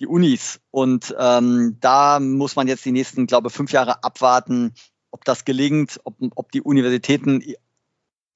die 0.00 0.08
Unis. 0.08 0.58
Und 0.72 1.14
ähm, 1.16 1.76
da 1.78 2.18
muss 2.18 2.56
man 2.56 2.66
jetzt 2.66 2.84
die 2.84 2.90
nächsten, 2.90 3.28
glaube 3.28 3.46
ich, 3.46 3.54
fünf 3.54 3.70
Jahre 3.70 4.02
abwarten, 4.02 4.74
ob 5.12 5.24
das 5.24 5.44
gelingt, 5.44 6.00
ob, 6.02 6.16
ob 6.34 6.50
die 6.50 6.62
Universitäten 6.62 7.44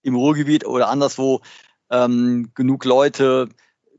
im 0.02 0.14
Ruhrgebiet 0.14 0.64
oder 0.64 0.88
anderswo 0.88 1.40
ähm, 1.90 2.50
genug 2.54 2.84
Leute 2.84 3.48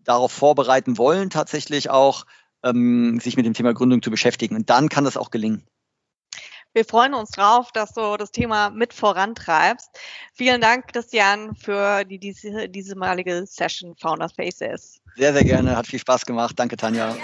darauf 0.03 0.31
vorbereiten 0.31 0.97
wollen, 0.97 1.29
tatsächlich 1.29 1.89
auch 1.89 2.25
ähm, 2.63 3.19
sich 3.19 3.37
mit 3.37 3.45
dem 3.45 3.53
Thema 3.53 3.73
Gründung 3.73 4.01
zu 4.01 4.11
beschäftigen. 4.11 4.55
Und 4.55 4.69
dann 4.69 4.89
kann 4.89 5.05
das 5.05 5.17
auch 5.17 5.31
gelingen. 5.31 5.63
Wir 6.73 6.85
freuen 6.85 7.15
uns 7.15 7.31
drauf, 7.31 7.71
dass 7.71 7.93
du 7.93 8.15
das 8.15 8.31
Thema 8.31 8.69
mit 8.69 8.93
vorantreibst. 8.93 9.89
Vielen 10.33 10.61
Dank, 10.61 10.87
Christian, 10.93 11.55
für 11.55 12.03
die 12.05 12.19
diese, 12.19 12.69
diese 12.69 12.95
malige 12.95 13.43
Session 13.47 13.95
Founders 13.99 14.33
Faces. 14.33 15.01
Sehr, 15.15 15.33
sehr 15.33 15.43
gerne. 15.43 15.75
Hat 15.75 15.87
viel 15.87 15.99
Spaß 15.99 16.27
gemacht. 16.27 16.53
Danke, 16.57 16.77
Tanja. 16.77 17.15